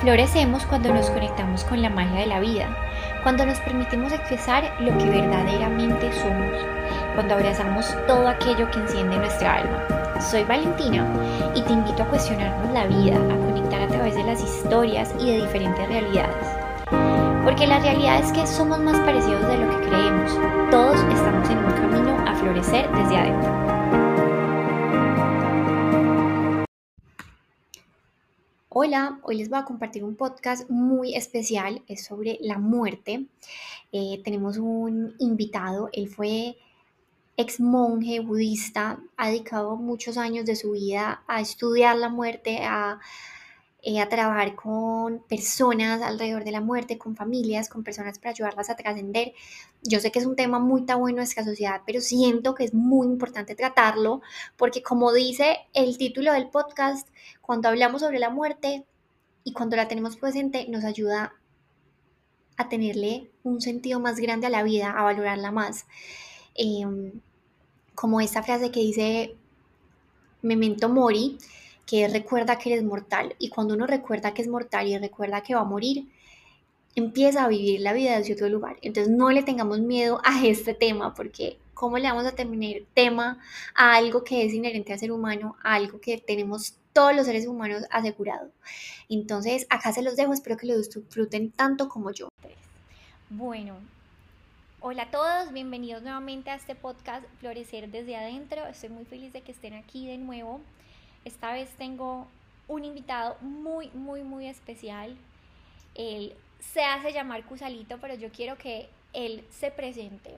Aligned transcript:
Florecemos 0.00 0.66
cuando 0.66 0.92
nos 0.92 1.08
conectamos 1.08 1.64
con 1.64 1.80
la 1.80 1.88
magia 1.88 2.20
de 2.20 2.26
la 2.26 2.40
vida, 2.40 2.68
cuando 3.22 3.46
nos 3.46 3.58
permitimos 3.60 4.12
expresar 4.12 4.70
lo 4.78 4.96
que 4.98 5.08
verdaderamente 5.08 6.12
somos, 6.12 6.52
cuando 7.14 7.34
abrazamos 7.34 7.96
todo 8.06 8.28
aquello 8.28 8.70
que 8.70 8.78
enciende 8.78 9.16
nuestra 9.16 9.54
alma. 9.54 10.20
Soy 10.20 10.44
Valentina 10.44 11.06
y 11.54 11.62
te 11.62 11.72
invito 11.72 12.02
a 12.02 12.08
cuestionarnos 12.08 12.72
la 12.74 12.86
vida, 12.86 13.16
a 13.16 13.36
conectar 13.46 13.80
a 13.80 13.88
través 13.88 14.14
de 14.14 14.24
las 14.24 14.42
historias 14.42 15.14
y 15.18 15.32
de 15.32 15.46
diferentes 15.46 15.88
realidades. 15.88 16.46
Porque 17.42 17.66
la 17.66 17.78
realidad 17.78 18.18
es 18.18 18.32
que 18.32 18.46
somos 18.46 18.78
más 18.78 18.98
parecidos 19.00 19.48
de 19.48 19.56
lo 19.56 19.70
que 19.70 19.86
creemos. 19.86 20.38
Todos 20.70 20.96
estamos 20.96 21.48
en 21.48 21.58
un 21.58 21.72
camino 21.72 22.18
a 22.28 22.34
florecer 22.34 22.90
desde 22.92 23.16
adentro. 23.16 23.75
Hola, 28.78 29.20
hoy 29.22 29.38
les 29.38 29.48
voy 29.48 29.58
a 29.58 29.64
compartir 29.64 30.04
un 30.04 30.16
podcast 30.16 30.68
muy 30.68 31.14
especial, 31.14 31.82
es 31.88 32.04
sobre 32.04 32.36
la 32.42 32.58
muerte. 32.58 33.24
Eh, 33.90 34.20
tenemos 34.22 34.58
un 34.58 35.14
invitado, 35.18 35.88
él 35.94 36.10
fue 36.10 36.58
ex 37.38 37.58
monje 37.58 38.20
budista, 38.20 39.00
ha 39.16 39.28
dedicado 39.28 39.76
muchos 39.76 40.18
años 40.18 40.44
de 40.44 40.56
su 40.56 40.72
vida 40.72 41.22
a 41.26 41.40
estudiar 41.40 41.96
la 41.96 42.10
muerte, 42.10 42.58
a 42.64 43.00
eh, 43.88 44.00
a 44.00 44.08
trabajar 44.08 44.56
con 44.56 45.20
personas 45.28 46.02
alrededor 46.02 46.42
de 46.42 46.50
la 46.50 46.60
muerte, 46.60 46.98
con 46.98 47.14
familias, 47.14 47.68
con 47.68 47.84
personas 47.84 48.18
para 48.18 48.30
ayudarlas 48.30 48.68
a 48.68 48.74
trascender. 48.74 49.32
Yo 49.84 50.00
sé 50.00 50.10
que 50.10 50.18
es 50.18 50.26
un 50.26 50.34
tema 50.34 50.58
muy 50.58 50.84
tabú 50.84 51.06
en 51.06 51.14
nuestra 51.14 51.44
sociedad, 51.44 51.82
pero 51.86 52.00
siento 52.00 52.56
que 52.56 52.64
es 52.64 52.74
muy 52.74 53.06
importante 53.06 53.54
tratarlo 53.54 54.22
porque 54.56 54.82
como 54.82 55.12
dice 55.12 55.58
el 55.72 55.98
título 55.98 56.32
del 56.32 56.48
podcast, 56.48 57.06
cuando 57.40 57.68
hablamos 57.68 58.00
sobre 58.00 58.18
la 58.18 58.28
muerte 58.28 58.84
y 59.44 59.52
cuando 59.52 59.76
la 59.76 59.86
tenemos 59.86 60.16
presente, 60.16 60.66
nos 60.68 60.82
ayuda 60.82 61.34
a 62.56 62.68
tenerle 62.68 63.30
un 63.44 63.60
sentido 63.60 64.00
más 64.00 64.16
grande 64.18 64.48
a 64.48 64.50
la 64.50 64.64
vida, 64.64 64.90
a 64.90 65.04
valorarla 65.04 65.52
más. 65.52 65.86
Em, 66.56 67.20
como 67.94 68.20
esta 68.20 68.42
frase 68.42 68.72
que 68.72 68.80
dice, 68.80 69.36
memento 70.42 70.88
mori, 70.88 71.38
que 71.86 72.08
recuerda 72.08 72.58
que 72.58 72.72
eres 72.72 72.84
mortal. 72.84 73.34
Y 73.38 73.48
cuando 73.48 73.74
uno 73.74 73.86
recuerda 73.86 74.34
que 74.34 74.42
es 74.42 74.48
mortal 74.48 74.88
y 74.88 74.98
recuerda 74.98 75.42
que 75.42 75.54
va 75.54 75.62
a 75.62 75.64
morir, 75.64 76.08
empieza 76.96 77.44
a 77.44 77.48
vivir 77.48 77.80
la 77.80 77.92
vida 77.92 78.18
desde 78.18 78.34
otro 78.34 78.48
lugar. 78.48 78.76
Entonces 78.82 79.12
no 79.12 79.30
le 79.30 79.42
tengamos 79.42 79.78
miedo 79.80 80.20
a 80.24 80.44
este 80.44 80.74
tema, 80.74 81.14
porque 81.14 81.58
¿cómo 81.74 81.98
le 81.98 82.08
vamos 82.08 82.26
a 82.26 82.32
terminar 82.32 82.82
tema 82.92 83.38
a 83.74 83.94
algo 83.94 84.24
que 84.24 84.44
es 84.44 84.52
inherente 84.52 84.92
al 84.92 84.98
ser 84.98 85.12
humano, 85.12 85.56
a 85.62 85.74
algo 85.74 86.00
que 86.00 86.18
tenemos 86.18 86.74
todos 86.92 87.14
los 87.14 87.26
seres 87.26 87.46
humanos 87.46 87.84
asegurado? 87.90 88.50
Entonces 89.08 89.66
acá 89.70 89.92
se 89.92 90.02
los 90.02 90.16
dejo, 90.16 90.32
espero 90.32 90.56
que 90.56 90.66
lo 90.66 90.76
disfruten 90.76 91.52
tanto 91.52 91.88
como 91.88 92.10
yo. 92.10 92.28
Bueno, 93.30 93.76
Hola 94.88 95.04
a 95.04 95.10
todos, 95.10 95.52
bienvenidos 95.52 96.02
nuevamente 96.02 96.50
a 96.50 96.54
este 96.54 96.76
podcast 96.76 97.26
Florecer 97.40 97.90
desde 97.90 98.14
adentro. 98.14 98.64
Estoy 98.66 98.90
muy 98.90 99.04
feliz 99.04 99.32
de 99.32 99.40
que 99.40 99.50
estén 99.50 99.74
aquí 99.74 100.06
de 100.06 100.16
nuevo. 100.16 100.60
Esta 101.26 101.52
vez 101.52 101.68
tengo 101.76 102.28
un 102.68 102.84
invitado 102.84 103.36
muy, 103.40 103.90
muy, 103.90 104.22
muy 104.22 104.46
especial. 104.46 105.16
Él 105.96 106.34
se 106.60 106.84
hace 106.84 107.12
llamar 107.12 107.44
Cusalito, 107.44 107.98
pero 108.00 108.14
yo 108.14 108.30
quiero 108.30 108.56
que 108.56 108.88
él 109.12 109.44
se 109.50 109.72
presente. 109.72 110.36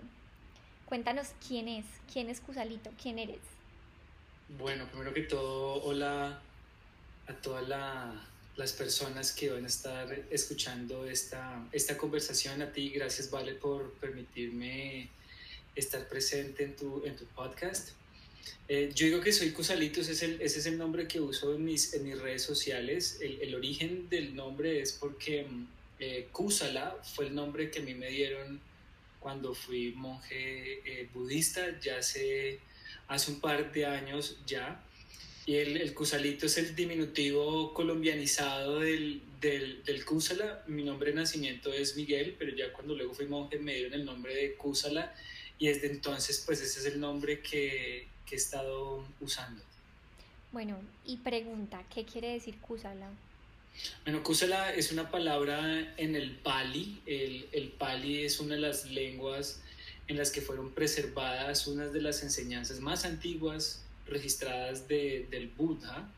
Cuéntanos 0.86 1.28
quién 1.47 1.69
es, 1.69 1.84
quién 2.11 2.30
es 2.30 2.41
Cusalito, 2.41 2.91
quién 3.03 3.19
eres. 3.19 3.42
Bueno, 4.58 4.86
primero 4.91 5.12
que 5.12 5.20
todo, 5.25 5.83
hola 5.84 6.41
a 7.27 7.33
todas 7.34 7.69
las 8.56 8.73
personas 8.73 9.33
que 9.33 9.50
van 9.50 9.64
a 9.64 9.67
estar 9.67 10.11
escuchando 10.30 11.06
esta, 11.06 11.67
esta 11.70 11.98
conversación. 11.98 12.62
A 12.62 12.73
ti, 12.73 12.89
gracias 12.89 13.30
Vale 13.30 13.52
por 13.52 13.92
permitirme 13.97 15.11
estar 15.77 16.08
presente 16.08 16.64
en 16.64 16.77
tu, 16.77 17.05
en 17.05 17.14
tu 17.14 17.27
podcast. 17.27 17.91
Eh, 18.68 18.90
yo 18.94 19.06
digo 19.06 19.20
que 19.20 19.32
soy 19.32 19.52
Cusalito, 19.52 20.02
ese 20.02 20.12
es 20.12 20.22
el, 20.22 20.42
ese 20.42 20.58
es 20.58 20.66
el 20.66 20.76
nombre 20.76 21.08
que 21.08 21.20
uso 21.20 21.54
en 21.54 21.64
mis, 21.64 21.94
en 21.94 22.04
mis 22.04 22.18
redes 22.18 22.42
sociales. 22.42 23.18
El, 23.22 23.40
el 23.40 23.54
origen 23.54 24.10
del 24.10 24.34
nombre 24.34 24.80
es 24.80 24.92
porque 24.92 25.44
mm, 25.44 25.66
eh, 26.00 26.28
Kusala 26.32 26.96
fue 27.02 27.26
el 27.26 27.34
nombre 27.34 27.70
que 27.70 27.78
a 27.78 27.82
mí 27.82 27.94
me 27.94 28.08
dieron 28.08 28.60
cuando 29.18 29.54
fui 29.54 29.92
monje 29.92 30.80
eh, 30.84 31.08
budista, 31.12 31.80
ya 31.80 31.98
hace, 31.98 32.60
hace 33.08 33.32
un 33.32 33.40
par 33.40 33.72
de 33.72 33.86
años 33.86 34.36
ya. 34.46 34.84
Y 35.46 35.56
el, 35.56 35.78
el 35.78 35.94
Kusalito 35.94 36.44
es 36.44 36.58
el 36.58 36.76
diminutivo 36.76 37.72
colombianizado 37.72 38.80
del, 38.80 39.22
del, 39.40 39.82
del 39.84 40.05
Kusala. 40.05 40.62
Mi 40.66 40.84
nombre 40.84 41.10
de 41.10 41.16
nacimiento 41.16 41.72
es 41.72 41.96
Miguel, 41.96 42.36
pero 42.38 42.55
ya 42.55 42.70
cuando 42.70 42.94
luego 42.94 43.14
fui 43.14 43.26
monje 43.26 43.58
me 43.58 43.74
dieron 43.74 43.94
el 43.94 44.05
nombre 44.05 44.34
de 44.34 44.55
Kusala. 44.56 45.14
Y 45.58 45.68
desde 45.68 45.86
entonces, 45.90 46.42
pues 46.44 46.60
ese 46.60 46.80
es 46.80 46.86
el 46.86 47.00
nombre 47.00 47.40
que, 47.40 48.06
que 48.28 48.36
he 48.36 48.39
estado 48.39 49.05
usando. 49.20 49.62
Bueno, 50.52 50.78
y 51.05 51.18
pregunta, 51.18 51.83
¿qué 51.92 52.05
quiere 52.05 52.33
decir 52.33 52.58
Kusala? 52.58 53.11
Bueno, 54.05 54.22
Kusala 54.22 54.74
es 54.74 54.92
una 54.92 55.11
palabra 55.11 55.94
en 55.96 56.16
el 56.16 56.33
Pali. 56.36 57.00
El, 57.06 57.48
el, 57.52 57.68
Pali 57.68 58.24
es 58.24 58.40
una 58.40 58.55
de 58.55 58.61
las 58.61 58.86
lenguas 58.86 59.61
en 60.08 60.17
las 60.17 60.30
que 60.30 60.40
fueron 60.40 60.72
preservadas 60.72 61.67
unas 61.67 61.92
de 61.92 62.00
las 62.00 62.22
enseñanzas 62.22 62.80
más 62.80 63.05
antiguas 63.05 63.83
registradas 64.06 64.88
de, 64.88 65.27
del 65.30 65.48
Buda. 65.48 66.11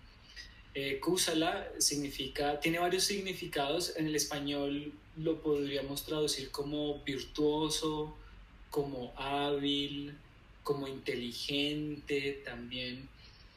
Eh, 0.74 1.00
Kusala 1.00 1.68
significa, 1.78 2.60
tiene 2.60 2.78
varios 2.78 3.04
significados. 3.04 3.94
En 3.96 4.06
el 4.06 4.14
español 4.14 4.92
lo 5.16 5.42
podríamos 5.42 6.04
traducir 6.04 6.50
como 6.50 7.00
virtuoso, 7.02 8.16
como 8.70 9.12
hábil, 9.16 10.14
como 10.62 10.88
inteligente 10.88 12.42
también. 12.44 13.08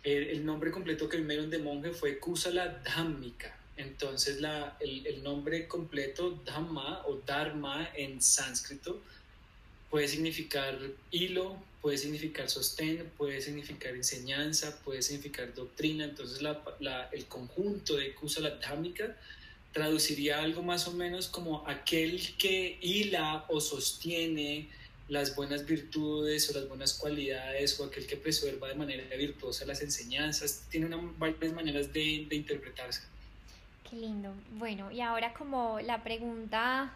El, 0.03 0.45
nombre 0.45 0.71
completo 0.71 1.07
que 1.07 1.17
dieron 1.17 1.49
de 1.49 1.59
monje 1.59 1.91
fue 1.91 2.19
Kusala 2.19 2.81
Dhammika. 2.83 3.57
Entonces 3.77 4.41
la, 4.41 4.77
el, 4.79 5.07
el, 5.07 5.23
nombre 5.23 5.67
completo 5.67 6.41
Dhamma 6.45 7.03
o 7.07 7.15
Dharma 7.25 7.89
en 7.95 8.21
sánscrito 8.21 9.01
puede 9.89 10.07
significar 10.07 10.77
hilo, 11.09 11.57
puede 11.81 11.97
significar 11.97 12.49
sostén, 12.49 13.11
puede 13.17 13.41
significar 13.41 13.95
enseñanza, 13.95 14.79
puede 14.83 15.01
significar 15.01 15.53
doctrina. 15.53 16.03
Entonces 16.03 16.41
la, 16.41 16.61
la, 16.79 17.09
el 17.13 17.25
conjunto 17.25 17.95
de 17.95 18.13
Kusala 18.13 18.59
Dhammika 18.59 19.15
traduciría 19.71 20.41
algo 20.41 20.61
más 20.61 20.87
o 20.87 20.93
menos 20.93 21.27
como 21.27 21.67
aquel 21.67 22.35
que 22.37 22.77
hila 22.81 23.45
o 23.49 23.59
sostiene 23.59 24.69
las 25.09 25.35
buenas 25.35 25.65
virtudes 25.65 26.49
o 26.49 26.57
las 26.57 26.67
buenas 26.67 26.93
cualidades 26.93 27.79
o 27.79 27.85
aquel 27.85 28.07
que 28.07 28.17
preserva 28.17 28.69
de 28.69 28.75
manera 28.75 29.03
virtuosa 29.15 29.65
las 29.65 29.81
enseñanzas. 29.81 30.65
Tiene 30.69 30.87
una, 30.87 30.97
varias 31.17 31.53
maneras 31.53 31.91
de, 31.93 32.25
de 32.29 32.35
interpretarse. 32.35 33.01
Qué 33.89 33.97
lindo. 33.97 34.33
Bueno, 34.53 34.91
y 34.91 35.01
ahora 35.01 35.33
como 35.33 35.79
la 35.81 36.03
pregunta 36.03 36.93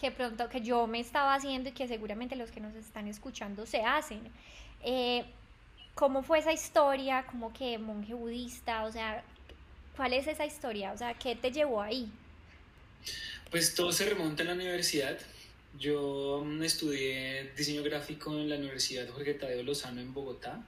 que 0.00 0.10
pronto 0.10 0.48
que 0.48 0.62
yo 0.62 0.86
me 0.86 1.00
estaba 1.00 1.34
haciendo 1.34 1.68
y 1.68 1.72
que 1.72 1.86
seguramente 1.86 2.34
los 2.34 2.50
que 2.50 2.60
nos 2.60 2.74
están 2.74 3.06
escuchando 3.06 3.66
se 3.66 3.82
hacen. 3.82 4.20
Eh, 4.82 5.24
¿Cómo 5.94 6.22
fue 6.22 6.38
esa 6.38 6.52
historia? 6.52 7.26
¿Cómo 7.30 7.52
que 7.52 7.76
monje 7.76 8.14
budista? 8.14 8.84
O 8.84 8.92
sea, 8.92 9.22
¿cuál 9.96 10.14
es 10.14 10.26
esa 10.26 10.46
historia? 10.46 10.92
O 10.92 10.96
sea, 10.96 11.12
¿qué 11.14 11.36
te 11.36 11.52
llevó 11.52 11.82
ahí? 11.82 12.10
Pues 13.50 13.74
todo 13.74 13.92
se 13.92 14.06
remonta 14.06 14.42
a 14.42 14.46
la 14.46 14.54
universidad. 14.54 15.18
Yo 15.78 16.42
mm, 16.44 16.62
estudié 16.62 17.50
diseño 17.56 17.82
gráfico 17.82 18.36
en 18.36 18.48
la 18.48 18.56
Universidad 18.56 19.08
Jorge 19.08 19.34
Tadeo 19.34 19.62
Lozano 19.62 20.00
en 20.00 20.12
Bogotá. 20.12 20.64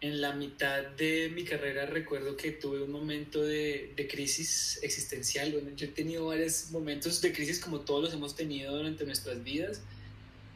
En 0.00 0.20
la 0.20 0.32
mitad 0.32 0.84
de 0.96 1.28
mi 1.34 1.44
carrera 1.44 1.86
recuerdo 1.86 2.36
que 2.36 2.52
tuve 2.52 2.82
un 2.82 2.92
momento 2.92 3.42
de, 3.42 3.92
de, 3.96 4.06
crisis 4.06 4.78
existencial. 4.82 5.50
Bueno, 5.52 5.70
yo 5.74 5.86
he 5.86 5.90
tenido 5.90 6.26
varios 6.26 6.70
momentos 6.70 7.20
de 7.20 7.32
crisis 7.32 7.58
como 7.58 7.80
todos 7.80 8.04
los 8.04 8.14
hemos 8.14 8.36
tenido 8.36 8.76
durante 8.76 9.04
nuestras 9.04 9.42
vidas. 9.42 9.80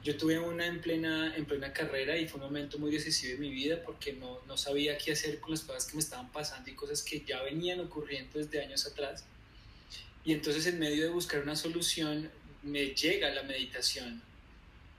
Yo 0.04 0.16
tuve 0.16 0.38
una 0.38 0.66
en 0.66 0.80
plena, 0.80 1.34
en 1.36 1.44
plena 1.44 1.72
carrera 1.72 2.16
y 2.18 2.28
fue 2.28 2.40
un 2.40 2.46
momento 2.46 2.78
muy 2.78 2.92
decisivo 2.92 3.34
en 3.34 3.40
mi 3.40 3.50
vida 3.50 3.82
porque 3.84 4.12
no, 4.12 4.40
no 4.46 4.56
sabía 4.56 4.98
qué 4.98 5.12
hacer 5.12 5.40
con 5.40 5.52
las 5.52 5.62
cosas 5.62 5.86
que 5.86 5.94
me 5.94 6.00
estaban 6.00 6.30
pasando 6.30 6.70
y 6.70 6.74
cosas 6.74 7.02
que 7.02 7.24
ya 7.24 7.42
venían 7.42 7.80
ocurriendo 7.80 8.38
desde 8.38 8.62
años 8.62 8.86
atrás. 8.86 9.24
Y 10.24 10.32
entonces 10.32 10.66
en 10.66 10.78
medio 10.78 11.04
de 11.04 11.10
buscar 11.10 11.42
una 11.42 11.56
solución 11.56 12.30
me 12.62 12.94
llega 12.94 13.30
la 13.30 13.42
meditación 13.42 14.22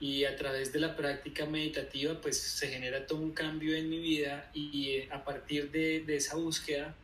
y 0.00 0.24
a 0.24 0.36
través 0.36 0.72
de 0.72 0.80
la 0.80 0.96
práctica 0.96 1.46
meditativa 1.46 2.20
pues 2.20 2.36
se 2.36 2.68
genera 2.68 3.06
todo 3.06 3.20
un 3.20 3.32
cambio 3.32 3.76
en 3.76 3.88
mi 3.88 3.98
vida 3.98 4.50
y 4.52 4.90
eh, 4.90 5.08
a 5.10 5.24
partir 5.24 5.70
de, 5.70 6.00
de 6.00 6.16
esa 6.16 6.36
búsqueda, 6.36 6.94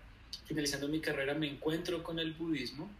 finalizando 0.47 0.89
mi 0.89 1.01
carrera, 1.01 1.35
me 1.35 1.49
encuentro 1.49 2.03
con 2.03 2.19
el 2.19 2.33
budismo 2.33 2.91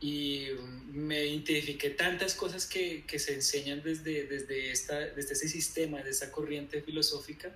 y 0.00 0.48
me 0.92 1.24
identifiqué 1.24 1.90
tantas 1.90 2.34
cosas 2.34 2.66
que, 2.66 3.04
que, 3.06 3.18
se 3.18 3.34
enseñan 3.34 3.82
desde, 3.82 4.26
desde, 4.26 4.70
esta, 4.70 4.98
desde 4.98 5.32
ese 5.32 5.48
sistema, 5.48 5.98
desde 5.98 6.10
esa 6.10 6.32
corriente 6.32 6.82
filosófica, 6.82 7.54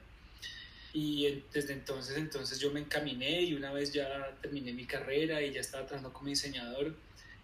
y 0.92 1.42
desde 1.52 1.74
entonces, 1.74 2.16
entonces 2.16 2.58
yo 2.58 2.70
me 2.70 2.80
encaminé 2.80 3.42
y 3.42 3.54
una 3.54 3.72
vez 3.72 3.92
ya 3.92 4.34
terminé 4.40 4.72
mi 4.72 4.86
carrera 4.86 5.42
y 5.42 5.52
ya 5.52 5.60
estaba 5.60 5.86
trabajando 5.86 6.12
como 6.12 6.30
diseñador, 6.30 6.96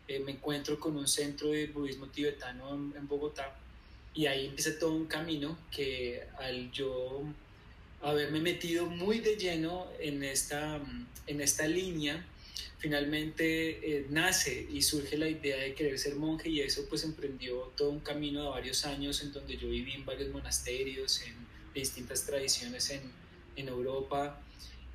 eh, 0.07 0.19
me 0.21 0.33
encuentro 0.33 0.79
con 0.79 0.97
un 0.97 1.09
centro 1.09 1.49
de 1.51 1.67
budismo 1.69 2.07
tibetano 2.09 2.75
en, 2.75 3.09
Bogotá 3.09 3.57
y 4.13 4.27
ahí 4.27 4.47
empieza 4.47 4.79
todo 4.79 4.93
un 4.93 5.07
camino 5.07 5.57
que 5.71 6.23
al 6.39 6.71
yo 6.71 7.23
haberme 8.03 8.41
metido 8.41 8.87
muy 8.87 9.21
de 9.21 9.37
lleno 9.37 9.87
en 9.99 10.23
esta, 10.23 10.79
en 11.27 11.41
esta 11.41 11.67
línea, 11.67 12.23
finalmente 12.77 13.97
eh, 13.97 14.07
nace 14.11 14.69
y 14.71 14.83
surge 14.83 15.17
la 15.17 15.29
idea 15.29 15.57
de 15.57 15.75
querer 15.75 15.99
ser 15.99 16.17
monje 16.17 16.51
y 16.51 16.61
eso 16.61 16.87
pues 16.89 17.03
emprendió 17.05 17.73
todo 17.75 17.89
un 17.89 18.01
camino 18.01 18.43
de 18.43 18.49
varios 18.51 18.85
años 18.85 19.23
en 19.23 19.33
donde 19.33 19.57
yo 19.57 19.71
viví 19.71 19.93
en 19.93 20.05
varios 20.05 20.31
monasterios, 20.31 21.23
en 21.23 21.35
distintas 21.73 22.27
tradiciones 22.27 22.91
en, 22.91 23.01
en 23.57 23.69
Europa 23.69 24.44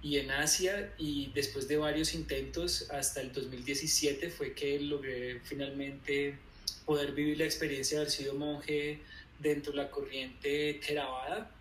y 0.01 0.17
en 0.17 0.31
Asia 0.31 0.93
y 0.97 1.31
después 1.33 1.67
de 1.67 1.77
varios 1.77 2.13
intentos 2.13 2.89
hasta 2.91 3.21
el 3.21 3.33
2017 3.33 4.29
fue 4.29 4.53
que 4.53 4.79
logré 4.79 5.39
finalmente 5.41 6.37
poder 6.85 7.11
vivir 7.11 7.37
la 7.37 7.45
experiencia 7.45 7.97
de 7.97 8.01
haber 8.03 8.11
sido 8.11 8.33
monje 8.35 8.99
dentro 9.39 9.71
de 9.71 9.77
la 9.77 9.91
corriente 9.91 10.79
Theravada 10.85 11.51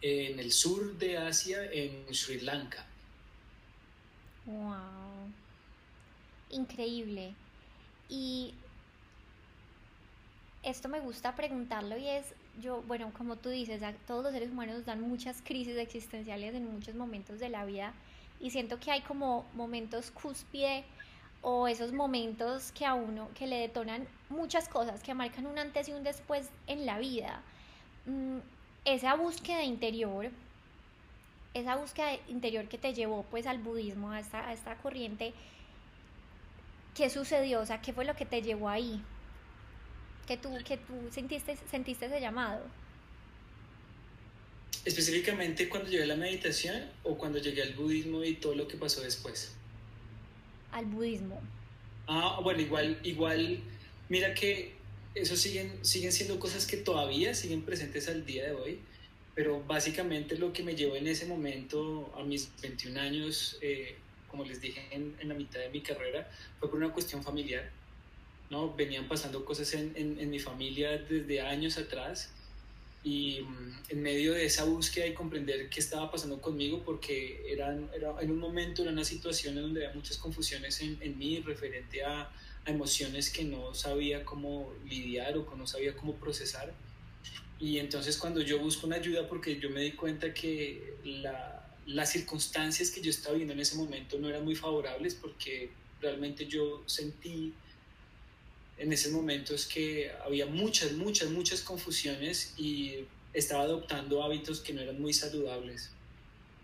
en 0.00 0.38
el 0.38 0.52
sur 0.52 0.96
de 0.98 1.18
Asia, 1.18 1.64
en 1.72 2.06
Sri 2.14 2.40
Lanka. 2.40 2.86
¡Wow! 4.46 5.30
Increíble. 6.50 7.34
Y 8.08 8.54
esto 10.62 10.88
me 10.88 11.00
gusta 11.00 11.34
preguntarlo 11.36 11.98
y 11.98 12.08
es, 12.08 12.26
yo, 12.60 12.82
bueno, 12.82 13.12
como 13.16 13.36
tú 13.36 13.48
dices, 13.48 13.82
todos 14.06 14.22
los 14.22 14.32
seres 14.32 14.50
humanos 14.50 14.84
dan 14.84 15.00
muchas 15.00 15.42
crisis 15.42 15.76
existenciales 15.76 16.54
en 16.54 16.72
muchos 16.72 16.94
momentos 16.94 17.38
de 17.38 17.48
la 17.48 17.64
vida 17.64 17.92
y 18.40 18.50
siento 18.50 18.78
que 18.78 18.90
hay 18.90 19.00
como 19.02 19.44
momentos 19.54 20.10
cúspide 20.10 20.84
o 21.42 21.68
esos 21.68 21.92
momentos 21.92 22.72
que 22.72 22.84
a 22.84 22.94
uno, 22.94 23.28
que 23.34 23.46
le 23.46 23.56
detonan 23.56 24.06
muchas 24.28 24.68
cosas, 24.68 25.02
que 25.02 25.14
marcan 25.14 25.46
un 25.46 25.58
antes 25.58 25.88
y 25.88 25.92
un 25.92 26.02
después 26.02 26.50
en 26.66 26.84
la 26.84 26.98
vida. 26.98 27.42
Mm, 28.06 28.38
esa 28.84 29.14
búsqueda 29.14 29.62
interior, 29.62 30.30
esa 31.54 31.76
búsqueda 31.76 32.14
interior 32.28 32.68
que 32.68 32.78
te 32.78 32.94
llevó 32.94 33.22
pues 33.24 33.46
al 33.46 33.58
budismo, 33.58 34.10
a 34.10 34.20
esta, 34.20 34.48
a 34.48 34.52
esta 34.52 34.76
corriente, 34.76 35.32
¿qué 36.94 37.10
sucedió? 37.10 37.60
O 37.60 37.66
sea, 37.66 37.80
¿qué 37.80 37.92
fue 37.92 38.04
lo 38.04 38.16
que 38.16 38.26
te 38.26 38.42
llevó 38.42 38.68
ahí? 38.68 39.02
Que 40.28 40.36
tú, 40.36 40.50
que 40.62 40.76
tú 40.76 40.92
sentiste, 41.10 41.56
sentiste 41.70 42.04
ese 42.04 42.20
llamado? 42.20 42.60
Específicamente 44.84 45.70
cuando 45.70 45.88
llegué 45.88 46.04
a 46.04 46.06
la 46.06 46.16
meditación 46.16 46.84
o 47.02 47.16
cuando 47.16 47.38
llegué 47.38 47.62
al 47.62 47.72
budismo 47.72 48.22
y 48.22 48.34
todo 48.34 48.54
lo 48.54 48.68
que 48.68 48.76
pasó 48.76 49.00
después. 49.00 49.54
Al 50.70 50.84
budismo. 50.84 51.40
Ah, 52.06 52.40
bueno, 52.42 52.60
igual, 52.60 52.98
igual, 53.02 53.60
mira 54.10 54.34
que 54.34 54.76
eso 55.14 55.34
siguen, 55.34 55.82
siguen 55.82 56.12
siendo 56.12 56.38
cosas 56.38 56.66
que 56.66 56.76
todavía 56.76 57.34
siguen 57.34 57.62
presentes 57.62 58.08
al 58.08 58.26
día 58.26 58.44
de 58.44 58.52
hoy, 58.52 58.80
pero 59.34 59.62
básicamente 59.64 60.36
lo 60.36 60.52
que 60.52 60.62
me 60.62 60.74
llevó 60.74 60.96
en 60.96 61.06
ese 61.06 61.24
momento, 61.24 62.12
a 62.18 62.22
mis 62.22 62.50
21 62.60 63.00
años, 63.00 63.58
eh, 63.62 63.96
como 64.28 64.44
les 64.44 64.60
dije 64.60 64.86
en, 64.90 65.16
en, 65.20 65.28
la 65.28 65.34
mitad 65.34 65.60
de 65.60 65.70
mi 65.70 65.80
carrera, 65.80 66.30
fue 66.60 66.68
por 66.68 66.78
una 66.78 66.92
cuestión 66.92 67.22
familiar. 67.22 67.70
¿No? 68.50 68.74
Venían 68.74 69.08
pasando 69.08 69.44
cosas 69.44 69.72
en, 69.74 69.92
en, 69.96 70.30
mi 70.30 70.38
familia 70.38 70.98
desde 70.98 71.40
años 71.40 71.76
atrás 71.76 72.30
y 73.04 73.40
mm, 73.42 73.72
en 73.90 74.02
medio 74.02 74.32
de 74.32 74.46
esa 74.46 74.64
búsqueda 74.64 75.06
y 75.06 75.14
comprender 75.14 75.68
qué 75.68 75.80
estaba 75.80 76.10
pasando 76.10 76.40
conmigo, 76.40 76.82
porque 76.84 77.44
eran, 77.48 77.90
era, 77.94 78.14
en 78.20 78.30
un 78.30 78.38
momento 78.38 78.82
era 78.82 78.90
una 78.90 79.04
situación 79.04 79.56
en 79.56 79.64
donde 79.64 79.84
había 79.84 79.94
muchas 79.94 80.16
confusiones 80.16 80.80
en, 80.80 80.96
en 81.00 81.18
mí 81.18 81.40
referente 81.40 82.02
a, 82.02 82.22
a, 82.22 82.30
emociones 82.70 83.30
que 83.30 83.44
no 83.44 83.74
sabía 83.74 84.24
cómo 84.24 84.72
lidiar 84.88 85.36
o 85.36 85.48
que 85.48 85.56
no 85.56 85.66
sabía 85.66 85.94
cómo 85.94 86.14
procesar. 86.14 86.72
Y 87.60 87.78
entonces 87.78 88.16
cuando 88.16 88.40
yo 88.40 88.58
busco 88.58 88.86
una 88.86 88.96
ayuda, 88.96 89.28
porque 89.28 89.58
yo 89.58 89.68
me 89.68 89.82
di 89.82 89.92
cuenta 89.92 90.32
que 90.32 90.94
la, 91.04 91.58
las 91.86 92.12
circunstancias 92.12 92.90
que 92.90 93.00
yo 93.00 93.10
estaba 93.10 93.32
viviendo 93.32 93.54
en 93.54 93.60
ese 93.60 93.76
momento 93.76 94.18
no 94.18 94.28
eran 94.28 94.44
muy 94.44 94.54
favorables, 94.54 95.14
porque 95.14 95.70
realmente 96.00 96.46
yo 96.46 96.82
sentí 96.86 97.52
en 98.78 98.92
ese 98.92 99.10
momento 99.10 99.54
es 99.54 99.66
que 99.66 100.10
había 100.24 100.46
muchas, 100.46 100.92
muchas, 100.92 101.30
muchas 101.30 101.62
confusiones 101.62 102.54
y 102.56 103.04
estaba 103.32 103.64
adoptando 103.64 104.22
hábitos 104.22 104.60
que 104.60 104.72
no 104.72 104.80
eran 104.80 105.00
muy 105.00 105.12
saludables. 105.12 105.90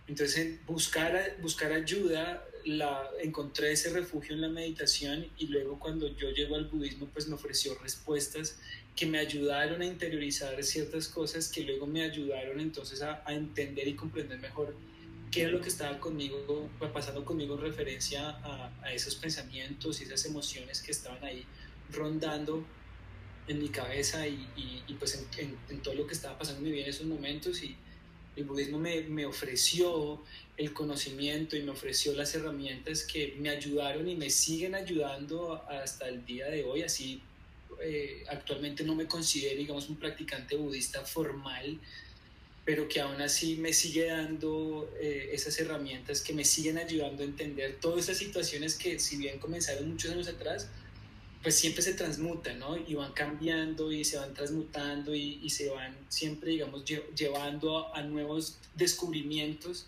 Entonces, 0.06 0.64
buscar, 0.66 1.36
buscar 1.40 1.72
ayuda, 1.72 2.46
la, 2.64 3.08
encontré 3.22 3.72
ese 3.72 3.90
refugio 3.90 4.34
en 4.34 4.42
la 4.42 4.48
meditación 4.48 5.26
y 5.38 5.46
luego 5.48 5.78
cuando 5.78 6.08
yo 6.16 6.30
llego 6.30 6.56
al 6.56 6.66
budismo, 6.66 7.06
pues 7.06 7.26
me 7.26 7.34
ofreció 7.34 7.74
respuestas 7.82 8.56
que 8.94 9.06
me 9.06 9.18
ayudaron 9.18 9.82
a 9.82 9.86
interiorizar 9.86 10.62
ciertas 10.62 11.08
cosas 11.08 11.48
que 11.48 11.62
luego 11.62 11.86
me 11.86 12.02
ayudaron 12.02 12.60
entonces 12.60 13.02
a, 13.02 13.24
entender 13.28 13.88
y 13.88 13.94
comprender 13.94 14.38
mejor 14.38 14.74
qué 15.32 15.42
era 15.42 15.50
lo 15.50 15.60
que 15.60 15.68
estaba 15.68 15.98
conmigo, 15.98 16.70
pasando 16.92 17.24
conmigo 17.24 17.54
en 17.56 17.62
referencia 17.62 18.28
a, 18.28 18.72
a 18.82 18.92
esos 18.92 19.16
pensamientos 19.16 20.00
y 20.00 20.04
esas 20.04 20.24
emociones 20.26 20.80
que 20.80 20.92
estaban 20.92 21.24
ahí 21.24 21.44
rondando 21.92 22.64
en 23.46 23.58
mi 23.58 23.68
cabeza 23.68 24.26
y, 24.26 24.48
y, 24.86 24.94
pues 24.94 25.26
en, 25.36 25.80
todo 25.82 25.94
lo 25.94 26.06
que 26.06 26.14
estaba 26.14 26.38
pasando 26.38 26.60
en 26.60 26.64
mi 26.66 26.72
vida 26.72 26.84
en 26.84 26.90
esos 26.90 27.06
momentos 27.06 27.62
y 27.62 27.76
el 28.36 28.44
budismo 28.44 28.78
me, 28.78 29.02
me, 29.02 29.26
ofreció 29.26 30.22
el 30.56 30.72
conocimiento 30.72 31.56
y 31.56 31.62
me 31.62 31.70
ofreció 31.70 32.14
las 32.14 32.34
herramientas 32.34 33.04
que 33.04 33.36
me 33.38 33.50
ayudaron 33.50 34.08
y 34.08 34.16
me 34.16 34.30
siguen 34.30 34.74
ayudando 34.74 35.62
hasta 35.68 36.08
el 36.08 36.24
día 36.24 36.46
de 36.46 36.64
hoy, 36.64 36.82
así 36.82 37.22
eh, 37.82 38.24
actualmente 38.28 38.84
no 38.84 38.94
me 38.94 39.06
considero, 39.06 39.58
digamos, 39.58 39.88
un 39.88 39.96
practicante 39.96 40.56
budista 40.56 41.04
formal, 41.04 41.78
pero 42.64 42.88
que 42.88 43.00
aún 43.00 43.20
así 43.20 43.56
me 43.56 43.72
sigue 43.72 44.06
dando 44.06 44.90
eh, 44.98 45.30
esas 45.32 45.58
herramientas 45.58 46.22
que 46.22 46.32
me 46.32 46.44
siguen 46.44 46.78
ayudando 46.78 47.22
a 47.22 47.26
entender 47.26 47.76
todas 47.80 48.04
esas 48.04 48.16
situaciones 48.16 48.76
que 48.76 48.98
si 48.98 49.16
bien 49.16 49.38
comenzaron 49.38 49.88
muchos 49.88 50.12
años 50.12 50.28
atrás, 50.28 50.68
pues 51.44 51.56
siempre 51.56 51.82
se 51.82 51.92
transmutan, 51.92 52.58
¿no? 52.58 52.74
Y 52.74 52.94
van 52.94 53.12
cambiando 53.12 53.92
y 53.92 54.02
se 54.02 54.16
van 54.16 54.32
transmutando 54.32 55.14
y, 55.14 55.48
se 55.50 55.68
van 55.68 55.94
siempre, 56.08 56.52
digamos, 56.52 56.84
llevando 57.14 57.94
a, 57.94 58.00
nuevos 58.00 58.56
descubrimientos 58.74 59.86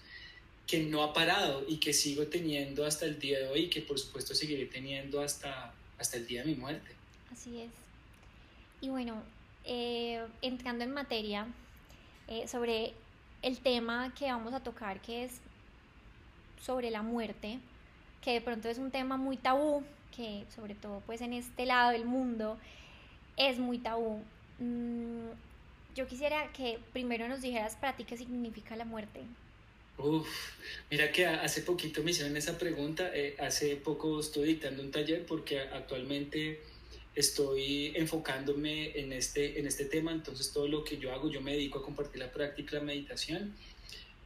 que 0.67 0.81
no 0.81 1.03
ha 1.03 1.14
parado 1.14 1.64
y 1.67 1.79
que 1.79 1.94
sigo 1.94 2.26
teniendo 2.26 2.85
hasta 2.85 3.06
el 3.06 3.19
día 3.19 3.38
de 3.38 3.49
hoy 3.49 3.61
y 3.61 3.70
que 3.70 3.81
por 3.81 3.99
supuesto 3.99 4.35
seguiré 4.35 4.67
teniendo 4.67 5.23
hasta, 5.23 5.73
hasta 5.99 6.19
el 6.19 6.26
día 6.26 6.42
de 6.42 6.49
mi 6.49 6.57
muerte. 6.57 6.90
Así 7.33 7.62
es. 7.62 7.71
Y 8.83 8.90
bueno, 8.90 9.23
eh, 9.64 10.26
entrando 10.42 10.85
en 10.85 10.92
materia 10.92 11.47
eh, 12.28 12.47
sobre 12.47 12.92
el 13.40 13.61
tema 13.61 14.12
que 14.14 14.26
vamos 14.26 14.52
a 14.52 14.61
tocar, 14.61 15.00
que 15.00 15.25
es 15.25 15.33
sobre 16.62 16.90
la 16.90 17.00
muerte, 17.00 17.61
que 18.21 18.33
de 18.33 18.40
pronto 18.42 18.69
es 18.69 18.76
un 18.76 18.90
tema 18.90 19.16
muy 19.16 19.38
tabú 19.38 19.83
que 20.15 20.45
sobre 20.55 20.75
todo 20.75 21.03
pues 21.07 21.21
en 21.21 21.33
este 21.33 21.67
lado 21.67 21.93
del 21.93 22.05
mundo 22.05 22.59
es 23.37 23.59
muy 23.59 23.79
tabú. 23.79 24.23
Mm, 24.59 25.29
yo 25.95 26.07
quisiera 26.07 26.53
que 26.53 26.79
primero 26.93 27.29
nos 27.29 27.41
dijeras 27.41 27.77
para 27.77 27.97
ti 27.97 28.05
qué 28.05 28.17
significa 28.17 28.77
la 28.77 28.85
muerte. 28.85 29.21
Uf, 29.99 30.29
mira 30.91 31.11
que 31.11 31.25
hace 31.27 31.63
poquito 31.63 32.03
me 32.03 32.11
hicieron 32.11 32.37
esa 32.37 32.59
pregunta, 32.59 33.11
eh, 33.15 33.35
hace 33.39 33.77
poco 33.77 34.21
estoy 34.21 34.49
dictando 34.49 34.83
un 34.83 34.91
taller 34.91 35.25
porque 35.25 35.59
actualmente 35.61 36.61
estoy 37.15 37.97
enfocándome 37.97 38.99
en 39.01 39.15
este, 39.15 39.59
en 39.59 39.67
este 39.67 39.87
tema, 39.87 40.13
entonces 40.13 40.53
todo 40.53 40.69
lo 40.69 40.85
que 40.85 40.99
yo 40.99 41.13
hago, 41.15 41.31
yo 41.31 41.41
me 41.41 41.53
dedico 41.53 41.79
a 41.79 41.83
compartir 41.83 42.21
la 42.21 42.31
práctica, 42.31 42.77
la 42.77 42.83
meditación 42.83 43.55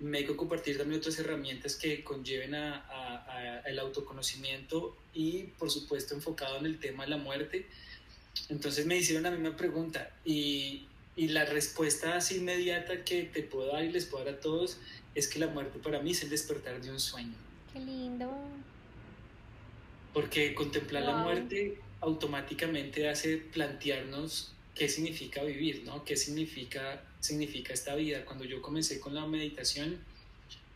me 0.01 0.19
hay 0.19 0.27
que 0.27 0.35
compartir 0.35 0.79
también 0.79 1.01
otras 1.01 1.19
herramientas 1.19 1.77
que 1.77 2.03
conlleven 2.03 2.55
a, 2.55 3.63
el 3.67 3.79
autoconocimiento 3.79 4.97
y 5.13 5.45
por 5.59 5.71
supuesto 5.71 6.15
enfocado 6.15 6.59
en 6.59 6.67
el 6.67 6.79
tema 6.79 7.05
de 7.05 7.11
la 7.11 7.17
muerte. 7.19 7.67
Entonces 8.49 8.87
me 8.87 8.97
hicieron 8.97 9.25
la 9.25 9.31
misma 9.31 9.57
pregunta 9.57 10.11
y, 10.25 10.87
y 11.17 11.29
la 11.29 11.45
respuesta 11.45 12.17
así 12.17 12.37
inmediata 12.37 13.05
que 13.05 13.25
te 13.25 13.43
puedo 13.43 13.73
dar 13.73 13.85
y 13.85 13.93
les 13.93 14.07
puedo 14.07 14.25
dar 14.25 14.35
a 14.35 14.41
todos 14.41 14.79
es 15.15 15.29
que 15.29 15.39
la 15.39 15.49
muerte 15.49 15.79
para 15.79 16.01
mí 16.01 16.13
es 16.13 16.23
el 16.23 16.31
despertar 16.31 16.81
de 16.81 16.91
un 16.91 17.01
sueño. 17.01 17.35
Qué 17.73 17.81
lindo. 17.81 18.31
Porque 20.13 20.55
contemplar 20.55 21.05
la 21.05 21.17
muerte 21.19 21.79
automáticamente 22.01 23.09
hace 23.09 23.37
plantearnos 23.37 24.53
qué 24.75 24.89
significa 24.89 25.43
vivir, 25.43 25.83
¿no? 25.85 26.05
¿Qué 26.05 26.17
significa, 26.17 27.03
significa 27.21 27.73
esta 27.73 27.95
vida? 27.95 28.25
Cuando 28.25 28.45
yo 28.45 28.63
comencé 28.63 29.01
con 29.01 29.15
la 29.15 29.27
meditación 29.27 29.99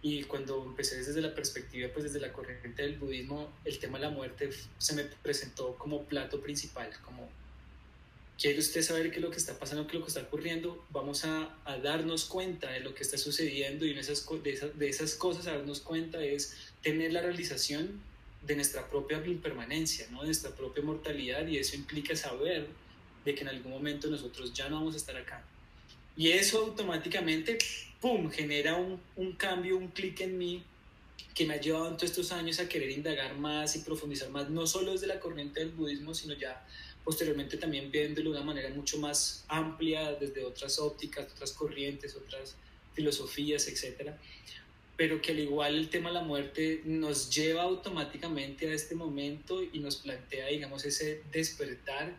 y 0.02 0.24
cuando 0.24 0.62
empecé 0.62 0.96
desde 0.96 1.20
la 1.22 1.34
perspectiva, 1.34 1.88
pues 1.92 2.04
desde 2.04 2.20
la 2.20 2.32
corriente 2.32 2.82
del 2.82 2.98
budismo, 2.98 3.50
el 3.64 3.78
tema 3.78 3.98
de 3.98 4.04
la 4.04 4.10
muerte 4.10 4.50
se 4.78 4.94
me 4.94 5.04
presentó 5.04 5.76
como 5.76 6.04
plato 6.04 6.40
principal, 6.40 6.90
como 7.02 7.28
quiere 8.38 8.58
usted 8.58 8.82
saber 8.82 9.10
qué 9.10 9.16
es 9.16 9.22
lo 9.22 9.30
que 9.30 9.38
está 9.38 9.58
pasando, 9.58 9.86
qué 9.86 9.96
es 9.96 10.00
lo 10.00 10.04
que 10.04 10.10
está 10.10 10.22
ocurriendo, 10.22 10.84
vamos 10.90 11.24
a, 11.24 11.56
a 11.64 11.78
darnos 11.78 12.24
cuenta 12.26 12.70
de 12.70 12.80
lo 12.80 12.94
que 12.94 13.02
está 13.02 13.16
sucediendo 13.16 13.86
y 13.86 13.92
en 13.92 13.98
esas, 13.98 14.26
de, 14.42 14.52
esas, 14.52 14.78
de 14.78 14.88
esas 14.88 15.14
cosas 15.14 15.46
a 15.46 15.56
darnos 15.56 15.80
cuenta 15.80 16.22
es 16.22 16.56
tener 16.82 17.12
la 17.12 17.22
realización 17.22 18.02
de 18.42 18.56
nuestra 18.56 18.90
propia 18.90 19.24
impermanencia, 19.24 20.06
¿no? 20.10 20.20
de 20.20 20.26
nuestra 20.26 20.50
propia 20.50 20.82
mortalidad 20.82 21.46
y 21.46 21.58
eso 21.58 21.76
implica 21.76 22.14
saber 22.14 22.68
de 23.24 23.34
que 23.34 23.42
en 23.42 23.48
algún 23.48 23.72
momento 23.72 24.08
nosotros 24.08 24.52
ya 24.52 24.68
no 24.68 24.76
vamos 24.76 24.94
a 24.94 24.98
estar 24.98 25.16
acá. 25.16 25.44
Y 26.16 26.30
eso 26.30 26.60
automáticamente, 26.60 27.58
¡pum!, 28.00 28.30
genera 28.30 28.76
un, 28.76 29.00
un 29.16 29.32
cambio, 29.32 29.76
un 29.76 29.88
clic 29.88 30.20
en 30.20 30.38
mí 30.38 30.62
que 31.34 31.46
me 31.46 31.54
ha 31.54 31.60
llevado 31.60 31.88
en 31.88 31.96
todos 31.96 32.10
estos 32.10 32.30
años 32.32 32.60
a 32.60 32.68
querer 32.68 32.90
indagar 32.90 33.36
más 33.36 33.74
y 33.74 33.80
profundizar 33.80 34.30
más, 34.30 34.48
no 34.50 34.66
solo 34.66 34.92
desde 34.92 35.08
la 35.08 35.18
corriente 35.18 35.60
del 35.60 35.70
budismo, 35.70 36.14
sino 36.14 36.34
ya 36.34 36.64
posteriormente 37.04 37.56
también 37.56 37.90
viéndolo 37.90 38.30
de 38.30 38.36
una 38.36 38.46
manera 38.46 38.68
mucho 38.70 38.98
más 38.98 39.44
amplia, 39.48 40.12
desde 40.14 40.44
otras 40.44 40.78
ópticas, 40.78 41.26
otras 41.32 41.52
corrientes, 41.52 42.14
otras 42.14 42.56
filosofías, 42.94 43.66
etcétera 43.66 44.16
pero 44.96 45.20
que 45.20 45.32
al 45.32 45.40
igual 45.40 45.74
el 45.74 45.88
tema 45.88 46.10
de 46.10 46.14
la 46.14 46.22
muerte 46.22 46.82
nos 46.84 47.30
lleva 47.30 47.62
automáticamente 47.62 48.68
a 48.68 48.74
este 48.74 48.94
momento 48.94 49.62
y 49.62 49.80
nos 49.80 49.96
plantea, 49.96 50.46
digamos, 50.46 50.84
ese 50.84 51.22
despertar 51.32 52.14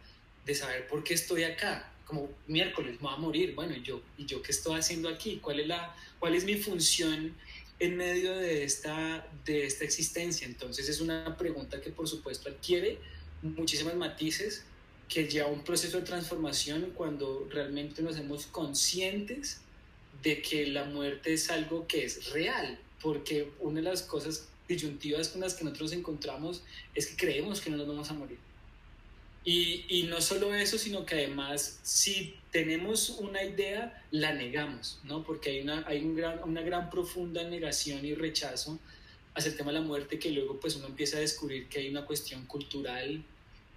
de 0.45 0.55
saber 0.55 0.87
por 0.87 1.03
qué 1.03 1.13
estoy 1.13 1.43
acá, 1.43 1.91
como 2.05 2.29
miércoles, 2.47 2.93
me 3.01 3.07
voy 3.07 3.13
a 3.13 3.17
morir, 3.17 3.55
bueno, 3.55 3.75
¿y 3.75 3.81
yo, 3.81 4.01
¿y 4.17 4.25
yo 4.25 4.41
qué 4.41 4.51
estoy 4.51 4.79
haciendo 4.79 5.09
aquí? 5.09 5.39
¿Cuál 5.41 5.59
es, 5.59 5.67
la, 5.67 5.95
cuál 6.19 6.35
es 6.35 6.45
mi 6.45 6.55
función 6.55 7.35
en 7.79 7.97
medio 7.97 8.35
de 8.35 8.63
esta, 8.63 9.27
de 9.43 9.65
esta 9.65 9.83
existencia? 9.83 10.45
Entonces 10.45 10.87
es 10.87 11.01
una 11.01 11.35
pregunta 11.37 11.81
que 11.81 11.89
por 11.89 12.07
supuesto 12.07 12.49
adquiere 12.49 12.99
muchísimas 13.41 13.95
matices, 13.95 14.63
que 15.09 15.27
lleva 15.27 15.47
un 15.47 15.63
proceso 15.63 15.97
de 15.99 16.03
transformación 16.03 16.91
cuando 16.95 17.47
realmente 17.51 18.01
nos 18.01 18.15
hacemos 18.15 18.47
conscientes 18.47 19.61
de 20.23 20.41
que 20.41 20.67
la 20.67 20.85
muerte 20.85 21.33
es 21.33 21.49
algo 21.49 21.87
que 21.87 22.05
es 22.05 22.31
real, 22.31 22.79
porque 23.01 23.51
una 23.59 23.81
de 23.81 23.89
las 23.89 24.01
cosas 24.01 24.47
disyuntivas 24.67 25.29
con 25.29 25.41
las 25.41 25.53
que 25.53 25.63
nosotros 25.63 25.91
encontramos 25.91 26.63
es 26.95 27.07
que 27.07 27.15
creemos 27.15 27.61
que 27.61 27.69
no 27.69 27.77
nos 27.77 27.87
vamos 27.87 28.09
a 28.09 28.13
morir. 28.13 28.39
Y, 29.47 29.85
y, 29.87 30.03
no 30.03 30.21
solo 30.21 30.55
eso, 30.55 30.79
sino 30.79 31.05
que 31.05 31.15
además 31.15 31.79
si 31.83 32.35
tenemos 32.51 33.11
una 33.11 33.43
idea, 33.43 34.03
la 34.09 34.33
negamos, 34.33 34.99
¿no? 35.03 35.23
Porque 35.23 35.51
hay, 35.51 35.61
una, 35.61 35.85
hay 35.85 36.03
un 36.03 36.15
gran, 36.15 36.41
una 36.43 36.61
gran 36.61 36.89
profunda 36.89 37.43
negación 37.43 38.03
y 38.03 38.15
rechazo 38.15 38.79
hacia 39.35 39.51
el 39.51 39.57
tema 39.57 39.71
de 39.71 39.79
la 39.79 39.85
muerte 39.85 40.17
que 40.17 40.31
luego 40.31 40.59
pues 40.59 40.75
uno 40.77 40.87
empieza 40.87 41.17
a 41.17 41.19
descubrir 41.19 41.67
que 41.67 41.79
hay 41.79 41.89
una 41.89 42.05
cuestión 42.05 42.45
cultural, 42.45 43.23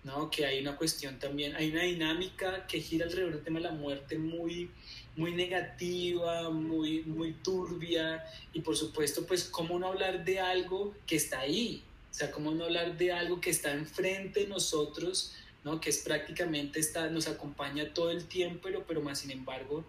¿no? 0.04 0.30
Que 0.30 0.46
hay 0.46 0.60
una 0.60 0.76
cuestión 0.76 1.18
también, 1.18 1.54
hay 1.56 1.70
una 1.70 1.82
dinámica 1.82 2.66
que 2.66 2.80
gira 2.80 3.04
alrededor 3.06 3.34
del 3.34 3.44
tema 3.44 3.58
de 3.58 3.64
la 3.64 3.72
muerte 3.72 4.16
muy, 4.16 4.70
muy 5.16 5.32
negativa, 5.32 6.48
muy, 6.50 7.02
muy 7.02 7.32
turbia 7.32 8.24
y 8.52 8.60
por 8.60 8.76
supuesto 8.76 9.26
pues 9.26 9.44
cómo 9.44 9.78
no 9.78 9.88
hablar 9.88 10.24
de 10.24 10.38
algo 10.38 10.94
que 11.06 11.16
está 11.16 11.40
ahí, 11.40 11.82
o 12.10 12.14
sea, 12.14 12.30
cómo 12.30 12.52
no 12.52 12.64
hablar 12.64 12.96
de 12.96 13.12
algo 13.12 13.40
que 13.40 13.50
está 13.50 13.72
enfrente 13.72 14.40
de 14.40 14.46
nosotros, 14.46 15.34
¿no? 15.64 15.80
que 15.80 15.90
es 15.90 15.98
prácticamente 15.98 16.80
está, 16.80 17.08
nos 17.10 17.28
acompaña 17.28 17.92
todo 17.92 18.10
el 18.10 18.26
tiempo, 18.26 18.60
pero, 18.62 18.84
pero 18.86 19.00
más 19.00 19.20
sin 19.20 19.30
embargo 19.30 19.84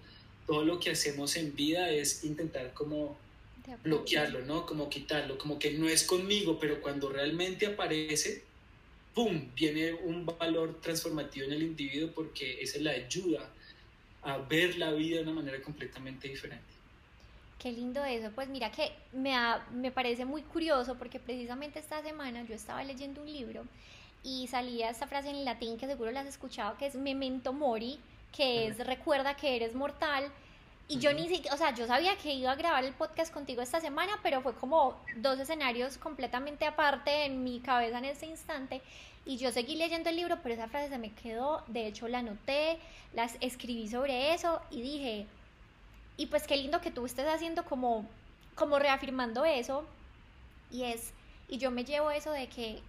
todo 0.46 0.66
lo 0.66 0.80
que 0.80 0.90
hacemos 0.90 1.36
en 1.36 1.56
vida 1.56 1.92
es 1.92 2.24
intentar 2.24 2.74
como 2.74 3.16
bloquearlo, 3.84 4.42
¿no? 4.42 4.66
Como 4.66 4.90
quitarlo, 4.90 5.38
como 5.38 5.60
que 5.60 5.72
no 5.72 5.88
es 5.88 6.04
conmigo, 6.04 6.58
pero 6.60 6.82
cuando 6.82 7.10
realmente 7.10 7.68
aparece, 7.68 8.44
¡pum!, 9.14 9.50
viene 9.56 9.94
un 9.94 10.26
valor 10.26 10.82
transformativo 10.82 11.46
en 11.46 11.54
el 11.54 11.62
individuo 11.62 12.10
porque 12.16 12.62
esa 12.64 12.78
es 12.78 12.84
la 12.84 12.92
ayuda 12.92 13.48
a 14.24 14.38
ver 14.38 14.78
la 14.78 14.92
vida 14.92 15.18
de 15.18 15.24
una 15.24 15.34
manera 15.34 15.62
completamente 15.62 16.28
diferente. 16.28 16.64
Qué 17.60 17.72
lindo 17.72 18.04
eso. 18.04 18.32
Pues 18.34 18.48
mira 18.50 18.72
que 18.72 18.92
me, 19.14 19.36
me 19.72 19.92
parece 19.92 20.26
muy 20.26 20.42
curioso 20.42 20.96
porque 20.98 21.20
precisamente 21.20 21.80
esta 21.80 22.02
semana 22.02 22.44
yo 22.48 22.56
estaba 22.56 22.84
leyendo 22.84 23.22
un 23.22 23.32
libro 23.32 23.66
y 24.24 24.48
salía 24.48 24.90
esta 24.90 25.08
frase 25.08 25.30
en 25.30 25.46
latín 25.46 25.78
que 25.78 25.88
seguro 25.88 26.12
la 26.12 26.22
has 26.22 26.28
escuchado, 26.28 26.78
que 26.78 26.88
es 26.88 26.96
memento 26.96 27.54
mori, 27.54 28.00
que 28.36 28.68
es 28.68 28.86
recuerda 28.86 29.36
que 29.36 29.56
eres 29.56 29.76
mortal. 29.76 30.32
Y 30.88 30.98
yo 30.98 31.14
ni 31.14 31.30
siquiera, 31.30 31.54
o 31.54 31.58
sea, 31.58 31.74
yo 31.74 31.86
sabía 31.86 32.18
que 32.18 32.34
iba 32.34 32.52
a 32.52 32.56
grabar 32.56 32.84
el 32.84 32.94
podcast 32.94 33.32
contigo 33.32 33.62
esta 33.62 33.80
semana, 33.80 34.20
pero 34.24 34.42
fue 34.42 34.56
como 34.56 35.00
dos 35.18 35.40
escenarios 35.40 35.98
completamente 35.98 36.66
aparte 36.66 37.26
en 37.26 37.44
mi 37.44 37.60
cabeza 37.60 38.00
en 38.00 38.06
ese 38.06 38.26
instante. 38.26 38.82
Y 39.26 39.38
yo 39.38 39.52
seguí 39.52 39.76
leyendo 39.76 40.10
el 40.10 40.16
libro, 40.16 40.40
pero 40.42 40.56
esa 40.56 40.68
frase 40.68 40.90
se 40.90 40.98
me 40.98 41.12
quedó, 41.14 41.64
de 41.68 41.86
hecho 41.86 42.08
la 42.08 42.20
anoté, 42.20 42.80
las 43.14 43.38
escribí 43.42 43.88
sobre 43.88 44.34
eso 44.34 44.60
y 44.72 44.82
dije, 44.82 45.28
y 46.18 46.26
pues 46.26 46.48
qué 46.48 46.58
lindo 46.58 46.82
que 46.82 46.92
tú 46.92 47.06
estés 47.06 47.28
haciendo 47.28 47.64
como, 47.66 48.06
como 48.56 48.80
reafirmando 48.80 49.46
eso. 49.46 49.86
Y 50.72 50.84
es, 50.84 51.14
y 51.48 51.60
yo 51.60 51.70
me 51.70 51.86
llevo 51.86 52.10
eso 52.10 52.32
de 52.32 52.48
que 52.48 52.82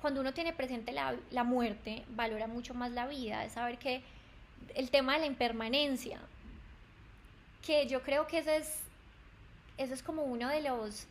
cuando 0.00 0.20
uno 0.20 0.32
tiene 0.32 0.52
presente 0.52 0.92
la, 0.92 1.14
la 1.30 1.44
muerte, 1.44 2.04
valora 2.10 2.46
mucho 2.46 2.74
más 2.74 2.92
la 2.92 3.06
vida, 3.06 3.44
es 3.44 3.52
saber 3.52 3.78
que 3.78 4.02
el 4.74 4.90
tema 4.90 5.14
de 5.14 5.20
la 5.20 5.26
impermanencia, 5.26 6.20
que 7.62 7.86
yo 7.86 8.02
creo 8.02 8.26
que 8.26 8.38
eso 8.38 8.50
es, 8.50 8.80
eso 9.76 9.94
es 9.94 10.02
como 10.02 10.22
uno 10.22 10.48
de 10.48 10.62
los 10.62 11.06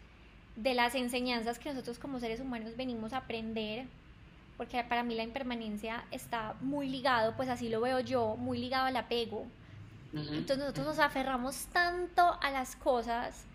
de 0.56 0.74
las 0.74 0.94
enseñanzas 0.96 1.58
que 1.58 1.70
nosotros 1.70 2.00
como 2.00 2.20
seres 2.20 2.42
humanos 2.42 2.76
venimos 2.76 3.14
a 3.14 3.18
aprender 3.18 3.86
porque 4.60 4.84
para 4.84 5.04
mí 5.04 5.16
la 5.16 5.24
impermanencia 5.24 6.04
está 6.12 6.54
muy 6.60 6.90
ligado, 6.90 7.34
pues 7.38 7.48
así 7.48 7.70
lo 7.70 7.80
veo 7.80 8.02
yo, 8.02 8.36
muy 8.36 8.58
ligado 8.58 8.88
al 8.88 8.98
apego. 8.98 9.48
Entonces 10.12 10.58
nosotros 10.58 10.86
nos 10.86 11.00
aferramos 11.00 11.68
tanto 11.68 12.38
a 12.42 12.52
las 12.52 12.76
cosas, 12.76 13.46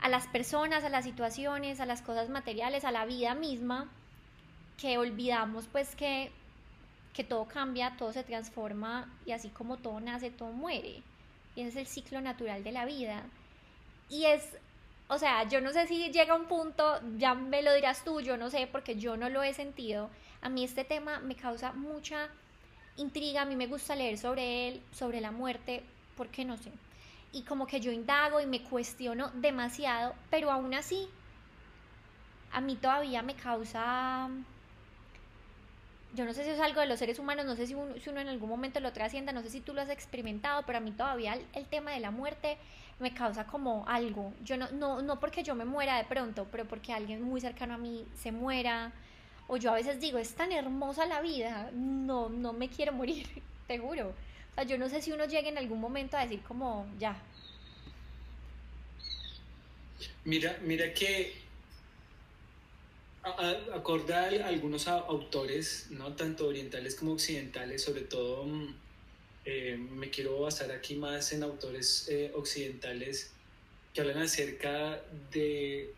a 0.00 0.08
las 0.08 0.28
personas, 0.28 0.84
a 0.84 0.90
las 0.90 1.04
situaciones, 1.04 1.80
a 1.80 1.86
las 1.86 2.02
cosas 2.02 2.28
materiales, 2.28 2.84
a 2.84 2.92
la 2.92 3.04
vida 3.04 3.34
misma, 3.34 3.90
que 4.78 4.98
olvidamos 4.98 5.66
pues 5.70 5.94
que, 5.96 6.30
que 7.14 7.24
todo 7.24 7.46
cambia, 7.46 7.96
todo 7.96 8.12
se 8.12 8.24
transforma 8.24 9.12
y 9.24 9.32
así 9.32 9.48
como 9.48 9.76
todo 9.76 10.00
nace, 10.00 10.30
todo 10.30 10.52
muere. 10.52 11.02
Y 11.54 11.62
ese 11.62 11.68
es 11.68 11.76
el 11.76 11.86
ciclo 11.86 12.20
natural 12.20 12.62
de 12.64 12.72
la 12.72 12.84
vida. 12.84 13.24
Y 14.10 14.26
es 14.26 14.56
o 15.08 15.18
sea, 15.18 15.44
yo 15.48 15.60
no 15.60 15.72
sé 15.72 15.86
si 15.86 16.10
llega 16.10 16.34
un 16.34 16.46
punto, 16.46 17.00
ya 17.16 17.34
me 17.34 17.62
lo 17.62 17.72
dirás 17.74 18.02
tú, 18.04 18.20
yo 18.20 18.36
no 18.36 18.50
sé, 18.50 18.66
porque 18.66 18.96
yo 18.96 19.16
no 19.16 19.28
lo 19.28 19.42
he 19.42 19.54
sentido. 19.54 20.10
A 20.42 20.48
mí 20.48 20.64
este 20.64 20.84
tema 20.84 21.20
me 21.20 21.36
causa 21.36 21.72
mucha 21.72 22.28
intriga, 22.96 23.42
a 23.42 23.44
mí 23.44 23.54
me 23.54 23.68
gusta 23.68 23.94
leer 23.94 24.18
sobre 24.18 24.68
él, 24.68 24.82
sobre 24.92 25.20
la 25.20 25.30
muerte, 25.30 25.84
porque 26.16 26.44
no 26.44 26.56
sé. 26.56 26.72
Y 27.32 27.42
como 27.42 27.66
que 27.68 27.80
yo 27.80 27.92
indago 27.92 28.40
y 28.40 28.46
me 28.46 28.62
cuestiono 28.62 29.30
demasiado, 29.34 30.14
pero 30.28 30.50
aún 30.50 30.74
así, 30.74 31.08
a 32.52 32.60
mí 32.60 32.76
todavía 32.76 33.22
me 33.22 33.34
causa... 33.34 34.28
Yo 36.16 36.24
no 36.24 36.32
sé 36.32 36.44
si 36.44 36.50
es 36.50 36.60
algo 36.60 36.80
de 36.80 36.86
los 36.86 36.98
seres 36.98 37.18
humanos, 37.18 37.44
no 37.44 37.56
sé 37.56 37.66
si 37.66 37.74
uno, 37.74 37.94
en 38.06 38.28
algún 38.28 38.48
momento 38.48 38.80
lo 38.80 38.90
trascienda, 38.90 39.32
no 39.32 39.42
sé 39.42 39.50
si 39.50 39.60
tú 39.60 39.74
lo 39.74 39.82
has 39.82 39.90
experimentado, 39.90 40.62
pero 40.64 40.78
a 40.78 40.80
mí 40.80 40.90
todavía 40.92 41.38
el 41.52 41.66
tema 41.66 41.90
de 41.90 42.00
la 42.00 42.10
muerte 42.10 42.56
me 42.98 43.12
causa 43.12 43.46
como 43.46 43.86
algo. 43.86 44.32
Yo 44.42 44.56
no, 44.56 44.66
no, 44.70 45.02
no 45.02 45.20
porque 45.20 45.42
yo 45.42 45.54
me 45.54 45.66
muera 45.66 45.98
de 45.98 46.04
pronto, 46.04 46.46
pero 46.50 46.64
porque 46.64 46.94
alguien 46.94 47.20
muy 47.20 47.42
cercano 47.42 47.74
a 47.74 47.78
mí 47.78 48.06
se 48.14 48.32
muera. 48.32 48.92
O 49.46 49.58
yo 49.58 49.70
a 49.70 49.74
veces 49.74 50.00
digo, 50.00 50.16
es 50.16 50.34
tan 50.34 50.52
hermosa 50.52 51.04
la 51.04 51.20
vida, 51.20 51.70
no, 51.74 52.30
no 52.30 52.54
me 52.54 52.70
quiero 52.70 52.94
morir, 52.94 53.28
te 53.66 53.78
juro. 53.78 54.08
O 54.08 54.54
sea, 54.54 54.64
yo 54.64 54.78
no 54.78 54.88
sé 54.88 55.02
si 55.02 55.12
uno 55.12 55.26
llegue 55.26 55.50
en 55.50 55.58
algún 55.58 55.80
momento 55.82 56.16
a 56.16 56.22
decir 56.22 56.40
como, 56.48 56.86
ya. 56.98 57.14
Mira, 60.24 60.56
mira 60.62 60.94
que 60.94 61.45
acordar 63.74 64.34
algunos 64.42 64.88
autores, 64.88 65.88
¿no? 65.90 66.14
tanto 66.14 66.46
orientales 66.46 66.94
como 66.94 67.12
occidentales, 67.12 67.82
sobre 67.82 68.02
todo 68.02 68.44
mm, 68.44 68.74
eh, 69.44 69.76
me 69.76 70.10
quiero 70.10 70.40
basar 70.40 70.70
aquí 70.70 70.94
más 70.94 71.32
en 71.32 71.42
autores 71.42 72.08
eh, 72.08 72.32
occidentales 72.34 73.32
que 73.92 74.00
hablan 74.00 74.18
acerca 74.18 75.02
de 75.32 75.94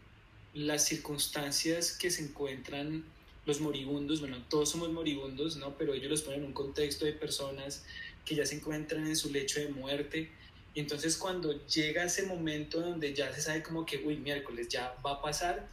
las 0.54 0.85
circunstancias 0.85 1.92
que 1.92 2.11
se 2.11 2.23
encuentran 2.23 3.04
los 3.44 3.61
moribundos, 3.61 4.20
bueno, 4.20 4.44
todos 4.50 4.70
somos 4.70 4.92
moribundos, 4.92 5.56
¿no? 5.56 5.76
Pero 5.78 5.94
ellos 5.94 6.11
los 6.11 6.23
ponen 6.23 6.40
en 6.40 6.47
un 6.47 6.52
contexto 6.52 7.06
de 7.06 7.14
personas 7.14 7.85
que 8.25 8.35
ya 8.35 8.44
se 8.44 8.56
encuentran 8.56 9.06
en 9.06 9.16
su 9.16 9.32
lecho 9.32 9.58
de 9.58 9.68
muerte. 9.68 10.30
Y 10.75 10.80
entonces 10.80 11.16
cuando 11.16 11.66
llega 11.66 12.04
ese 12.04 12.25
momento 12.25 12.80
donde 12.80 13.14
ya 13.14 13.32
se 13.32 13.40
sabe 13.40 13.62
como 13.62 13.87
que, 13.87 13.97
uy, 14.04 14.16
miércoles 14.18 14.68
ya 14.68 14.94
va 15.04 15.12
a 15.12 15.23
pasar, 15.23 15.66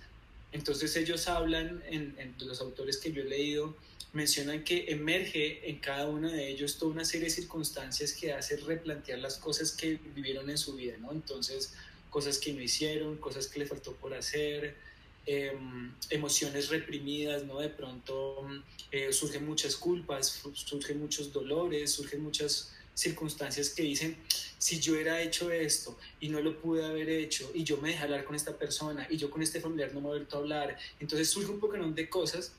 entonces 0.55 0.95
ellos 0.95 1.27
hablan, 1.27 1.83
en, 1.89 2.33
los 2.39 2.62
autores 2.62 2.95
que 2.95 3.12
yo 3.12 3.24
he 3.24 3.25
leído, 3.25 3.75
mencionan 4.13 4.63
que 4.63 4.85
emerge 4.88 5.69
en 5.69 5.79
cada 5.79 6.07
uno 6.07 6.31
de 6.31 6.47
ellos 6.47 6.77
toda 6.77 6.93
una 6.93 7.03
serie 7.03 7.25
de 7.25 7.31
circunstancias 7.31 8.13
que 8.13 8.31
hace 8.31 8.55
replantear 8.55 9.19
las 9.19 9.35
cosas 9.35 9.74
que 9.74 10.00
vivieron 10.15 10.50
en 10.50 10.57
su 10.57 10.74
vida, 10.75 10.95
¿no? 10.97 11.12
Entonces, 11.12 11.74
cosas 12.09 12.38
que 12.38 12.53
no 12.53 12.62
hicieron, 12.62 13.17
cosas 13.17 13.47
que 13.47 13.59
le 13.59 13.65
faltó 13.65 13.91
por 13.95 14.13
hacer, 14.13 14.77
em, 15.25 15.91
emociones 16.09 16.69
reprimidas, 16.69 17.43
¿no? 17.43 17.59
De 17.59 17.67
pronto 17.67 18.47
eh, 18.91 19.12
surgen 19.12 19.45
muchas 19.45 19.75
culpas, 19.75 20.41
surgen 20.53 21.01
muchos 21.01 21.33
dolores, 21.33 21.91
surgen 21.91 22.24
muchas 22.24 22.71
circunstancias 22.95 23.69
que 23.69 23.83
dicen, 23.83 24.17
si 24.57 24.79
yo 24.79 24.95
era 24.95 25.21
hecho 25.21 25.51
esto 25.51 25.97
y 26.19 26.29
no 26.29 26.39
lo 26.41 26.59
pude 26.59 26.83
haber 26.83 27.09
hecho 27.09 27.51
y 27.53 27.63
yo 27.63 27.77
me 27.77 27.89
dejé 27.89 28.03
hablar 28.03 28.23
con 28.23 28.35
esta 28.35 28.57
persona 28.57 29.05
y 29.09 29.17
yo 29.17 29.29
con 29.29 29.43
este 29.43 29.59
familiar 29.59 29.93
no 29.93 30.01
me 30.01 30.07
he 30.07 30.11
vuelto 30.11 30.37
a 30.37 30.39
hablar, 30.39 30.77
entonces 30.99 31.29
surge 31.29 31.51
un 31.51 31.59
poco 31.59 31.77
de 31.77 32.09
cosas 32.09 32.53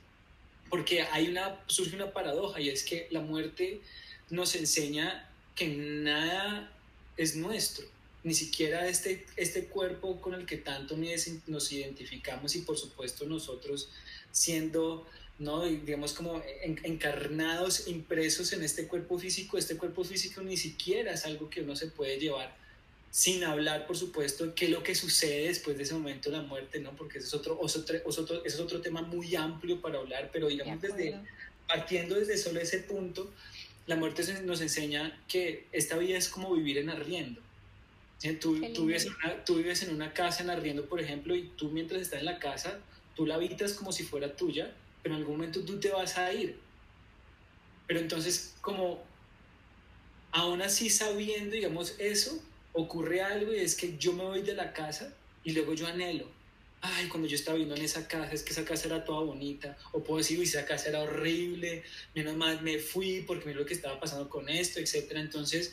porque 0.69 1.03
hay 1.03 1.29
una, 1.29 1.61
surge 1.67 1.97
una 1.97 2.13
paradoja 2.13 2.61
y 2.61 2.69
es 2.69 2.85
que 2.85 3.09
la 3.11 3.21
muerte 3.21 3.81
nos 4.31 4.55
enseña 4.55 5.29
que 5.55 5.69
nada 5.69 6.73
es 7.17 7.35
nuestro, 7.35 7.87
ni 8.25 8.35
siquiera 8.35 8.87
este, 8.89 9.25
este 9.37 9.67
cuerpo 9.67 10.21
con 10.21 10.35
el 10.35 10.45
que 10.45 10.59
tanto 10.59 10.97
nos 11.47 11.73
identificamos 11.73 12.55
y 12.57 12.61
por 12.61 12.77
supuesto 12.77 13.25
nosotros 13.25 13.89
siendo 14.33 15.07
¿no? 15.39 15.65
digamos 15.65 16.13
como 16.13 16.43
encarnados, 16.83 17.89
impresos 17.89 18.53
en 18.53 18.63
este 18.63 18.87
cuerpo 18.87 19.19
físico, 19.19 19.59
este 19.59 19.77
cuerpo 19.77 20.05
físico 20.05 20.41
ni 20.43 20.57
siquiera 20.57 21.13
es 21.13 21.25
algo 21.27 21.51
que 21.51 21.63
uno 21.63 21.77
se 21.77 21.89
puede 21.89 22.19
llevar 22.19 22.55
sin 23.17 23.45
hablar, 23.45 23.87
por 23.87 23.97
supuesto, 23.97 24.55
qué 24.55 24.67
es 24.67 24.71
lo 24.71 24.83
que 24.83 24.95
sucede 24.95 25.49
después 25.49 25.79
de 25.79 25.85
ese 25.85 25.95
momento 25.95 26.31
de 26.31 26.37
la 26.37 26.43
muerte, 26.43 26.81
¿no? 26.81 26.95
Porque 26.95 27.17
ese 27.17 27.29
es 27.29 27.33
otro, 27.33 27.59
otro, 27.59 27.83
otro, 28.05 28.45
es 28.45 28.61
otro 28.61 28.83
tema 28.83 29.01
muy 29.01 29.35
amplio 29.35 29.81
para 29.81 29.99
hablar, 29.99 30.29
pero 30.31 30.49
digamos 30.49 30.83
desde, 30.83 31.19
partiendo 31.67 32.17
desde 32.17 32.37
solo 32.37 32.61
ese 32.61 32.81
punto, 32.81 33.33
la 33.87 33.97
muerte 33.97 34.23
nos 34.43 34.61
enseña 34.61 35.19
que 35.29 35.65
esta 35.73 35.97
vida 35.97 36.19
es 36.19 36.29
como 36.29 36.55
vivir 36.55 36.77
en 36.77 36.91
arriendo. 36.91 37.41
Tú, 38.39 38.61
tú, 38.75 38.85
vives 38.85 39.07
en 39.07 39.15
una, 39.15 39.45
tú 39.47 39.55
vives 39.57 39.83
en 39.83 39.95
una 39.95 40.13
casa 40.13 40.43
en 40.43 40.51
arriendo, 40.51 40.85
por 40.85 41.01
ejemplo, 41.01 41.35
y 41.35 41.45
tú 41.57 41.71
mientras 41.71 42.03
estás 42.03 42.21
en 42.21 42.27
la 42.27 42.39
casa, 42.39 42.81
tú 43.15 43.25
la 43.25 43.37
habitas 43.37 43.73
como 43.73 43.93
si 43.93 44.03
fuera 44.03 44.37
tuya, 44.37 44.75
en 45.07 45.15
algún 45.15 45.37
momento 45.37 45.65
tú 45.65 45.79
te 45.79 45.91
vas 45.91 46.17
a 46.19 46.33
ir. 46.33 46.59
Pero 47.87 48.01
entonces, 48.01 48.55
como 48.61 49.03
aún 50.33 50.61
así 50.63 50.91
sabiendo, 50.91 51.55
digamos, 51.55 51.95
eso, 51.99 52.39
ocurre 52.73 53.23
algo 53.23 53.55
y 53.55 53.59
es 53.59 53.75
que 53.75 53.97
yo 53.97 54.13
me 54.13 54.25
voy 54.25 54.43
de 54.43 54.55
la 54.55 54.73
casa 54.73 55.15
y 55.45 55.53
luego 55.53 55.75
yo 55.75 55.87
anhelo. 55.87 56.27
Ay, 56.83 57.09
cuando 57.09 57.27
yo 57.27 57.37
estaba 57.37 57.55
viviendo 57.57 57.75
en 57.75 57.85
esa 57.85 58.07
casa, 58.07 58.33
es 58.33 58.43
que 58.43 58.53
esa 58.53 58.65
casa 58.65 58.87
era 58.87 59.05
toda 59.05 59.21
bonita. 59.21 59.77
O 59.93 60.05
puedo 60.05 60.19
decir, 60.19 60.39
uy, 60.39 60.45
esa 60.45 60.67
casa 60.67 60.91
era 60.91 61.01
horrible, 61.03 61.83
menos 62.15 62.37
mal 62.37 62.61
me 62.63 62.79
fui 62.79 63.23
porque 63.27 63.47
mira 63.47 63.61
lo 63.61 63.67
que 63.67 63.75
estaba 63.75 63.99
pasando 63.99 64.29
con 64.29 64.49
esto, 64.49 64.79
etc. 64.79 65.13
Entonces, 65.15 65.73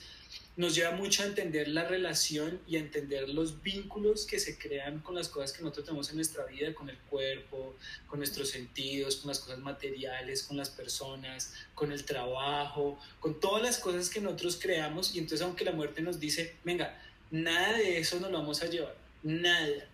nos 0.56 0.76
lleva 0.76 0.92
mucho 0.92 1.24
a 1.24 1.26
entender 1.26 1.68
la 1.68 1.88
relación 1.88 2.60
y 2.68 2.76
a 2.76 2.80
entender 2.80 3.28
los 3.30 3.64
vínculos 3.64 4.26
que 4.26 4.40
se 4.40 4.58
crean 4.58 5.00
con 5.00 5.16
las 5.16 5.28
cosas 5.28 5.52
que 5.52 5.64
nosotros 5.64 5.86
tenemos 5.86 6.10
en 6.10 6.18
nuestra 6.18 6.46
vida, 6.46 6.76
con 6.76 6.90
el 6.90 6.98
cuerpo, 6.98 7.76
con 8.06 8.20
nuestros 8.20 8.50
sentidos, 8.50 9.16
con 9.18 9.30
las 9.30 9.40
cosas 9.40 9.60
materiales, 9.60 10.44
con 10.44 10.56
las 10.58 10.70
personas, 10.70 11.54
con 11.74 11.92
el 11.92 12.06
trabajo, 12.06 13.00
con 13.20 13.40
todas 13.40 13.64
las 13.64 13.80
cosas 13.80 14.10
que 14.10 14.22
nosotros 14.22 14.60
creamos. 14.62 15.16
Y 15.16 15.20
entonces 15.20 15.42
aunque 15.42 15.66
la 15.66 15.72
muerte 15.72 16.04
nos 16.04 16.20
dice, 16.20 16.56
venga, 16.64 17.02
nada 17.32 17.78
de 17.78 17.98
eso 17.98 18.20
nos 18.20 18.30
lo 18.30 18.38
vamos 18.38 18.62
a 18.62 18.68
llevar, 18.68 18.96
nada. 19.24 19.88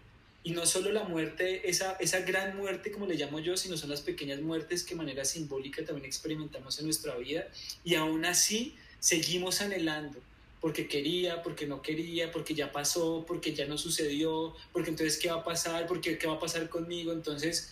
Y 0.44 0.52
no 0.52 0.66
solo 0.66 0.92
la 0.92 1.04
muerte, 1.04 1.70
esa, 1.70 1.94
esa 2.00 2.22
gran 2.22 2.58
muerte 2.58 2.92
como 2.92 3.06
le 3.06 3.16
llamo 3.16 3.40
yo, 3.40 3.56
sino 3.56 3.78
son 3.78 3.90
las 3.90 4.02
pequeñas 4.02 4.42
muertes 4.42 4.84
que 4.84 4.92
de 4.92 4.98
manera 4.98 5.24
simbólica 5.24 5.86
también 5.86 6.06
experimentamos 6.06 6.80
en 6.80 6.86
nuestra 6.86 7.16
vida. 7.16 7.48
Y 7.86 7.96
aún 7.96 8.26
así 8.26 8.76
seguimos 9.00 9.62
anhelando 9.62 10.22
porque 10.62 10.88
quería, 10.88 11.42
porque 11.42 11.66
no 11.66 11.82
quería, 11.82 12.32
porque 12.32 12.54
ya 12.54 12.72
pasó, 12.72 13.24
porque 13.28 13.54
ya 13.54 13.66
no 13.66 13.78
sucedió, 13.78 14.56
porque 14.74 14.90
entonces 14.90 15.18
qué 15.18 15.30
va 15.30 15.38
a 15.38 15.44
pasar, 15.44 15.88
porque 15.88 16.18
qué 16.18 16.28
va 16.28 16.34
a 16.34 16.40
pasar 16.40 16.70
conmigo. 16.70 17.14
Entonces, 17.14 17.72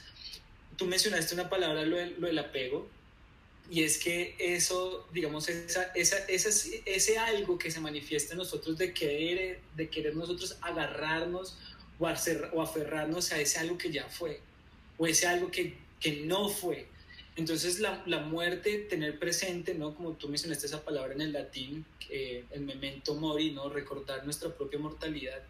tú 0.78 0.86
mencionaste 0.86 1.34
una 1.34 1.50
palabra, 1.50 1.84
lo, 1.84 1.98
del, 1.98 2.40
apego, 2.40 2.88
y 3.70 3.84
es 3.84 3.98
que 3.98 4.36
eso, 4.40 5.06
digamos, 5.12 5.50
esa, 5.50 5.84
esa, 5.96 6.18
ese 6.28 7.18
algo 7.18 7.58
que 7.58 7.72
se 7.72 7.82
manifiesta 7.82 8.34
en 8.34 8.38
nosotros 8.38 8.78
de 8.78 8.94
querer, 8.94 9.60
de 9.76 9.90
querer 9.90 10.16
nosotros 10.16 10.58
agarrarnos 10.62 11.58
o 12.00 12.62
aferrarnos 12.62 13.32
a 13.34 13.42
ese 13.42 13.60
algo 13.60 13.78
que 13.78 13.92
ya 13.92 14.08
fue, 14.08 14.40
o 14.98 15.08
ese 15.08 15.28
algo 15.28 15.52
que, 15.52 15.78
que 16.00 16.22
no 16.22 16.48
fue. 16.48 16.88
Entonces 17.38 17.80
la, 17.80 18.04
la, 18.08 18.20
muerte, 18.20 18.80
tener 18.90 19.20
presente, 19.20 19.76
¿no? 19.76 19.96
Como 19.96 20.14
tú 20.14 20.28
mencionaste 20.28 20.66
esa 20.66 20.84
palabra 20.84 21.14
en 21.14 21.22
el 21.22 21.34
latín, 21.34 21.86
eh, 22.10 22.44
el 22.52 22.62
memento 22.62 23.14
mori, 23.14 23.52
¿no? 23.52 23.70
Recordar 23.70 24.26
nuestra 24.26 24.50
propia 24.50 24.80
mortalidad, 24.80 25.44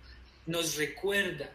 nos 0.45 0.75
recuerda 0.75 1.49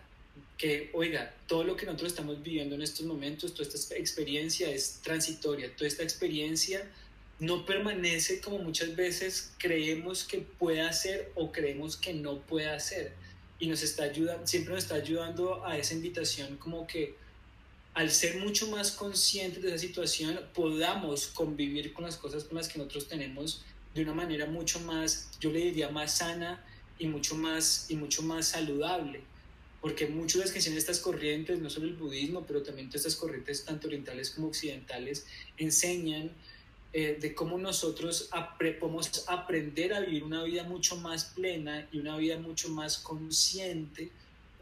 que, 0.57 0.91
oiga, 0.95 1.35
todo 1.47 1.65
lo 1.65 1.77
que 1.77 1.85
nosotros 1.85 2.13
estamos 2.13 2.43
viviendo 2.43 2.75
en 2.75 2.83
estos 2.83 3.05
momentos, 3.05 3.53
toda 3.53 3.69
esta 3.69 3.97
experiencia 3.97 4.71
es 4.71 5.01
transitoria, 5.03 5.75
toda 5.77 5.87
esta 5.87 6.03
experiencia 6.03 6.91
no 7.39 7.67
permanece 7.67 8.41
como 8.41 8.59
muchas 8.59 8.97
veces 8.97 9.53
creemos 9.59 10.25
que 10.25 10.39
pueda 10.39 10.91
ser 10.93 11.31
o 11.35 11.53
creemos 11.53 11.97
que 11.97 12.15
no 12.15 12.41
pueda 12.41 12.79
ser. 12.81 13.13
Y 13.59 13.67
nos 13.67 13.83
está 13.83 14.05
ayudando, 14.05 14.47
siempre 14.47 14.73
nos 14.75 14.85
está 14.85 14.95
ayudando 14.95 15.67
a 15.67 15.77
esa 15.77 15.93
invitación 15.93 16.57
como 16.57 16.87
que 16.87 17.17
al 17.95 18.11
ser 18.11 18.39
mucho 18.39 18.69
más 18.69 18.91
conscientes 18.93 19.63
de 19.63 19.69
esa 19.69 19.79
situación, 19.79 20.41
podamos 20.55 21.27
convivir 21.27 21.93
con 21.93 22.05
las 22.05 22.17
cosas 22.17 22.45
con 22.45 22.57
las 22.57 22.69
que 22.69 22.79
nosotros 22.79 23.09
tenemos 23.09 23.65
de 23.95 24.03
una 24.03 24.15
manera 24.15 24.47
mucho 24.47 24.81
más, 24.81 25.31
yo 25.41 25.51
le 25.51 25.61
diría, 25.61 25.91
más 25.91 26.19
sana 26.19 26.65
y 26.99 27.07
mucho 27.07 27.35
más, 27.35 27.87
y 27.91 27.97
mucho 27.97 28.23
más 28.23 28.49
saludable. 28.49 29.21
Porque 29.83 30.07
muchas 30.07 30.35
de 30.35 30.41
las 30.45 30.53
que 30.53 30.77
estas 30.79 31.01
corrientes, 31.01 31.59
no 31.59 31.69
solo 31.69 31.87
el 31.87 31.95
budismo, 31.95 32.47
pero 32.47 32.63
también 32.63 32.89
todas 32.89 33.05
estas 33.05 33.17
corrientes, 33.17 33.65
tanto 33.65 33.89
orientales 33.89 34.31
como 34.31 34.47
occidentales, 34.47 35.27
enseñan 35.59 36.31
eh, 36.95 37.19
de 37.21 37.35
cómo 37.35 37.59
nosotros 37.59 38.31
podemos 38.79 39.25
aprender 39.27 39.93
a 39.93 40.01
vivir 40.01 40.23
una 40.23 40.45
vida 40.45 40.63
mucho 40.63 40.97
más 40.97 41.25
plena 41.25 41.89
y 41.91 41.99
una 41.99 42.17
vida 42.17 42.39
mucho 42.39 42.69
más 42.69 42.99
consciente 42.99 44.11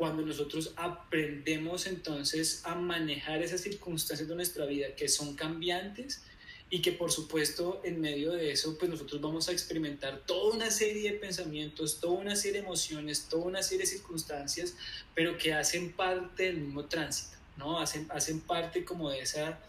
cuando 0.00 0.22
nosotros 0.22 0.72
aprendemos 0.76 1.86
entonces 1.86 2.62
a 2.64 2.74
manejar 2.74 3.42
esas 3.42 3.60
circunstancias 3.60 4.26
de 4.26 4.34
nuestra 4.34 4.64
vida 4.64 4.96
que 4.96 5.10
son 5.10 5.36
cambiantes 5.36 6.22
y 6.70 6.80
que 6.80 6.92
por 6.92 7.12
supuesto 7.12 7.82
en 7.84 8.00
medio 8.00 8.32
de 8.32 8.50
eso 8.50 8.78
pues 8.78 8.90
nosotros 8.90 9.20
vamos 9.20 9.50
a 9.50 9.52
experimentar 9.52 10.22
toda 10.24 10.54
una 10.54 10.70
serie 10.70 11.12
de 11.12 11.18
pensamientos, 11.18 12.00
toda 12.00 12.14
una 12.14 12.34
serie 12.34 12.62
de 12.62 12.66
emociones, 12.66 13.26
toda 13.28 13.44
una 13.44 13.62
serie 13.62 13.80
de 13.80 13.90
circunstancias, 13.90 14.74
pero 15.14 15.36
que 15.36 15.52
hacen 15.52 15.92
parte 15.92 16.44
del 16.44 16.56
mismo 16.56 16.86
tránsito, 16.86 17.36
¿no? 17.58 17.78
Hacen, 17.78 18.06
hacen 18.08 18.40
parte 18.40 18.86
como 18.86 19.10
de 19.10 19.20
esa 19.20 19.60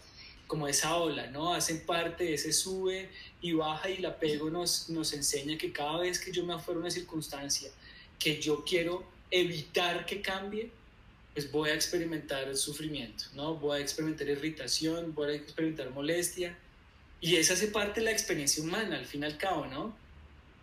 como 0.46 0.66
esa 0.66 0.96
ola, 0.96 1.26
¿no? 1.26 1.52
Hacen 1.52 1.84
parte 1.84 2.24
de 2.24 2.34
ese 2.34 2.54
sube 2.54 3.10
y 3.42 3.52
baja 3.52 3.90
y 3.90 3.98
el 3.98 4.06
apego 4.06 4.48
nos, 4.48 4.88
nos 4.88 5.12
enseña 5.12 5.58
que 5.58 5.74
cada 5.74 5.98
vez 5.98 6.18
que 6.18 6.32
yo 6.32 6.46
me 6.46 6.54
afuera 6.54 6.80
una 6.80 6.90
circunstancia 6.90 7.70
que 8.18 8.40
yo 8.40 8.64
quiero 8.64 9.11
evitar 9.32 10.06
que 10.06 10.20
cambie, 10.20 10.70
pues 11.32 11.50
voy 11.50 11.70
a 11.70 11.74
experimentar 11.74 12.46
el 12.46 12.56
sufrimiento, 12.56 13.24
¿no? 13.34 13.54
Voy 13.54 13.78
a 13.78 13.80
experimentar 13.80 14.28
irritación, 14.28 15.14
voy 15.14 15.32
a 15.32 15.34
experimentar 15.34 15.90
molestia. 15.90 16.56
Y 17.20 17.36
esa 17.36 17.54
hace 17.54 17.68
parte 17.68 18.00
de 18.00 18.06
la 18.06 18.12
experiencia 18.12 18.62
humana, 18.62 18.98
al 18.98 19.06
fin 19.06 19.22
y 19.22 19.26
al 19.26 19.38
cabo, 19.38 19.66
¿no? 19.66 19.96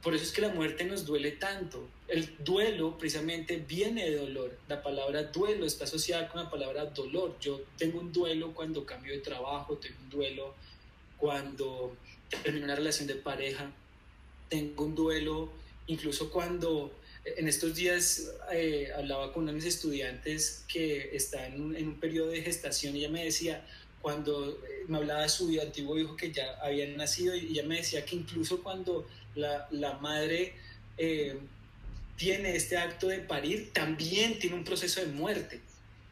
Por 0.04 0.14
eso 0.14 0.24
es 0.24 0.32
que 0.32 0.42
la 0.42 0.50
muerte 0.50 0.86
nos 0.86 1.06
duele 1.06 1.32
tanto. 1.32 1.86
El 2.08 2.38
duelo 2.40 2.98
precisamente 2.98 3.58
viene 3.58 4.10
de 4.10 4.18
dolor. 4.18 4.58
La 4.68 4.82
palabra 4.82 5.24
duelo 5.24 5.66
está 5.66 5.86
asociada 5.86 6.30
con 6.30 6.44
la 6.44 6.50
palabra 6.50 6.86
dolor. 6.86 7.36
Yo 7.42 7.62
tengo 7.78 8.00
un 8.00 8.14
duelo 8.14 8.54
cuando 8.54 8.86
cambio 8.86 9.14
de 9.14 9.20
trabajo, 9.20 9.78
tengo 9.78 9.98
un 10.04 10.10
duelo 10.10 10.54
cuando 11.18 11.98
termino 12.44 12.66
una 12.66 12.76
relación 12.76 13.08
de 13.08 13.16
pareja, 13.16 13.72
tengo 14.48 14.86
un 14.86 14.96
duelo 14.96 15.52
incluso 15.88 16.32
cuando 16.32 16.94
en 17.26 17.48
estos 17.48 17.76
días 17.76 18.32
eh, 18.52 18.90
hablaba 18.96 19.34
con 19.34 19.44
uno 19.44 19.52
de 19.52 19.58
mis 19.58 19.66
estudiantes 19.66 20.64
que 20.68 21.16
está 21.16 21.48
en 21.48 21.62
un, 21.62 21.76
en 21.76 22.00
periodo 22.00 22.30
de 22.30 22.42
gestación 22.42 22.96
y 22.96 23.00
ella 23.00 23.10
me 23.10 23.26
decía, 23.26 23.66
cuando 24.02 24.50
eh, 24.50 24.86
me 24.88 24.98
hablaba 24.98 25.24
de 25.24 25.30
su 25.30 25.60
antiguo 25.62 25.98
hijo 25.98 26.16
que 26.16 26.32
ya 26.32 26.58
había 26.62 26.88
nacido, 26.96 27.36
y 27.36 27.48
ella 27.48 27.64
me 27.64 27.78
decía 27.78 28.06
que 28.06 28.16
incluso 28.16 28.64
cuando 28.64 29.08
la, 29.36 29.68
la 29.72 29.98
madre 29.98 30.54
eh, 30.98 31.38
tiene 32.18 32.56
este 32.56 32.78
acto 32.78 33.08
de 33.08 33.20
parir, 33.20 33.72
también 33.74 34.40
tiene 34.40 34.56
un 34.56 34.64
proceso 34.64 35.02
de 35.02 35.08
muerte. 35.08 35.62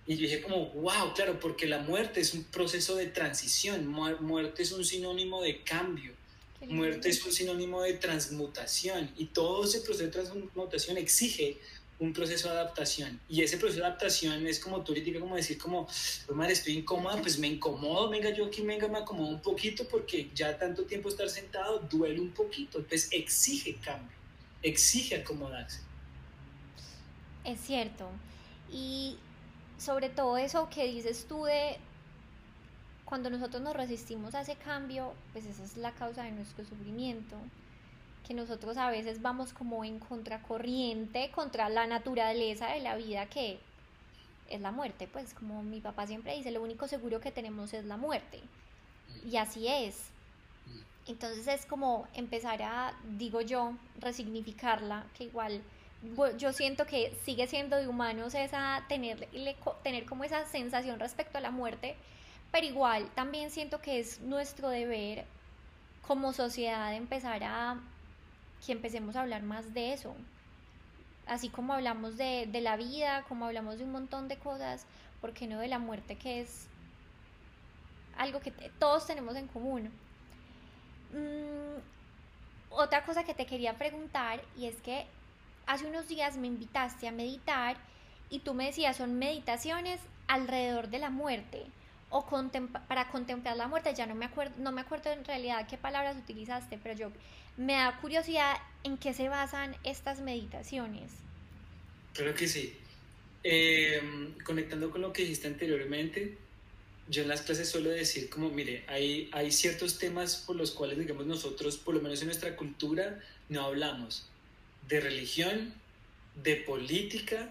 Y 0.06 0.15
yo 0.15 0.22
dije 0.22 0.41
como, 0.41 0.67
wow, 0.67 1.13
claro, 1.13 1.38
porque 1.39 1.67
la 1.67 1.80
muerte 1.80 2.22
es 2.22 2.34
un 2.34 2.46
proceso 2.46 2.96
de 2.96 3.08
transición, 3.08 3.86
muerte 3.88 4.63
es 4.63 4.72
un 4.72 4.86
sinónimo 4.86 5.41
de 5.41 5.63
cambio. 5.63 6.13
Muerte 6.65 7.10
es 7.10 7.24
un 7.24 7.32
sinónimo 7.32 7.82
de 7.84 7.93
transmutación 7.93 9.12
y 9.15 9.26
todo 9.26 9.63
ese 9.63 9.82
proceso 9.82 10.06
de 10.06 10.12
transmutación 10.12 10.98
exige 10.98 11.60
un 12.00 12.13
proceso 12.13 12.50
de 12.50 12.56
adaptación. 12.56 13.20
Y 13.28 13.41
ese 13.41 13.58
proceso 13.58 13.82
de 13.82 13.88
adaptación 13.88 14.46
es 14.46 14.60
como 14.60 14.84
tú 14.84 14.93
como 15.20 15.36
decir 15.36 15.58
como, 15.58 15.86
pues 15.86 16.30
madre, 16.30 16.54
estoy 16.54 16.74
incómoda, 16.78 17.22
pues 17.22 17.39
me 17.39 17.48
incomodo, 17.48 18.10
venga 18.10 18.30
yo 18.32 18.46
aquí, 18.46 18.62
venga, 18.62 18.88
me 18.88 19.00
acomodo 19.00 19.30
un 19.30 19.41
poquito 19.41 19.88
porque 19.88 20.30
ya 20.34 20.58
tanto 20.58 20.84
tiempo 20.84 21.10
estar 21.10 21.30
sentado 21.30 21.80
duele 21.80 22.20
un 22.20 22.32
poquito. 22.32 22.80
Entonces 22.80 23.10
exige 23.12 23.76
cambio, 23.76 24.15
exige 24.62 25.15
acomodarse. 25.15 25.80
Es 27.43 27.60
cierto. 27.62 28.10
Y 28.72 29.15
sobre 29.78 30.10
todo 30.10 30.38
eso 30.38 30.70
que 30.70 30.86
dices 30.88 31.26
tú 31.28 31.46
de 31.46 31.78
cuando 33.08 33.30
nosotros 33.30 33.62
nos 33.62 33.76
resistimos 33.76 34.36
a 34.36 34.41
ese 34.41 34.56
cambio, 34.56 35.13
pues 35.32 35.46
esa 35.46 35.63
es 35.63 35.78
la 35.78 35.93
causa 35.93 36.24
de 36.24 36.32
nuestro 36.32 36.65
sufrimiento, 36.65 37.38
que 38.28 38.34
nosotros 38.34 38.76
a 38.76 38.89
veces 38.89 39.22
vamos 39.22 39.54
como 39.54 39.86
en 39.86 40.00
contracorriente 40.00 41.32
contra 41.32 41.70
la 41.70 41.88
naturaleza 41.88 42.67
de 42.67 42.82
la 42.82 42.98
vida 42.98 43.28
que 43.28 43.60
es 44.50 44.60
la 44.60 44.72
muerte, 44.72 45.08
pues 45.08 45.34
como 45.34 45.63
mi 45.63 45.80
papá 45.80 46.06
siempre 46.06 46.36
dice, 46.36 46.52
lo 46.52 46.62
único 46.62 46.88
seguro 46.88 47.22
que 47.22 47.32
tenemos 47.32 47.74
es 47.74 47.86
la 47.86 47.96
muerte. 47.96 48.41
Y 49.26 49.38
así 49.38 49.67
es. 49.70 50.10
Entonces 51.08 51.48
es 51.48 51.65
como 51.65 52.08
empezar 52.13 52.62
a, 52.62 52.93
digo 53.17 53.39
yo, 53.39 53.74
resignificarla, 54.02 55.06
que 55.17 55.26
igual 55.26 55.62
yo 56.38 56.54
siento 56.54 56.86
que 56.86 57.17
sigue 57.24 57.48
siendo 57.48 57.78
de 57.78 57.88
humanos 57.88 58.36
esa 58.36 58.84
tener, 58.89 59.28
tener 59.84 60.06
como 60.06 60.26
esa 60.26 60.46
sensación 60.46 61.00
respecto 61.00 61.38
a 61.38 61.41
la 61.41 61.52
muerte, 61.52 61.96
pero 62.52 62.66
igual 62.66 63.10
también 63.16 63.52
siento 63.52 63.82
que 63.82 64.00
es 64.00 64.22
nuestro 64.22 64.70
deber 64.70 65.26
como 66.08 66.34
sociedad 66.34 66.94
empezar 66.94 67.44
a 67.44 67.78
que 68.66 68.72
empecemos 68.72 69.16
a 69.16 69.22
hablar 69.22 69.44
más 69.44 69.74
de 69.74 69.94
eso. 69.94 70.16
Así 71.28 71.50
como 71.50 71.74
hablamos 71.74 72.18
de, 72.18 72.48
de 72.50 72.62
la 72.62 72.78
vida, 72.78 73.24
como 73.28 73.46
hablamos 73.46 73.78
de 73.78 73.84
un 73.84 73.92
montón 73.92 74.28
de 74.28 74.38
cosas, 74.38 74.86
¿por 75.20 75.34
qué 75.34 75.48
no 75.48 75.60
de 75.60 75.68
la 75.68 75.80
muerte 75.80 76.16
que 76.16 76.42
es 76.42 76.68
algo 78.18 78.40
que 78.40 78.52
todos 78.80 79.06
tenemos 79.06 79.36
en 79.36 79.48
común? 79.48 79.92
Mm, 81.14 81.80
otra 82.70 83.04
cosa 83.06 83.24
que 83.24 83.34
te 83.34 83.46
quería 83.46 83.78
preguntar 83.78 84.42
y 84.58 84.68
es 84.68 84.76
que 84.82 85.06
hace 85.66 85.86
unos 85.86 86.08
días 86.08 86.38
me 86.38 86.48
invitaste 86.48 87.08
a 87.08 87.12
meditar 87.12 87.78
y 88.30 88.40
tú 88.40 88.54
me 88.54 88.66
decías 88.66 88.98
son 88.98 89.18
meditaciones 89.18 90.00
alrededor 90.28 90.90
de 90.90 91.00
la 91.00 91.10
muerte 91.10 91.66
o 92.10 92.26
para 92.88 93.10
contemplar 93.10 93.58
la 93.58 93.67
muerte, 93.67 93.93
ya 93.96 94.06
no 94.06 94.15
me 94.15 94.26
acuerdo, 94.26 94.56
no 94.60 94.72
me 94.72 94.82
acuerdo 94.82 95.12
en 95.12 95.26
realidad 95.26 95.67
qué 95.70 95.78
palabras 95.78 96.15
utilizaste, 96.17 96.80
pero 96.82 96.98
yo 96.98 97.12
me 97.58 97.74
da 97.74 97.98
curiosidad 98.00 98.58
en 98.84 98.98
qué 98.98 99.13
se 99.13 99.30
basan 99.30 99.76
estas 99.84 100.22
meditaciones. 100.22 101.12
Claro 102.13 102.34
que 102.34 102.48
sí. 102.48 102.78
Em, 103.43 104.34
conectando 104.43 104.89
con 104.89 105.02
lo 105.02 105.13
que 105.13 105.24
dijiste 105.24 105.48
anteriormente, 105.48 106.38
yo 107.10 107.24
en 107.24 107.30
las 107.30 107.41
clases 107.41 107.70
suelo 107.70 107.89
decir 107.89 108.30
como, 108.30 108.50
mire, 108.50 108.84
hay, 108.88 109.30
hay 109.32 109.52
ciertos 109.52 109.98
temas 109.98 110.36
por 110.36 110.56
los 110.56 110.72
cuales, 110.72 110.98
digamos, 110.98 111.26
nosotros, 111.26 111.78
por 111.78 111.96
lo 111.96 112.02
menos 112.02 112.22
en 112.22 112.28
nuestra 112.28 112.56
cultura, 112.56 113.22
no 113.50 113.63
hablamos. 113.63 114.30
De 114.88 115.00
religión, 115.00 115.74
de 116.43 116.58
política, 116.58 117.50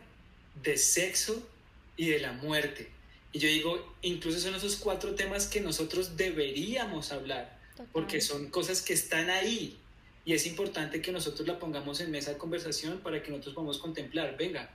de 0.63 0.77
sexo 0.77 1.49
y 1.97 2.09
de 2.09 2.21
la 2.21 2.33
muerte. 2.33 2.89
Y 3.33 3.39
yo 3.39 3.49
digo, 3.49 3.97
incluso 4.03 4.39
son 4.39 4.55
esos 4.55 4.77
cuatro 4.77 5.15
temas 5.15 5.47
que 5.47 5.61
nosotros 5.61 6.17
deberíamos 6.17 7.13
hablar, 7.13 7.59
porque 7.93 8.21
son 8.21 8.51
cosas 8.51 8.83
que 8.83 8.95
están 8.95 9.31
ahí. 9.31 9.79
Y 10.25 10.33
es 10.33 10.47
importante 10.47 11.01
que 11.01 11.13
nosotros 11.13 11.47
la 11.47 11.59
pongamos 11.59 12.01
en 12.01 12.11
mesa 12.11 12.33
de 12.33 12.39
conversación 12.39 12.99
para 13.01 13.23
que 13.23 13.31
nosotros 13.31 13.55
podamos 13.55 13.79
contemplar, 13.79 14.37
venga, 14.37 14.71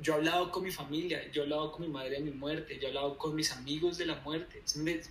yo 0.00 0.12
he 0.12 0.16
hablado 0.16 0.50
con 0.50 0.64
mi 0.64 0.70
familia, 0.70 1.30
yo 1.32 1.42
he 1.42 1.44
hablado 1.44 1.72
con 1.72 1.82
mi 1.82 1.88
madre 1.88 2.10
de 2.10 2.20
mi 2.20 2.30
muerte, 2.30 2.78
yo 2.78 2.84
he 2.84 2.88
hablado 2.88 3.16
con 3.16 3.34
mis 3.34 3.52
amigos 3.52 3.96
de 3.96 4.06
la 4.06 4.16
muerte. 4.16 4.62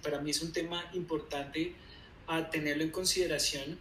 Para 0.01 0.21
mí 0.21 0.31
es 0.31 0.41
un 0.41 0.51
tema 0.51 0.89
importante 0.93 1.73
a 2.27 2.49
tenerlo 2.49 2.83
en 2.83 2.91
consideración 2.91 3.79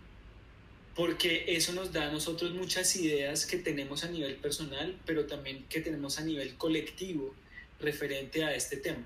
porque 0.95 1.45
eso 1.49 1.73
nos 1.73 1.93
da 1.93 2.09
a 2.09 2.13
nosotros 2.13 2.53
muchas 2.53 2.97
ideas 2.97 3.47
que 3.47 3.57
tenemos 3.57 4.05
a 4.05 4.09
nivel 4.09 4.37
personal, 4.37 4.99
pero 5.07 5.27
también 5.27 5.65
que 5.69 5.81
tenemos 5.81 6.19
a 6.19 6.25
nivel 6.25 6.57
colectivo 6.57 7.35
referente 7.83 8.45
a 8.45 8.55
este 8.55 8.77
tema. 8.77 9.05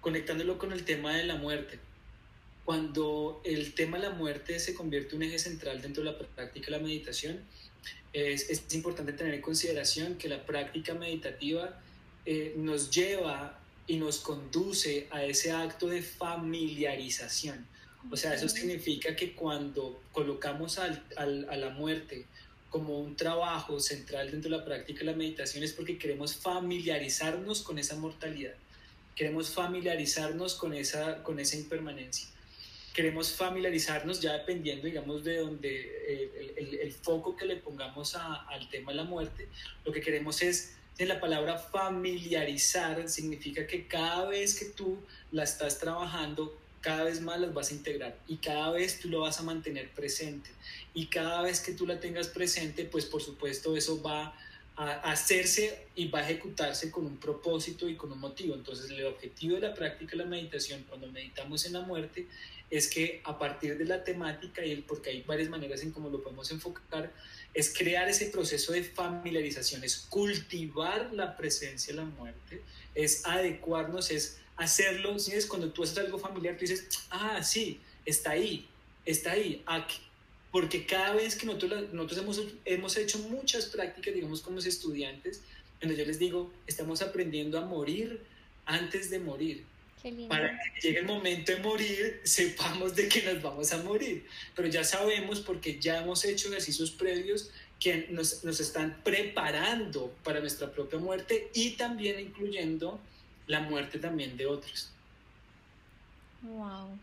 Conectándolo 0.00 0.58
con 0.58 0.72
el 0.72 0.84
tema 0.84 1.16
de 1.16 1.24
la 1.24 1.36
muerte. 1.36 1.78
Cuando 2.64 3.40
el 3.44 3.74
tema 3.74 3.98
de 3.98 4.08
la 4.08 4.14
muerte 4.14 4.58
se 4.58 4.74
convierte 4.74 5.10
en 5.10 5.16
un 5.16 5.22
eje 5.24 5.38
central 5.38 5.82
dentro 5.82 6.02
de 6.04 6.12
la 6.12 6.18
práctica 6.18 6.66
de 6.66 6.72
la 6.72 6.78
meditación, 6.78 7.40
es, 8.12 8.48
es 8.48 8.62
importante 8.74 9.12
tener 9.12 9.34
en 9.34 9.40
consideración 9.40 10.16
que 10.16 10.28
la 10.28 10.44
práctica 10.44 10.94
meditativa 10.94 11.80
eh, 12.26 12.54
nos 12.56 12.90
lleva 12.90 13.58
y 13.86 13.96
nos 13.96 14.18
conduce 14.18 15.08
a 15.10 15.24
ese 15.24 15.52
acto 15.52 15.88
de 15.88 16.02
familiarización. 16.02 17.66
O 18.10 18.16
sea, 18.16 18.34
eso 18.34 18.48
significa 18.48 19.14
que 19.16 19.34
cuando 19.34 20.00
colocamos 20.12 20.78
al, 20.78 21.04
al, 21.16 21.48
a 21.50 21.56
la 21.56 21.70
muerte 21.70 22.26
como 22.70 22.98
un 23.00 23.16
trabajo 23.16 23.80
central 23.80 24.30
dentro 24.30 24.50
de 24.50 24.58
la 24.58 24.64
práctica 24.64 25.00
de 25.00 25.06
la 25.06 25.16
meditación 25.16 25.64
es 25.64 25.72
porque 25.72 25.98
queremos 25.98 26.36
familiarizarnos 26.36 27.62
con 27.62 27.78
esa 27.78 27.96
mortalidad, 27.96 28.54
queremos 29.16 29.50
familiarizarnos 29.50 30.54
con 30.54 30.72
esa, 30.72 31.22
con 31.24 31.40
esa 31.40 31.56
impermanencia, 31.56 32.28
queremos 32.94 33.32
familiarizarnos 33.32 34.20
ya 34.20 34.34
dependiendo, 34.34 34.86
digamos, 34.86 35.24
de 35.24 35.38
donde 35.38 35.80
eh, 36.08 36.54
el, 36.56 36.74
el, 36.78 36.92
foco 36.92 37.36
que 37.36 37.44
le 37.44 37.56
pongamos 37.56 38.14
a, 38.14 38.34
al 38.48 38.68
tema 38.70 38.92
de 38.92 38.98
la 38.98 39.04
muerte, 39.04 39.48
lo 39.84 39.92
que 39.92 40.00
queremos 40.00 40.40
es, 40.40 40.76
en 40.98 41.08
la 41.08 41.18
palabra 41.18 41.56
familiarizar 41.58 43.08
significa 43.08 43.66
que 43.66 43.86
cada 43.86 44.26
vez 44.26 44.58
que 44.58 44.66
tú 44.66 44.98
la 45.32 45.44
estás 45.44 45.78
trabajando, 45.78 46.56
cada 46.80 47.04
vez 47.04 47.20
más 47.20 47.40
las 47.40 47.52
vas 47.52 47.70
a 47.70 47.74
integrar 47.74 48.18
y 48.26 48.36
cada 48.36 48.70
vez 48.70 49.00
tú 49.00 49.08
lo 49.08 49.20
vas 49.20 49.40
a 49.40 49.42
mantener 49.42 49.90
presente 49.90 50.50
y 50.94 51.06
cada 51.06 51.42
vez 51.42 51.60
que 51.60 51.72
tú 51.72 51.86
la 51.86 52.00
tengas 52.00 52.28
presente, 52.28 52.84
pues 52.84 53.04
por 53.06 53.22
supuesto 53.22 53.76
eso 53.76 54.02
va 54.02 54.34
a 54.76 55.10
hacerse 55.10 55.86
y 55.94 56.08
va 56.08 56.20
a 56.20 56.22
ejecutarse 56.22 56.90
con 56.90 57.04
un 57.04 57.18
propósito 57.18 57.88
y 57.88 57.96
con 57.96 58.12
un 58.12 58.18
motivo. 58.18 58.54
Entonces 58.54 58.90
el 58.90 59.04
objetivo 59.06 59.56
de 59.56 59.68
la 59.68 59.74
práctica 59.74 60.12
de 60.12 60.18
la 60.18 60.24
meditación 60.24 60.84
cuando 60.88 61.06
meditamos 61.08 61.66
en 61.66 61.74
la 61.74 61.82
muerte 61.82 62.26
es 62.70 62.88
que 62.88 63.20
a 63.24 63.38
partir 63.38 63.76
de 63.76 63.84
la 63.84 64.04
temática 64.04 64.64
y 64.64 64.70
el, 64.70 64.84
porque 64.84 65.10
hay 65.10 65.22
varias 65.22 65.48
maneras 65.48 65.82
en 65.82 65.90
cómo 65.90 66.08
lo 66.08 66.22
podemos 66.22 66.50
enfocar, 66.50 67.12
es 67.52 67.76
crear 67.76 68.08
ese 68.08 68.26
proceso 68.26 68.72
de 68.72 68.84
familiarización, 68.84 69.82
es 69.82 69.96
cultivar 70.08 71.12
la 71.12 71.36
presencia 71.36 71.92
de 71.92 72.00
la 72.00 72.06
muerte, 72.06 72.62
es 72.94 73.26
adecuarnos, 73.26 74.10
es 74.10 74.38
hacerlo, 74.56 75.18
si 75.18 75.32
es 75.32 75.46
cuando 75.46 75.70
tú 75.72 75.82
haces 75.82 75.98
algo 75.98 76.18
familiar, 76.18 76.54
tú 76.54 76.60
dices, 76.60 76.86
ah, 77.10 77.42
sí, 77.42 77.80
está 78.06 78.30
ahí, 78.30 78.68
está 79.04 79.32
ahí, 79.32 79.62
aquí. 79.66 79.98
Porque 80.52 80.84
cada 80.84 81.14
vez 81.14 81.36
que 81.36 81.46
nosotros, 81.46 81.92
nosotros 81.92 82.18
hemos, 82.18 82.42
hemos 82.64 82.96
hecho 82.96 83.18
muchas 83.18 83.66
prácticas, 83.66 84.14
digamos, 84.14 84.40
como 84.40 84.58
estudiantes, 84.58 85.42
donde 85.80 85.96
yo 85.96 86.04
les 86.04 86.18
digo, 86.18 86.52
estamos 86.66 87.02
aprendiendo 87.02 87.58
a 87.58 87.64
morir 87.64 88.20
antes 88.66 89.10
de 89.10 89.18
morir. 89.20 89.64
Para 90.28 90.58
que 90.58 90.80
llegue 90.80 91.00
el 91.00 91.06
momento 91.06 91.52
de 91.52 91.60
morir, 91.60 92.20
sepamos 92.24 92.96
de 92.96 93.08
que 93.08 93.22
nos 93.22 93.42
vamos 93.42 93.72
a 93.72 93.82
morir. 93.82 94.26
Pero 94.56 94.68
ya 94.68 94.82
sabemos 94.82 95.40
porque 95.40 95.78
ya 95.78 96.02
hemos 96.02 96.24
hecho 96.24 96.48
ejercicios 96.48 96.90
previos 96.90 97.50
que 97.78 98.08
nos, 98.10 98.42
nos 98.44 98.60
están 98.60 99.00
preparando 99.04 100.14
para 100.24 100.40
nuestra 100.40 100.70
propia 100.72 100.98
muerte 100.98 101.50
y 101.54 101.70
también 101.72 102.18
incluyendo 102.18 103.00
la 103.46 103.60
muerte 103.60 103.98
también 103.98 104.36
de 104.36 104.46
otros. 104.46 104.90
Wow. 106.42 106.98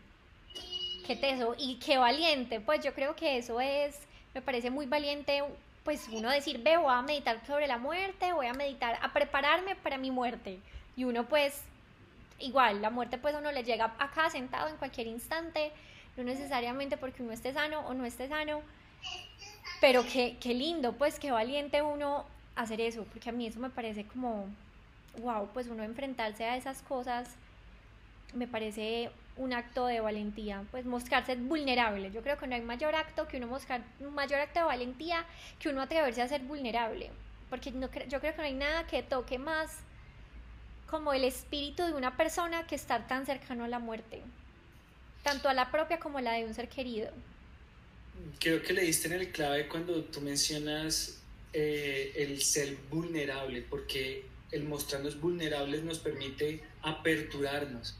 Qué 1.08 1.16
teso 1.16 1.54
y 1.56 1.76
qué 1.76 1.96
valiente. 1.96 2.60
Pues 2.60 2.84
yo 2.84 2.92
creo 2.92 3.16
que 3.16 3.38
eso 3.38 3.62
es, 3.62 3.98
me 4.34 4.42
parece 4.42 4.68
muy 4.70 4.84
valiente, 4.84 5.42
pues 5.82 6.06
uno 6.12 6.28
decir, 6.28 6.62
ve, 6.62 6.76
voy 6.76 6.92
a 6.92 7.00
meditar 7.00 7.40
sobre 7.46 7.66
la 7.66 7.78
muerte, 7.78 8.34
voy 8.34 8.44
a 8.44 8.52
meditar, 8.52 8.98
a 9.00 9.10
prepararme 9.14 9.74
para 9.74 9.96
mi 9.96 10.10
muerte. 10.10 10.58
Y 10.96 11.04
uno 11.04 11.24
pues, 11.26 11.62
igual, 12.38 12.82
la 12.82 12.90
muerte 12.90 13.16
pues 13.16 13.34
uno 13.34 13.50
le 13.52 13.64
llega 13.64 13.94
acá 13.98 14.28
sentado 14.28 14.68
en 14.68 14.76
cualquier 14.76 15.06
instante, 15.06 15.72
no 16.18 16.24
necesariamente 16.24 16.98
porque 16.98 17.22
uno 17.22 17.32
esté 17.32 17.54
sano 17.54 17.80
o 17.86 17.94
no 17.94 18.04
esté 18.04 18.28
sano, 18.28 18.60
pero 19.80 20.04
qué, 20.12 20.36
qué 20.38 20.52
lindo, 20.52 20.92
pues 20.92 21.18
qué 21.18 21.30
valiente 21.30 21.80
uno 21.80 22.26
hacer 22.54 22.82
eso, 22.82 23.04
porque 23.04 23.30
a 23.30 23.32
mí 23.32 23.46
eso 23.46 23.60
me 23.60 23.70
parece 23.70 24.04
como 24.04 24.44
wow, 25.22 25.48
pues 25.54 25.68
uno 25.68 25.84
enfrentarse 25.84 26.44
a 26.44 26.58
esas 26.58 26.82
cosas 26.82 27.30
me 28.34 28.46
parece 28.46 29.10
un 29.38 29.52
acto 29.52 29.86
de 29.86 30.00
valentía, 30.00 30.64
pues 30.70 30.84
mostrarse 30.84 31.36
vulnerable. 31.36 32.10
Yo 32.10 32.22
creo 32.22 32.36
que 32.36 32.46
no 32.46 32.54
hay 32.54 32.62
mayor 32.62 32.94
acto 32.94 33.26
que 33.26 33.38
uno 33.38 33.46
mostrar, 33.46 33.82
un 34.00 34.14
mayor 34.14 34.40
acto 34.40 34.60
de 34.60 34.66
valentía 34.66 35.24
que 35.58 35.68
uno 35.68 35.80
atreverse 35.80 36.20
a 36.20 36.28
ser 36.28 36.42
vulnerable, 36.42 37.10
porque 37.48 37.70
no, 37.70 37.88
yo 38.08 38.20
creo 38.20 38.32
que 38.32 38.38
no 38.38 38.44
hay 38.44 38.54
nada 38.54 38.86
que 38.86 39.02
toque 39.02 39.38
más 39.38 39.78
como 40.90 41.12
el 41.12 41.24
espíritu 41.24 41.84
de 41.84 41.92
una 41.92 42.16
persona 42.16 42.66
que 42.66 42.74
estar 42.74 43.06
tan 43.06 43.26
cercano 43.26 43.64
a 43.64 43.68
la 43.68 43.78
muerte, 43.78 44.22
tanto 45.22 45.48
a 45.48 45.54
la 45.54 45.70
propia 45.70 45.98
como 45.98 46.18
a 46.18 46.22
la 46.22 46.32
de 46.32 46.44
un 46.44 46.54
ser 46.54 46.68
querido. 46.68 47.10
Creo 48.40 48.62
que 48.62 48.72
le 48.72 48.82
diste 48.82 49.06
en 49.06 49.14
el 49.14 49.30
clave 49.30 49.68
cuando 49.68 50.02
tú 50.04 50.20
mencionas 50.20 51.22
eh, 51.52 52.12
el 52.16 52.42
ser 52.42 52.76
vulnerable, 52.90 53.62
porque 53.62 54.24
el 54.50 54.64
mostrarnos 54.64 55.20
vulnerables 55.20 55.84
nos 55.84 55.98
permite 55.98 56.62
aperturarnos. 56.82 57.96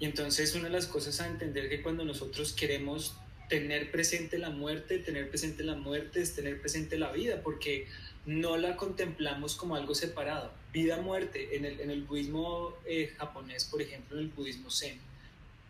Y 0.00 0.06
entonces 0.06 0.54
una 0.54 0.64
de 0.64 0.70
las 0.70 0.86
cosas 0.86 1.20
a 1.20 1.28
entender 1.28 1.68
que 1.68 1.82
cuando 1.82 2.04
nosotros 2.04 2.52
queremos 2.54 3.14
tener 3.48 3.90
presente 3.90 4.38
la 4.38 4.50
muerte, 4.50 4.98
tener 4.98 5.28
presente 5.28 5.62
la 5.62 5.74
muerte 5.74 6.22
es 6.22 6.34
tener 6.34 6.60
presente 6.60 6.98
la 6.98 7.12
vida, 7.12 7.42
porque 7.42 7.86
no 8.24 8.56
la 8.56 8.76
contemplamos 8.76 9.56
como 9.56 9.76
algo 9.76 9.94
separado. 9.94 10.52
Vida-muerte, 10.72 11.56
en 11.56 11.64
el, 11.66 11.80
en 11.80 11.90
el 11.90 12.02
budismo 12.02 12.74
eh, 12.86 13.12
japonés, 13.18 13.64
por 13.64 13.82
ejemplo, 13.82 14.18
en 14.18 14.24
el 14.24 14.30
budismo 14.30 14.70
zen, 14.70 14.98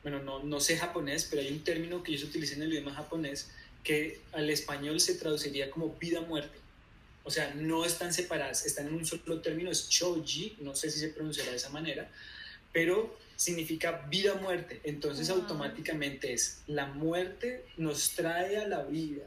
bueno, 0.02 0.22
no, 0.22 0.42
no 0.42 0.60
sé 0.60 0.76
japonés, 0.76 1.26
pero 1.28 1.42
hay 1.42 1.50
un 1.50 1.64
término 1.64 2.02
que 2.02 2.12
ellos 2.12 2.24
utilizan 2.24 2.58
en 2.58 2.64
el 2.64 2.72
idioma 2.74 2.94
japonés 2.94 3.50
que 3.82 4.20
al 4.32 4.48
español 4.48 5.00
se 5.00 5.14
traduciría 5.14 5.70
como 5.70 5.96
vida-muerte. 5.96 6.58
O 7.24 7.30
sea, 7.30 7.52
no 7.54 7.84
están 7.84 8.14
separadas, 8.14 8.64
están 8.64 8.88
en 8.88 8.94
un 8.94 9.06
solo 9.06 9.40
término, 9.40 9.70
es 9.70 9.88
choji, 9.88 10.56
no 10.60 10.74
sé 10.74 10.90
si 10.90 11.00
se 11.00 11.08
pronunciará 11.08 11.50
de 11.50 11.56
esa 11.56 11.68
manera, 11.70 12.10
pero 12.72 13.18
significa 13.40 14.06
vida-muerte. 14.10 14.82
Entonces 14.84 15.30
automáticamente 15.30 16.34
es 16.34 16.60
la 16.66 16.84
muerte 16.84 17.64
nos 17.78 18.10
trae 18.10 18.58
a 18.58 18.68
la 18.68 18.82
vida 18.82 19.24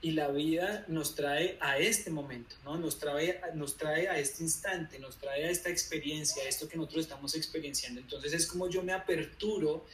y 0.00 0.12
la 0.12 0.28
vida 0.28 0.84
nos 0.86 1.16
trae 1.16 1.58
a 1.60 1.76
este 1.76 2.12
momento, 2.12 2.54
¿no? 2.64 2.78
Nos 2.78 3.00
trae, 3.00 3.40
nos 3.54 3.76
trae 3.76 4.08
a 4.08 4.20
este 4.20 4.44
instante, 4.44 5.00
nos 5.00 5.18
trae 5.18 5.46
a 5.46 5.50
esta 5.50 5.68
experiencia, 5.68 6.44
a 6.44 6.48
esto 6.48 6.68
que 6.68 6.76
nosotros 6.76 7.06
estamos 7.06 7.34
experienciando. 7.34 8.00
Entonces 8.00 8.34
es 8.34 8.46
como 8.46 8.70
yo 8.70 8.84
me 8.84 8.92
aperturo 8.92 9.84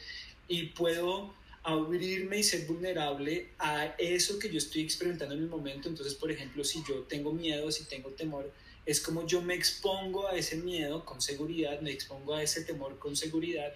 y 0.47 0.67
puedo 0.67 1.33
abrirme 1.63 2.37
y 2.37 2.43
ser 2.43 2.67
vulnerable 2.67 3.49
a 3.57 3.95
eso 3.97 4.37
que 4.37 4.51
yo 4.51 4.59
estoy 4.59 4.83
experimentando 4.83 5.33
en 5.33 5.41
el 5.41 5.49
momento. 5.49 5.89
Entonces, 5.89 6.13
por 6.13 6.29
ejemplo, 6.29 6.63
si 6.63 6.83
yo 6.87 6.99
tengo 7.09 7.33
miedo, 7.33 7.71
si 7.71 7.85
tengo 7.85 8.11
temor, 8.11 8.53
es 8.85 8.99
como 8.99 9.25
yo 9.25 9.41
me 9.41 9.53
expongo 9.53 10.27
a 10.27 10.35
ese 10.35 10.57
miedo 10.57 11.05
con 11.05 11.21
seguridad, 11.21 11.79
me 11.81 11.91
expongo 11.91 12.35
a 12.35 12.43
ese 12.43 12.63
temor 12.63 12.99
con 12.99 13.15
seguridad, 13.15 13.73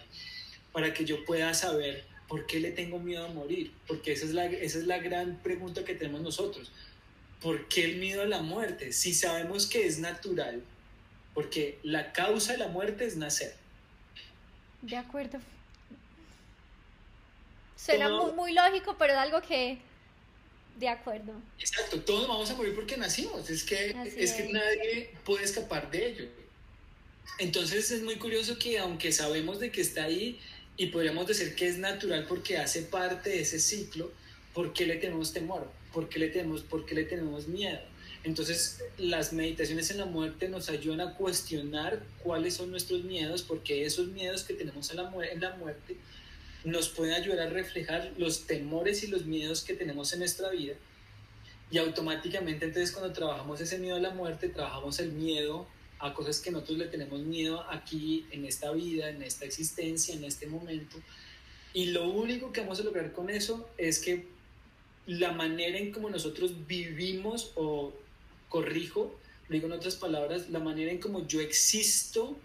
para 0.72 0.94
que 0.94 1.06
yo 1.06 1.24
pueda 1.26 1.54
saber 1.54 2.06
por 2.28 2.46
qué 2.46 2.60
le 2.60 2.72
tengo 2.72 3.00
miedo 3.00 3.26
a 3.26 3.30
morir. 3.30 3.72
Porque 3.88 4.12
esa 4.12 4.26
es 4.26 4.34
la, 4.34 4.46
esa 4.46 4.80
es 4.80 4.86
la 4.86 5.00
gran 5.00 5.38
pregunta 5.42 5.86
que 5.86 5.96
tenemos 5.96 6.22
nosotros. 6.22 6.72
¿Por 7.42 7.68
qué 7.68 7.86
el 7.86 7.98
miedo 7.98 8.24
a 8.24 8.26
la 8.26 8.42
muerte? 8.42 8.92
Si 8.92 9.14
sabemos 9.14 9.68
que 9.68 9.86
es 9.86 10.00
natural, 10.00 10.62
porque 11.34 11.80
la 11.84 12.12
causa 12.12 12.54
de 12.54 12.58
la 12.58 12.68
muerte 12.68 13.06
es 13.06 13.16
nacer. 13.16 13.56
De 14.82 14.98
acuerdo. 14.98 15.40
Suena 17.76 18.10
muy, 18.10 18.54
lógico, 18.54 18.96
pero 18.98 19.14
es 19.14 19.20
algo 19.20 19.42
que... 19.42 19.78
De 20.80 20.88
acuerdo. 20.88 21.34
Exacto, 21.58 22.00
todos 22.02 22.28
vamos 22.28 22.52
a 22.52 22.56
morir 22.56 22.76
porque 22.76 22.98
nacimos, 22.98 23.50
es 23.50 23.64
que, 23.64 23.96
es, 24.16 24.34
que 24.34 24.50
nadie 24.54 25.10
puede 25.26 25.44
escapar 25.44 25.90
de 25.90 26.10
ello. 26.12 26.26
Entonces 27.40 27.90
es 27.90 28.04
muy 28.04 28.18
curioso 28.18 28.60
que 28.60 28.78
aunque 28.78 29.12
sabemos 29.12 29.60
de 29.60 29.72
que 29.72 29.82
está 29.82 30.04
ahí 30.04 30.40
y 30.76 30.88
podríamos 30.88 31.26
decir 31.26 31.56
que 31.56 31.68
es 31.68 31.80
natural 31.80 32.26
porque 32.28 32.58
hace 32.58 32.84
parte 32.84 33.32
de 33.32 33.42
ese 33.42 33.60
ciclo, 33.60 34.12
¿por 34.54 34.72
qué 34.72 34.86
le 34.86 34.98
tenemos 34.98 35.34
temor? 35.34 35.68
¿Por 35.92 36.10
qué 36.10 36.20
le 36.20 36.30
tenemos, 36.30 36.62
por 36.62 36.86
qué 36.86 36.94
le 36.94 37.06
tenemos 37.06 37.48
miedo? 37.48 37.82
Entonces, 38.24 38.84
las 38.98 39.34
meditaciones 39.34 39.90
en 39.90 39.98
la 39.98 40.06
muerte 40.06 40.48
nos 40.48 40.70
ayudan 40.70 41.02
a 41.02 41.16
cuestionar 41.16 42.04
cuáles 42.24 42.56
son 42.56 42.70
nuestros 42.70 43.04
miedos, 43.04 43.42
porque 43.42 43.86
esos 43.86 44.10
miedos 44.10 44.44
que 44.44 44.54
tenemos 44.54 44.92
en 44.92 44.98
la, 44.98 45.12
en 45.32 45.42
la 45.42 45.56
muerte 45.56 45.96
nos 46.68 46.90
pueden 46.90 47.14
ayudar 47.14 47.48
a 47.48 47.50
reflejar 47.50 48.12
los 48.18 48.46
temores 48.46 49.02
y 49.04 49.08
los 49.08 49.26
miedos 49.26 49.64
que 49.64 49.74
tenemos 49.74 50.12
en 50.12 50.20
nuestra 50.20 50.50
vida. 50.50 50.74
Y 51.72 51.78
automáticamente 51.78 52.66
entonces 52.66 52.92
cuando 52.92 53.14
trabajamos 53.14 53.62
ese 53.62 53.80
miedo 53.80 53.96
a 53.96 54.00
la 54.00 54.10
muerte, 54.12 54.50
trabajamos 54.50 55.00
el 55.00 55.14
miedo 55.14 55.66
a 56.00 56.14
cosas 56.14 56.40
que 56.40 56.52
nosotros 56.52 56.78
le 56.78 56.88
tenemos 56.88 57.22
miedo 57.22 57.64
aquí, 57.70 58.26
en 58.32 58.46
esta 58.46 58.72
vida, 58.72 59.10
en 59.10 59.24
esta 59.24 59.46
existencia, 59.46 60.14
en 60.14 60.26
este 60.26 60.48
momento. 60.48 60.98
Y 61.74 61.88
lo 61.88 62.10
único 62.10 62.52
que 62.52 62.62
vamos 62.62 62.80
a 62.82 62.84
lograr 62.84 63.14
con 63.14 63.30
eso 63.30 63.70
es 63.78 64.00
que 64.00 64.28
la 65.06 65.32
manera 65.32 65.78
en 65.78 65.94
como 65.94 66.10
nosotros 66.10 66.68
vivimos, 66.68 67.54
o 67.56 67.94
corrijo, 68.50 69.18
digo 69.48 69.68
en 69.68 69.74
otras 69.74 69.96
palabras, 69.96 70.50
la 70.50 70.60
manera 70.60 70.92
en 70.92 71.00
como 71.00 71.26
yo 71.28 71.40
existo 71.40 72.38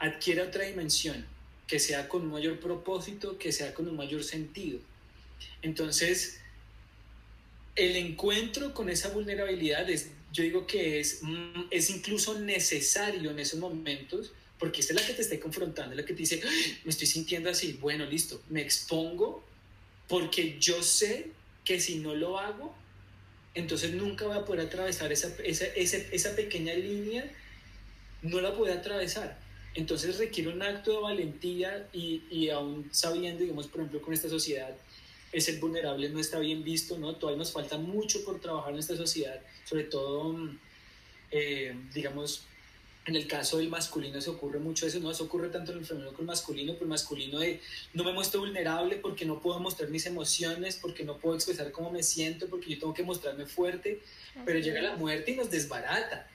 adquiere 0.00 0.42
otra 0.42 0.64
dimensión 0.64 1.31
que 1.72 1.78
sea 1.78 2.06
con 2.06 2.24
un 2.24 2.32
mayor 2.32 2.60
propósito, 2.60 3.38
que 3.38 3.50
sea 3.50 3.72
con 3.72 3.88
un 3.88 3.96
mayor 3.96 4.22
sentido. 4.22 4.78
Entonces, 5.62 6.38
el 7.74 7.96
encuentro 7.96 8.74
con 8.74 8.90
esa 8.90 9.08
vulnerabilidad 9.08 9.88
es, 9.88 10.10
yo 10.34 10.42
digo 10.42 10.66
que 10.66 11.00
es, 11.00 11.20
mm, 11.22 11.68
es 11.70 11.88
incluso 11.88 12.38
necesario 12.38 13.30
en 13.30 13.38
esos 13.38 13.58
momentos, 13.58 14.32
porque 14.58 14.82
es 14.82 14.92
la 14.92 15.00
que 15.00 15.14
te 15.14 15.22
está 15.22 15.40
confrontando, 15.40 15.96
la 15.96 16.04
que 16.04 16.12
te 16.12 16.18
dice, 16.18 16.42
me 16.84 16.90
estoy 16.90 17.06
sintiendo 17.06 17.48
así, 17.48 17.78
bueno, 17.80 18.04
listo, 18.04 18.42
me 18.50 18.60
expongo, 18.60 19.42
porque 20.08 20.58
yo 20.60 20.82
sé 20.82 21.28
que 21.64 21.80
si 21.80 22.00
no 22.00 22.14
lo 22.14 22.38
hago, 22.38 22.74
entonces 23.54 23.94
nunca 23.94 24.26
voy 24.26 24.36
a 24.36 24.44
poder 24.44 24.66
atravesar 24.66 25.10
esa, 25.10 25.34
esa, 25.42 25.64
esa, 25.68 25.96
esa 25.96 26.36
pequeña 26.36 26.74
línea, 26.74 27.32
no 28.20 28.42
la 28.42 28.50
voy 28.50 28.68
a 28.68 28.74
atravesar. 28.74 29.41
Entonces 29.74 30.18
requiere 30.18 30.50
un 30.50 30.62
acto 30.62 30.92
de 30.92 30.98
valentía 30.98 31.88
y, 31.92 32.22
y 32.30 32.50
aún 32.50 32.88
sabiendo, 32.92 33.42
digamos, 33.42 33.66
por 33.68 33.80
ejemplo, 33.80 34.02
con 34.02 34.12
esta 34.12 34.28
sociedad, 34.28 34.76
el 35.32 35.40
ser 35.40 35.58
vulnerable 35.58 36.08
no 36.10 36.20
está 36.20 36.38
bien 36.38 36.62
visto, 36.62 36.98
¿no? 36.98 37.16
Todavía 37.16 37.38
nos 37.38 37.52
falta 37.52 37.78
mucho 37.78 38.22
por 38.24 38.38
trabajar 38.38 38.74
en 38.74 38.78
esta 38.78 38.96
sociedad, 38.96 39.40
sobre 39.64 39.84
todo, 39.84 40.36
eh, 41.30 41.74
digamos, 41.94 42.44
en 43.04 43.16
el 43.16 43.26
caso 43.26 43.58
del 43.58 43.68
masculino 43.68 44.20
se 44.20 44.30
ocurre 44.30 44.60
mucho 44.60 44.86
eso, 44.86 45.00
no 45.00 45.12
se 45.12 45.24
ocurre 45.24 45.48
tanto 45.48 45.72
en 45.72 45.78
el 45.78 45.86
femenino 45.86 46.12
como 46.12 46.22
el 46.22 46.26
masculino, 46.26 46.74
pero 46.74 46.84
el 46.84 46.90
masculino 46.90 47.40
de 47.40 47.60
no 47.94 48.04
me 48.04 48.12
muestro 48.12 48.40
vulnerable 48.40 48.96
porque 48.96 49.24
no 49.24 49.40
puedo 49.40 49.58
mostrar 49.58 49.88
mis 49.90 50.06
emociones, 50.06 50.76
porque 50.76 51.02
no 51.02 51.18
puedo 51.18 51.34
expresar 51.34 51.72
cómo 51.72 51.90
me 51.90 52.02
siento, 52.02 52.46
porque 52.48 52.70
yo 52.70 52.78
tengo 52.78 52.94
que 52.94 53.02
mostrarme 53.02 53.46
fuerte, 53.46 54.02
pero 54.44 54.60
llega 54.60 54.80
la 54.82 54.96
muerte 54.96 55.32
y 55.32 55.36
nos 55.36 55.50
desbarata 55.50 56.28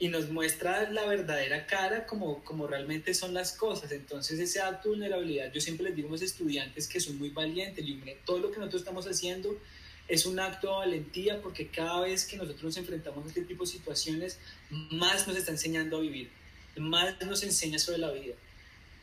y 0.00 0.08
nos 0.08 0.30
muestra 0.30 0.90
la 0.90 1.04
verdadera 1.06 1.66
cara 1.66 2.06
como, 2.06 2.44
como 2.44 2.66
realmente 2.66 3.14
son 3.14 3.34
las 3.34 3.52
cosas. 3.52 3.90
Entonces 3.92 4.38
ese 4.38 4.60
acto 4.60 4.90
de 4.90 4.96
vulnerabilidad, 4.96 5.52
yo 5.52 5.60
siempre 5.60 5.86
les 5.86 5.96
digo 5.96 6.08
a 6.08 6.12
los 6.12 6.22
estudiantes 6.22 6.86
que 6.86 7.00
son 7.00 7.18
muy 7.18 7.30
valientes, 7.30 7.84
todo 8.24 8.38
lo 8.38 8.50
que 8.50 8.58
nosotros 8.58 8.82
estamos 8.82 9.06
haciendo 9.06 9.58
es 10.06 10.24
un 10.24 10.40
acto 10.40 10.68
de 10.68 10.74
valentía 10.74 11.42
porque 11.42 11.68
cada 11.68 12.00
vez 12.00 12.24
que 12.24 12.36
nosotros 12.36 12.62
nos 12.62 12.76
enfrentamos 12.78 13.24
a 13.24 13.28
este 13.28 13.42
tipo 13.42 13.64
de 13.64 13.70
situaciones, 13.70 14.38
más 14.70 15.26
nos 15.26 15.36
está 15.36 15.50
enseñando 15.50 15.98
a 15.98 16.00
vivir, 16.00 16.30
más 16.76 17.20
nos 17.26 17.42
enseña 17.42 17.78
sobre 17.78 17.98
la 17.98 18.10
vida. 18.12 18.34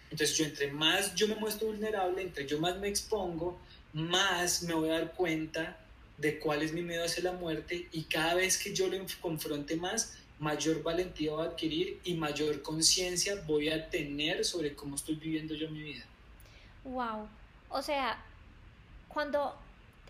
Entonces 0.10 0.38
yo 0.38 0.46
entre 0.46 0.72
más 0.72 1.14
yo 1.14 1.28
me 1.28 1.36
muestro 1.36 1.68
vulnerable, 1.68 2.22
entre 2.22 2.48
yo 2.48 2.60
más 2.60 2.78
me 2.80 2.88
expongo, 2.88 3.60
más 3.94 4.64
me 4.64 4.74
voy 4.74 4.90
a 4.90 4.94
dar 4.94 5.14
cuenta 5.14 5.78
de 6.18 6.40
cuál 6.40 6.62
es 6.62 6.72
mi 6.72 6.82
miedo 6.82 7.04
hacia 7.04 7.24
la 7.24 7.34
muerte 7.34 7.88
y 7.92 8.04
cada 8.04 8.36
vez 8.36 8.58
que 8.58 8.74
yo 8.74 8.88
lo 8.88 8.98
confronte 9.22 9.76
más, 9.76 10.18
mayor 10.40 10.84
valentía 10.84 11.32
voy 11.32 11.46
a 11.46 11.50
adquirir 11.50 12.00
y 12.04 12.14
mayor 12.16 12.62
conciencia 12.62 13.42
voy 13.48 13.70
a 13.70 13.90
tener 13.90 14.44
sobre 14.44 14.76
cómo 14.76 14.96
estoy 14.96 15.16
viviendo 15.16 15.56
yo 15.56 15.70
mi 15.70 15.82
vida. 15.82 16.06
Wow. 16.84 17.28
O 17.70 17.82
sea, 17.82 18.24
cuando 19.08 19.56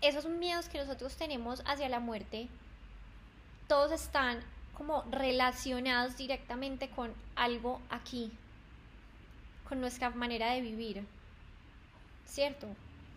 esos 0.02 0.26
miedos 0.26 0.68
que 0.68 0.78
nosotros 0.78 1.16
tenemos 1.16 1.62
hacia 1.64 1.88
la 1.88 2.00
muerte, 2.00 2.48
todos 3.68 3.92
están 3.92 4.40
como 4.76 5.02
relacionados 5.10 6.16
directamente 6.16 6.90
con 6.90 7.12
algo 7.34 7.80
aquí, 7.88 8.30
con 9.68 9.80
nuestra 9.80 10.10
manera 10.10 10.52
de 10.52 10.60
vivir. 10.60 11.04
¿Cierto? 12.26 12.66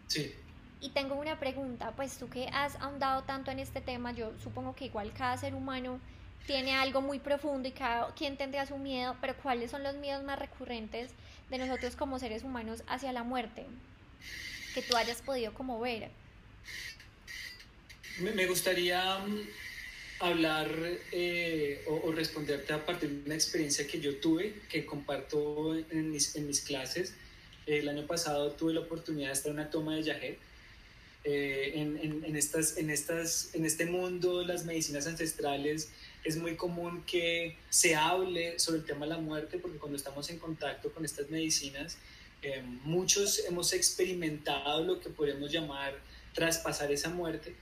Sí. 0.08 0.34
Y 0.82 0.90
tengo 0.90 1.16
una 1.16 1.40
pregunta, 1.40 1.92
pues 1.96 2.18
tú 2.18 2.30
que 2.30 2.48
has 2.48 2.76
ahondado 2.78 3.24
tanto 3.24 3.52
en 3.52 3.60
este 3.60 3.82
tema, 3.82 4.14
yo 4.14 4.32
supongo 4.42 4.74
que 4.76 4.86
igual 4.86 5.12
cada 5.12 5.38
ser 5.38 5.54
humano 5.54 6.00
tiene 6.46 6.76
algo 6.76 7.02
muy 7.02 7.20
profundo 7.20 7.68
y 7.68 7.72
cada 7.72 8.14
quien 8.16 8.38
tendría 8.38 8.66
su 8.66 8.78
miedo, 8.78 9.16
pero 9.22 9.36
¿cuáles 9.38 9.72
son 9.72 9.84
los 9.84 9.96
miedos 9.96 10.24
más 10.24 10.40
recurrentes 10.40 11.12
de 11.50 11.58
nosotros 11.58 11.96
como 11.96 12.20
seres 12.20 12.44
humanos 12.44 12.84
hacia 12.88 13.12
la 13.12 13.24
muerte? 13.24 13.66
Que 14.74 14.82
tú 14.82 14.96
hayas 14.96 15.22
podido 15.22 15.54
como 15.54 15.80
ver. 15.80 16.10
Me 18.20 18.48
gustaría 18.48 19.20
mm, 19.20 19.48
hablar 20.20 20.70
eh, 21.12 21.84
o, 21.88 22.12
responderte 22.12 22.74
a 22.74 22.86
partir 22.86 23.10
de 23.10 23.26
una 23.26 23.36
experiencia 23.36 23.88
que 23.88 24.02
yo 24.02 24.18
tuve, 24.18 24.56
que 24.70 24.86
comparto 24.86 25.76
en 25.76 26.12
mis, 26.12 26.36
en 26.36 26.48
mis 26.48 26.62
clases. 26.62 27.14
El 27.66 27.88
año 27.88 28.06
pasado 28.08 28.52
tuve 28.52 28.74
la 28.74 28.82
oportunidad 28.82 29.28
de 29.28 29.34
estar 29.34 29.52
en 29.52 29.60
una 29.60 29.70
toma 29.70 29.96
de 29.96 30.04
Yajet. 30.04 30.49
Eh, 31.24 31.74
en, 31.76 31.98
en, 31.98 32.24
en, 32.24 32.36
estas, 32.36 32.78
en, 32.78 32.90
estas, 32.90 33.50
en 33.54 33.66
este 33.66 33.86
mundo, 33.86 34.44
las 34.44 34.66
medicinas 34.66 35.06
ancestrales 35.06 35.90
es 36.24 36.38
muy 36.38 36.56
común 36.56 37.04
que 37.06 37.58
se 37.70 37.96
hable 37.96 38.58
sobre 38.58 38.80
el 38.80 38.86
tema 38.86 39.06
de 39.06 39.14
la 39.14 39.18
muerte 39.18 39.58
porque 39.60 39.78
cuando 39.78 39.98
estamos 39.98 40.30
en 40.30 40.40
contacto 40.40 40.92
con 40.92 41.04
estas 41.04 41.30
medicinas, 41.30 41.98
eh, 42.42 42.64
muchos 42.84 43.40
hemos 43.46 43.74
experimentado 43.74 44.84
lo 44.84 45.00
que 45.00 45.10
podemos 45.10 45.52
llamar 45.52 46.00
traspasar 46.34 46.92
esa 46.92 47.10
muerte. 47.10 47.56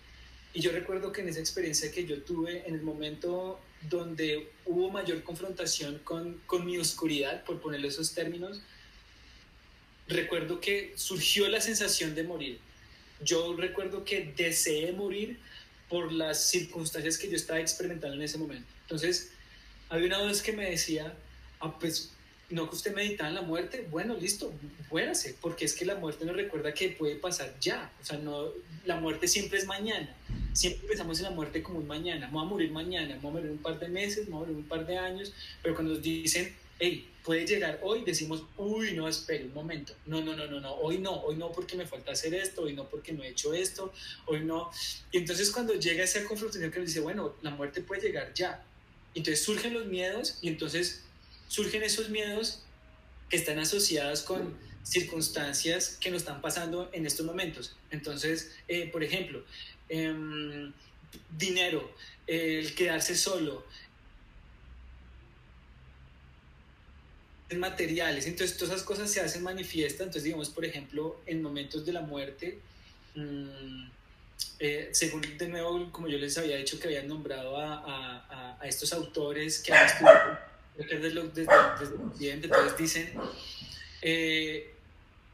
Y 0.53 0.61
yo 0.61 0.71
recuerdo 0.71 1.11
que 1.11 1.21
en 1.21 1.29
esa 1.29 1.39
experiencia 1.39 1.91
que 1.91 2.05
yo 2.05 2.21
tuve, 2.21 2.67
en 2.67 2.75
el 2.75 2.81
momento 2.81 3.59
donde 3.89 4.49
hubo 4.65 4.89
mayor 4.89 5.23
confrontación 5.23 5.99
con, 6.03 6.41
con 6.45 6.65
mi 6.65 6.77
oscuridad, 6.77 7.43
por 7.43 7.59
ponerle 7.59 7.87
esos 7.87 8.13
términos, 8.13 8.61
recuerdo 10.07 10.59
que 10.59 10.93
surgió 10.95 11.47
la 11.47 11.61
sensación 11.61 12.15
de 12.15 12.23
morir. 12.23 12.59
Yo 13.23 13.55
recuerdo 13.55 14.03
que 14.03 14.33
deseé 14.35 14.91
morir 14.91 15.39
por 15.89 16.11
las 16.11 16.49
circunstancias 16.49 17.17
que 17.17 17.29
yo 17.29 17.35
estaba 17.35 17.59
experimentando 17.59 18.15
en 18.15 18.21
ese 18.21 18.37
momento. 18.37 18.67
Entonces, 18.81 19.31
había 19.89 20.07
una 20.07 20.19
voz 20.19 20.41
que 20.41 20.51
me 20.51 20.69
decía, 20.69 21.15
ah, 21.59 21.77
pues, 21.79 22.13
no 22.49 22.69
que 22.69 22.75
usted 22.75 22.95
meditaba 22.95 23.29
en 23.29 23.35
la 23.35 23.41
muerte, 23.41 23.85
bueno, 23.89 24.15
listo, 24.15 24.53
fuérase, 24.89 25.35
porque 25.41 25.65
es 25.65 25.73
que 25.73 25.85
la 25.85 25.95
muerte 25.95 26.23
nos 26.25 26.35
recuerda 26.35 26.73
que 26.73 26.89
puede 26.89 27.15
pasar 27.15 27.53
ya, 27.59 27.91
o 28.01 28.05
sea, 28.05 28.17
no, 28.17 28.47
la 28.85 28.99
muerte 28.99 29.27
siempre 29.27 29.57
es 29.57 29.65
mañana, 29.65 30.15
siempre 30.53 30.87
pensamos 30.87 31.17
en 31.19 31.25
la 31.25 31.31
muerte 31.31 31.61
como 31.61 31.79
un 31.79 31.87
mañana, 31.87 32.27
vamos 32.27 32.43
a 32.43 32.49
morir 32.51 32.71
mañana, 32.71 33.15
vamos 33.15 33.31
a 33.31 33.33
morir 33.39 33.51
un 33.51 33.57
par 33.57 33.79
de 33.79 33.89
meses, 33.89 34.29
vamos 34.29 34.43
a 34.43 34.45
morir 34.47 34.57
un 34.57 34.67
par 34.67 34.85
de 34.85 34.97
años, 34.97 35.33
pero 35.61 35.75
cuando 35.75 35.93
nos 35.93 36.01
dicen, 36.01 36.55
hey, 36.79 37.09
puede 37.23 37.45
llegar 37.45 37.79
hoy, 37.83 38.03
decimos, 38.05 38.43
uy, 38.55 38.93
no, 38.93 39.07
espere 39.07 39.45
un 39.45 39.53
momento, 39.53 39.93
no, 40.05 40.21
no, 40.21 40.35
no, 40.35 40.47
no, 40.47 40.59
no, 40.59 40.73
hoy 40.75 40.97
no, 40.97 41.11
hoy 41.23 41.35
no 41.35 41.51
porque 41.51 41.75
me 41.75 41.85
falta 41.85 42.11
hacer 42.11 42.33
esto, 42.33 42.63
hoy 42.63 42.73
no 42.73 42.87
porque 42.87 43.11
no 43.11 43.23
he 43.23 43.29
hecho 43.29 43.53
esto, 43.53 43.91
hoy 44.25 44.41
no. 44.41 44.71
Y 45.11 45.17
entonces 45.17 45.51
cuando 45.51 45.73
llega 45.73 46.03
esa 46.03 46.23
confrontación 46.23 46.71
que 46.71 46.79
nos 46.79 46.87
dice, 46.87 47.01
bueno, 47.01 47.35
la 47.41 47.49
muerte 47.49 47.81
puede 47.81 48.01
llegar 48.01 48.33
ya, 48.33 48.63
entonces 49.13 49.43
surgen 49.43 49.73
los 49.73 49.87
miedos 49.87 50.37
y 50.41 50.47
entonces 50.47 51.03
surgen 51.47 51.83
esos 51.83 52.09
miedos 52.09 52.63
que 53.29 53.37
están 53.37 53.59
asociados 53.59 54.21
con 54.21 54.55
circunstancias 54.83 55.97
que 55.99 56.09
nos 56.09 56.21
están 56.21 56.41
pasando 56.41 56.89
en 56.93 57.05
estos 57.05 57.25
momentos. 57.25 57.75
Entonces, 57.91 58.55
eh, 58.67 58.89
por 58.89 59.03
ejemplo, 59.03 59.43
em, 59.89 60.71
dinero, 61.37 61.93
el 62.25 62.73
quedarse 62.75 63.15
solo, 63.15 63.65
materiales. 67.55 68.27
Entonces, 68.27 68.57
todas 68.57 68.75
esas 68.75 68.85
cosas 68.85 69.09
se 69.09 69.21
hacen 69.21 69.43
manifiestas. 69.43 70.01
Entonces, 70.01 70.23
digamos, 70.23 70.49
por 70.49 70.65
ejemplo, 70.65 71.21
en 71.25 71.41
momentos 71.41 71.85
de 71.85 71.93
la 71.93 72.01
muerte, 72.01 72.59
mm, 73.15 73.89
eh, 74.59 74.89
según 74.91 75.21
de 75.37 75.47
nuevo, 75.47 75.91
como 75.91 76.07
yo 76.07 76.17
les 76.17 76.37
había 76.37 76.57
dicho 76.57 76.79
que 76.79 76.87
habían 76.87 77.07
nombrado 77.07 77.57
a, 77.57 78.57
a, 78.59 78.67
estos 78.67 78.91
autores 78.91 79.59
que 79.59 79.71
han 79.71 79.85
estudiado 79.85 80.39
desde, 80.77 80.99
desde, 80.99 82.31
entonces 82.31 82.77
dicen, 82.77 83.13
eh, 84.01 84.73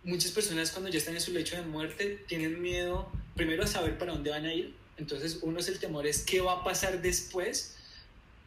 muchas 0.04 0.32
personas 0.32 0.72
cuando 0.72 0.90
ya 0.90 0.98
están 0.98 1.16
en 1.16 1.22
su 1.22 1.32
lecho 1.32 1.56
de 1.56 1.64
muerte 1.64 2.24
tienen 2.28 2.62
miedo 2.62 3.10
primero 3.36 3.64
a 3.64 3.68
saber 3.68 3.98
para 3.98 4.14
dónde 4.14 4.30
van 4.30 4.46
a 4.46 4.54
ir. 4.54 4.76
Entonces, 4.98 5.40
uno 5.42 5.60
es 5.60 5.68
el 5.68 5.80
temor, 5.80 6.06
es 6.06 6.24
qué 6.24 6.42
va 6.42 6.54
a 6.60 6.64
pasar 6.64 7.02
después 7.02 7.76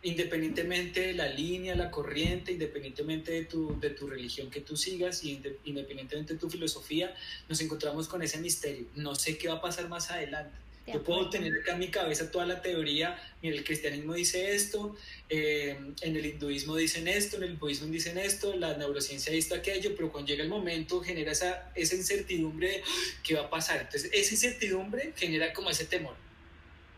independientemente 0.06 1.00
de 1.00 1.14
la 1.14 1.28
línea, 1.28 1.74
la 1.74 1.90
corriente, 1.90 2.52
independientemente 2.52 3.32
de 3.32 3.44
tu, 3.44 3.78
de 3.80 3.90
tu 3.90 4.06
religión 4.06 4.50
que 4.50 4.60
tú 4.60 4.76
sigas 4.76 5.24
y 5.24 5.40
independientemente 5.64 6.34
de 6.34 6.38
tu 6.38 6.48
filosofía, 6.48 7.12
nos 7.48 7.60
encontramos 7.60 8.06
con 8.06 8.22
ese 8.22 8.38
misterio. 8.38 8.86
No 8.94 9.16
sé 9.16 9.36
qué 9.36 9.48
va 9.48 9.54
a 9.54 9.60
pasar 9.60 9.88
más 9.88 10.10
adelante. 10.12 10.56
Yo 10.86 11.02
puedo 11.02 11.28
tener 11.28 11.52
acá 11.52 11.72
en 11.72 11.80
mi 11.80 11.88
cabeza 11.88 12.30
toda 12.30 12.46
la 12.46 12.62
teoría, 12.62 13.20
mira, 13.42 13.56
el 13.56 13.64
cristianismo 13.64 14.14
dice 14.14 14.54
esto, 14.54 14.94
eh, 15.28 15.76
en 16.00 16.16
el 16.16 16.24
hinduismo 16.24 16.76
dicen 16.76 17.08
esto, 17.08 17.38
en 17.38 17.42
el 17.42 17.56
budismo 17.56 17.88
dicen 17.88 18.16
esto, 18.16 18.54
la 18.56 18.76
neurociencia 18.76 19.32
dice 19.32 19.56
aquello, 19.56 19.96
pero 19.96 20.12
cuando 20.12 20.28
llega 20.28 20.44
el 20.44 20.48
momento 20.48 21.00
genera 21.00 21.32
esa, 21.32 21.72
esa 21.74 21.96
incertidumbre 21.96 22.68
de 22.68 22.76
ah, 22.76 23.20
qué 23.24 23.34
va 23.34 23.46
a 23.46 23.50
pasar. 23.50 23.80
Entonces, 23.80 24.08
esa 24.14 24.34
incertidumbre 24.34 25.12
genera 25.16 25.52
como 25.52 25.70
ese 25.70 25.86
temor, 25.86 26.14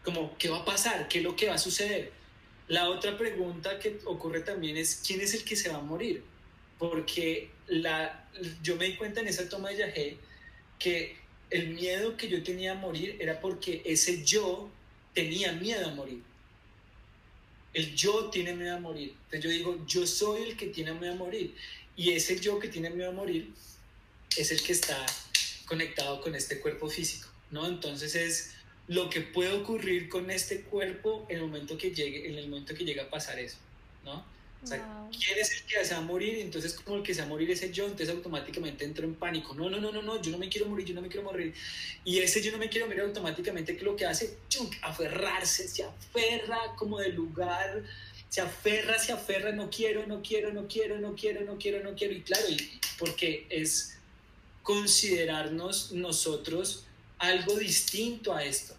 como 0.04 0.36
qué 0.36 0.50
va 0.50 0.58
a 0.58 0.64
pasar, 0.66 1.08
qué 1.08 1.18
es 1.18 1.24
lo 1.24 1.34
que 1.34 1.48
va 1.48 1.54
a 1.54 1.58
suceder. 1.58 2.17
La 2.68 2.90
otra 2.90 3.16
pregunta 3.16 3.78
que 3.78 3.98
ocurre 4.04 4.40
también 4.40 4.76
es, 4.76 5.02
¿quién 5.06 5.20
es 5.20 5.34
el 5.34 5.44
que 5.44 5.56
se 5.56 5.70
va 5.70 5.78
a 5.78 5.82
morir? 5.82 6.22
Porque 6.78 7.50
la, 7.66 8.28
yo 8.62 8.76
me 8.76 8.84
di 8.84 8.96
cuenta 8.96 9.20
en 9.20 9.28
esa 9.28 9.48
toma 9.48 9.70
de 9.70 9.78
Yahé 9.78 10.18
que 10.78 11.16
el 11.50 11.68
miedo 11.68 12.16
que 12.16 12.28
yo 12.28 12.42
tenía 12.42 12.72
a 12.72 12.74
morir 12.74 13.16
era 13.20 13.40
porque 13.40 13.82
ese 13.84 14.22
yo 14.22 14.70
tenía 15.14 15.52
miedo 15.52 15.86
a 15.86 15.94
morir. 15.94 16.22
El 17.72 17.94
yo 17.94 18.28
tiene 18.30 18.54
miedo 18.54 18.76
a 18.76 18.80
morir. 18.80 19.14
Entonces 19.24 19.44
yo 19.44 19.50
digo, 19.50 19.86
yo 19.86 20.06
soy 20.06 20.42
el 20.42 20.56
que 20.56 20.66
tiene 20.66 20.92
miedo 20.92 21.14
a 21.14 21.16
morir. 21.16 21.54
Y 21.96 22.12
ese 22.12 22.38
yo 22.38 22.58
que 22.58 22.68
tiene 22.68 22.90
miedo 22.90 23.10
a 23.10 23.14
morir 23.14 23.50
es 24.36 24.52
el 24.52 24.62
que 24.62 24.72
está 24.72 25.04
conectado 25.66 26.20
con 26.20 26.34
este 26.34 26.60
cuerpo 26.60 26.88
físico, 26.88 27.28
¿no? 27.50 27.66
Entonces 27.66 28.14
es 28.14 28.54
lo 28.88 29.10
que 29.10 29.20
puede 29.20 29.52
ocurrir 29.52 30.08
con 30.08 30.30
este 30.30 30.62
cuerpo 30.62 31.26
en 31.28 31.36
el 31.36 31.42
momento 31.42 31.76
que 31.76 31.90
llegue, 31.90 32.28
en 32.28 32.38
el 32.38 32.48
momento 32.48 32.74
que 32.74 32.84
llega 32.84 33.04
a 33.04 33.10
pasar 33.10 33.38
eso, 33.38 33.58
¿no? 34.04 34.24
O 34.60 34.66
sea, 34.66 35.06
¿quién 35.12 35.38
es 35.38 35.52
el 35.52 35.62
que 35.64 35.84
se 35.84 35.94
va 35.94 36.00
a 36.00 36.02
morir? 36.02 36.38
Entonces, 36.38 36.74
como 36.74 36.96
el 36.96 37.02
que 37.04 37.14
se 37.14 37.20
va 37.20 37.26
a 37.26 37.28
morir 37.28 37.48
ese 37.50 37.70
yo, 37.70 37.84
entonces 37.84 38.08
automáticamente 38.08 38.84
entro 38.84 39.04
en 39.04 39.14
pánico. 39.14 39.54
No, 39.54 39.70
no, 39.70 39.78
no, 39.78 39.92
no, 39.92 40.02
no, 40.02 40.20
yo 40.20 40.32
no 40.32 40.38
me 40.38 40.48
quiero 40.48 40.68
morir, 40.68 40.84
yo 40.84 40.94
no 40.94 41.02
me 41.02 41.08
quiero 41.08 41.22
morir. 41.22 41.54
Y 42.04 42.18
ese 42.18 42.42
yo 42.42 42.50
no 42.50 42.58
me 42.58 42.68
quiero 42.68 42.86
morir 42.86 43.02
automáticamente, 43.02 43.76
que 43.76 43.84
lo 43.84 43.94
que 43.94 44.06
hace, 44.06 44.36
chunk, 44.48 44.74
aferrarse, 44.82 45.68
se 45.68 45.84
aferra 45.84 46.58
como 46.76 46.98
del 46.98 47.14
lugar, 47.14 47.84
se 48.28 48.40
aferra, 48.40 48.98
se 48.98 49.12
aferra, 49.12 49.52
no 49.52 49.70
quiero, 49.70 50.06
no 50.06 50.22
quiero, 50.22 50.52
no 50.52 50.66
quiero, 50.66 50.98
no 50.98 51.14
quiero, 51.14 51.44
no 51.44 51.56
quiero, 51.56 51.84
no 51.84 51.94
quiero. 51.94 52.14
Y 52.14 52.22
claro, 52.22 52.46
porque 52.98 53.46
es 53.50 53.96
considerarnos 54.64 55.92
nosotros 55.92 56.84
algo 57.18 57.54
distinto 57.54 58.34
a 58.34 58.44
esto 58.44 58.77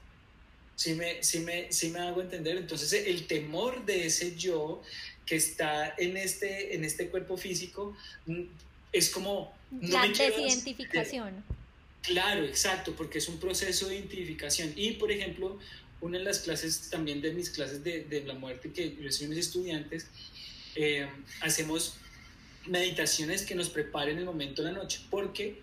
sí 0.79 0.93
me, 0.93 1.21
sí 1.21 1.39
me, 1.39 1.69
sí 1.73 1.89
me 1.89 1.99
hago 1.99 2.21
entender. 2.21 2.55
Entonces 2.55 2.93
el 2.93 3.27
temor 3.27 3.85
de 3.85 4.05
ese 4.05 4.37
yo 4.37 4.81
que 5.25 5.35
está 5.35 5.93
en 5.97 6.15
este, 6.15 6.73
en 6.73 6.85
este 6.85 7.09
cuerpo 7.09 7.35
físico 7.35 7.97
mm, 8.25 8.43
es 8.93 9.09
como... 9.09 9.53
La 9.81 10.07
desidentificación. 10.07 11.43
Claro, 12.01 12.45
exacto, 12.45 12.93
porque 12.95 13.17
es 13.17 13.27
un 13.27 13.41
proceso 13.41 13.89
de 13.89 13.97
identificación. 13.97 14.71
Y, 14.77 14.91
por 14.93 15.11
ejemplo, 15.11 15.59
una 15.99 16.17
de 16.17 16.23
las 16.23 16.39
clases 16.39 16.89
también 16.89 17.21
de 17.21 17.33
mis 17.33 17.49
clases 17.49 17.83
de, 17.83 18.05
de 18.05 18.23
la 18.23 18.35
muerte 18.35 18.71
que 18.71 18.95
yo 18.95 19.11
soy 19.11 19.27
mis 19.27 19.39
estudiantes, 19.39 20.07
eh, 20.75 21.09
hacemos 21.41 21.95
meditaciones 22.67 23.45
que 23.45 23.53
nos 23.53 23.69
preparen 23.69 24.17
el 24.17 24.23
momento 24.23 24.63
de 24.63 24.71
la 24.71 24.77
noche, 24.77 25.01
porque 25.09 25.59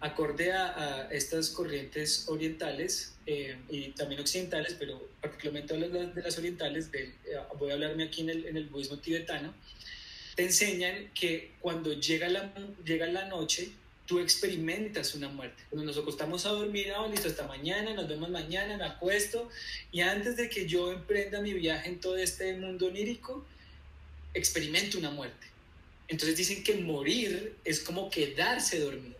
acorde 0.00 0.52
a, 0.52 1.08
estas 1.10 1.50
corrientes 1.50 2.26
orientales 2.28 3.14
eh, 3.26 3.56
y 3.68 3.88
también 3.90 4.20
occidentales, 4.20 4.76
pero 4.78 5.08
particularmente 5.20 5.76
de 5.76 6.22
las 6.22 6.38
orientales, 6.38 6.90
eh, 6.92 7.12
voy 7.58 7.70
a 7.70 7.74
hablarme 7.74 8.04
aquí 8.04 8.22
en 8.22 8.30
el, 8.30 8.46
en 8.46 8.56
el, 8.56 8.66
budismo 8.68 8.98
tibetano, 8.98 9.54
te 10.36 10.44
enseñan 10.44 11.10
que 11.14 11.52
cuando 11.60 11.92
llega 11.92 12.28
la, 12.28 12.52
llega 12.84 13.06
la 13.06 13.24
noche, 13.26 13.70
tú 14.06 14.20
experimentas 14.20 15.14
una 15.14 15.28
muerte. 15.28 15.62
Cuando 15.68 15.86
nos 15.86 15.98
acostamos 15.98 16.46
a 16.46 16.50
dormir, 16.50 16.92
ah, 16.96 17.06
listo, 17.08 17.28
hasta 17.28 17.46
mañana, 17.46 17.92
nos 17.92 18.08
vemos 18.08 18.30
mañana, 18.30 18.76
me 18.76 18.84
acuesto, 18.84 19.50
y 19.92 20.00
antes 20.00 20.36
de 20.36 20.48
que 20.48 20.66
yo 20.66 20.92
emprenda 20.92 21.40
mi 21.40 21.52
viaje 21.52 21.90
en 21.90 22.00
todo 22.00 22.16
este 22.16 22.56
mundo 22.56 22.86
onírico, 22.86 23.44
experimento 24.32 24.96
una 24.96 25.10
muerte. 25.10 25.46
Entonces 26.08 26.38
dicen 26.38 26.64
que 26.64 26.76
morir 26.76 27.56
es 27.64 27.80
como 27.80 28.08
quedarse 28.08 28.80
dormido. 28.80 29.18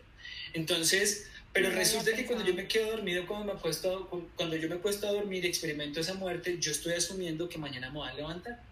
Entonces, 0.53 1.29
pero 1.53 1.71
resulta 1.71 2.13
que 2.15 2.27
cuando 2.27 2.45
yo 2.45 2.55
me 2.55 2.69
quedo 2.69 2.91
dormido, 2.93 3.27
cuando, 3.27 3.53
me 3.53 3.59
acuesto, 3.59 4.09
cuando 4.37 4.57
yo 4.57 4.69
me 4.69 4.77
acuesto 4.77 5.09
a 5.09 5.13
dormir 5.13 5.45
y 5.45 5.49
experimento 5.49 6.01
esa 6.01 6.15
muerte, 6.15 6.59
yo 6.61 6.71
estoy 6.71 6.95
asumiendo 6.95 7.49
que 7.49 7.59
mañana 7.59 7.91
me 7.91 7.99
voy 7.99 8.09
a 8.09 8.15
levantar. 8.15 8.63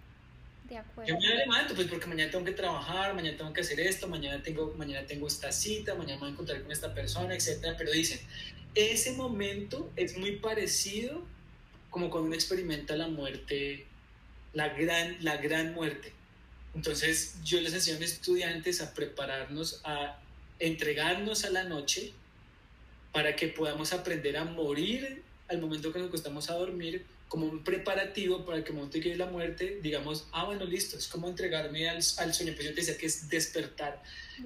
De 0.69 0.77
acuerdo. 0.77 1.13
Yo 1.13 1.19
me 1.19 1.35
levanto, 1.35 1.75
pues 1.75 1.87
porque 1.89 2.07
mañana 2.07 2.31
tengo 2.31 2.45
que 2.45 2.53
trabajar, 2.53 3.15
mañana 3.15 3.37
tengo 3.37 3.53
que 3.53 3.61
hacer 3.61 3.81
esto, 3.81 4.09
mañana 4.09 4.43
tengo, 4.43 4.75
mañana 4.77 5.07
tengo 5.07 5.27
esta 5.27 5.53
cita, 5.53 5.95
mañana 5.95 6.15
me 6.15 6.21
voy 6.21 6.29
a 6.29 6.33
encontrar 6.33 6.63
con 6.63 6.73
esta 6.73 6.93
persona, 6.93 7.35
etc. 7.35 7.75
Pero 7.79 7.93
dicen, 7.93 8.21
ese 8.75 9.13
momento 9.13 9.91
es 9.97 10.19
muy 10.19 10.37
parecido 10.37 11.25
como 11.91 12.11
cuando 12.11 12.27
uno 12.27 12.35
experimenta 12.35 12.95
la 12.95 13.09
muerte, 13.09 13.87
la 14.53 14.69
gran, 14.69 15.17
la 15.25 15.39
gran 15.39 15.73
muerte. 15.73 16.13
Entonces 16.75 17.37
yo 17.43 17.61
les 17.61 17.73
enseño 17.73 17.97
a 17.97 18.01
mis 18.01 18.13
estudiantes 18.13 18.83
a 18.83 18.93
prepararnos 18.93 19.81
a 19.83 20.21
entregarnos 20.59 21.45
a 21.45 21.51
la 21.51 21.65
noche 21.65 22.13
para 23.13 23.35
que 23.37 23.49
podamos 23.49 23.93
aprender 23.93 24.37
a 24.37 24.45
morir 24.45 25.23
al 25.49 25.61
momento 25.61 25.93
que 25.93 25.99
nos 25.99 26.09
acostamos 26.09 26.51
a 26.51 26.55
dormir 26.55 27.05
como 27.29 27.47
un 27.47 27.65
preparativo 27.65 28.45
para 28.45 28.63
que 28.63 28.71
el 28.71 28.77
momento 28.77 29.01
que 29.01 29.17
la 29.17 29.27
muerte 29.27 29.81
digamos, 29.83 30.29
ah, 30.33 30.45
bueno, 30.45 30.65
listo, 30.65 30.97
es 30.97 31.09
como 31.09 31.29
entregarme 31.29 31.89
al, 31.89 31.97
al 32.19 32.35
sueño. 32.35 32.53
Pues 32.55 32.69
yo 32.69 32.75
te 32.75 32.81
decía 32.81 32.97
que 32.97 33.07
es 33.07 33.29
despertar. 33.29 34.01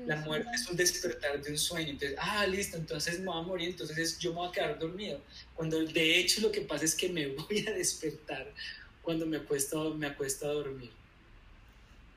La 0.06 0.16
muerte 0.16 0.48
es 0.54 0.66
un 0.68 0.76
despertar 0.76 1.42
de 1.42 1.50
un 1.50 1.58
sueño. 1.58 1.90
Entonces, 1.90 2.16
ah, 2.18 2.46
listo, 2.46 2.76
entonces 2.76 3.18
me 3.20 3.26
voy 3.26 3.38
a 3.38 3.42
morir, 3.42 3.68
entonces 3.70 4.18
yo 4.18 4.30
me 4.30 4.36
voy 4.36 4.48
a 4.48 4.52
quedar 4.52 4.78
dormido. 4.78 5.20
Cuando 5.54 5.84
de 5.84 6.18
hecho 6.18 6.40
lo 6.40 6.50
que 6.50 6.62
pasa 6.62 6.84
es 6.84 6.94
que 6.94 7.08
me 7.08 7.26
voy 7.48 7.66
a 7.66 7.72
despertar 7.72 8.50
cuando 9.02 9.26
me 9.26 9.38
acuesto, 9.38 9.94
me 9.94 10.06
acuesto 10.06 10.48
a 10.48 10.52
dormir. 10.52 10.90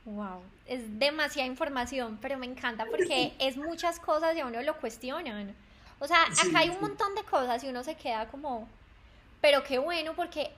Wow, 0.06 0.42
es 0.66 1.00
demasiada 1.00 1.48
información, 1.48 2.18
pero 2.22 2.38
me 2.38 2.46
encanta 2.46 2.86
porque 2.86 3.34
es 3.40 3.56
muchas 3.56 4.00
cosas 4.00 4.36
y 4.36 4.42
a 4.42 4.46
uno 4.46 4.62
lo 4.62 4.78
cuestionan. 4.78 5.56
O 6.00 6.08
sea, 6.08 6.24
acá 6.24 6.60
hay 6.60 6.70
un 6.70 6.82
montón 6.82 7.16
de 7.16 7.24
cosas 7.24 7.64
y 7.64 7.70
uno 7.70 7.84
se 7.84 7.96
queda 7.96 8.28
como, 8.28 8.68
pero 9.40 9.64
qué 9.64 9.78
bueno 9.78 10.14
porque, 10.14 10.52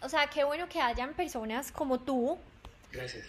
o 0.00 0.08
sea, 0.08 0.26
qué 0.28 0.42
bueno 0.42 0.68
que 0.68 0.80
hayan 0.80 1.14
personas 1.14 1.70
como 1.70 2.00
tú 2.00 2.36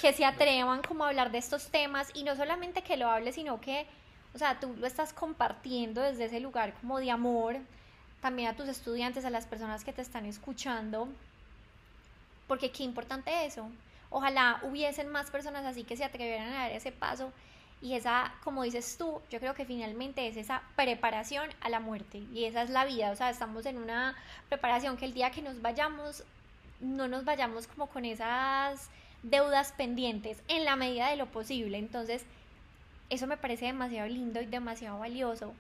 que 0.02 0.14
se 0.14 0.26
atrevan 0.26 0.82
como 0.82 1.06
a 1.06 1.10
hablar 1.10 1.32
de 1.32 1.38
estos 1.38 1.68
temas 1.68 2.10
y 2.14 2.24
no 2.24 2.36
solamente 2.36 2.82
que 2.82 2.98
lo 2.98 3.10
hables, 3.10 3.36
sino 3.36 3.62
que, 3.62 3.86
o 4.34 4.38
sea, 4.38 4.60
tú 4.60 4.76
lo 4.78 4.88
estás 4.88 5.14
compartiendo 5.14 6.02
desde 6.02 6.26
ese 6.26 6.40
lugar 6.40 6.74
como 6.82 7.00
de 7.00 7.12
amor, 7.12 7.58
también 8.22 8.50
a 8.50 8.56
tus 8.56 8.68
estudiantes, 8.68 9.26
a 9.26 9.30
las 9.30 9.46
personas 9.46 9.84
que 9.84 9.94
te 9.94 10.02
están 10.02 10.26
escuchando, 10.26 11.08
porque 12.48 12.72
qué 12.72 12.84
importante 12.84 13.46
eso. 13.46 13.70
Ojalá 14.14 14.60
hubiesen 14.62 15.10
más 15.10 15.32
personas 15.32 15.66
así 15.66 15.84
que 15.84 15.98
se 15.98 16.06
atrevieran 16.06 16.54
a 16.54 16.60
dar 16.60 16.72
ese 16.72 16.92
paso 16.92 17.34
y 17.82 17.96
esa, 17.96 18.32
como 18.46 18.64
dices 18.64 18.96
tú, 18.98 19.22
yo 19.30 19.40
creo 19.40 19.56
que 19.56 19.66
finalmente 19.66 20.26
es 20.28 20.38
esa 20.38 20.62
preparación 20.78 21.50
a 21.60 21.68
la 21.68 21.82
muerte 21.82 22.20
y 22.32 22.46
esa 22.46 22.62
es 22.62 22.70
la 22.70 22.86
vida, 22.86 23.12
o 23.12 23.16
sea, 23.16 23.30
estamos 23.30 23.66
en 23.66 23.78
una 23.78 24.16
preparación 24.48 24.96
que 24.96 25.04
el 25.04 25.14
día 25.14 25.32
que 25.32 25.42
nos 25.42 25.62
vayamos, 25.62 26.24
no 26.80 27.10
nos 27.10 27.26
vayamos 27.26 27.68
como 27.68 27.88
con 27.88 28.06
esas 28.06 28.90
deudas 29.24 29.74
pendientes 29.74 30.38
en 30.48 30.64
la 30.64 30.76
medida 30.76 31.10
de 31.10 31.16
lo 31.16 31.26
posible. 31.26 31.78
Entonces, 31.78 32.24
eso 33.10 33.28
me 33.28 33.36
parece 33.36 33.66
demasiado 33.66 34.08
lindo 34.08 34.40
y 34.42 34.46
demasiado 34.46 35.00
valioso. 35.00 35.54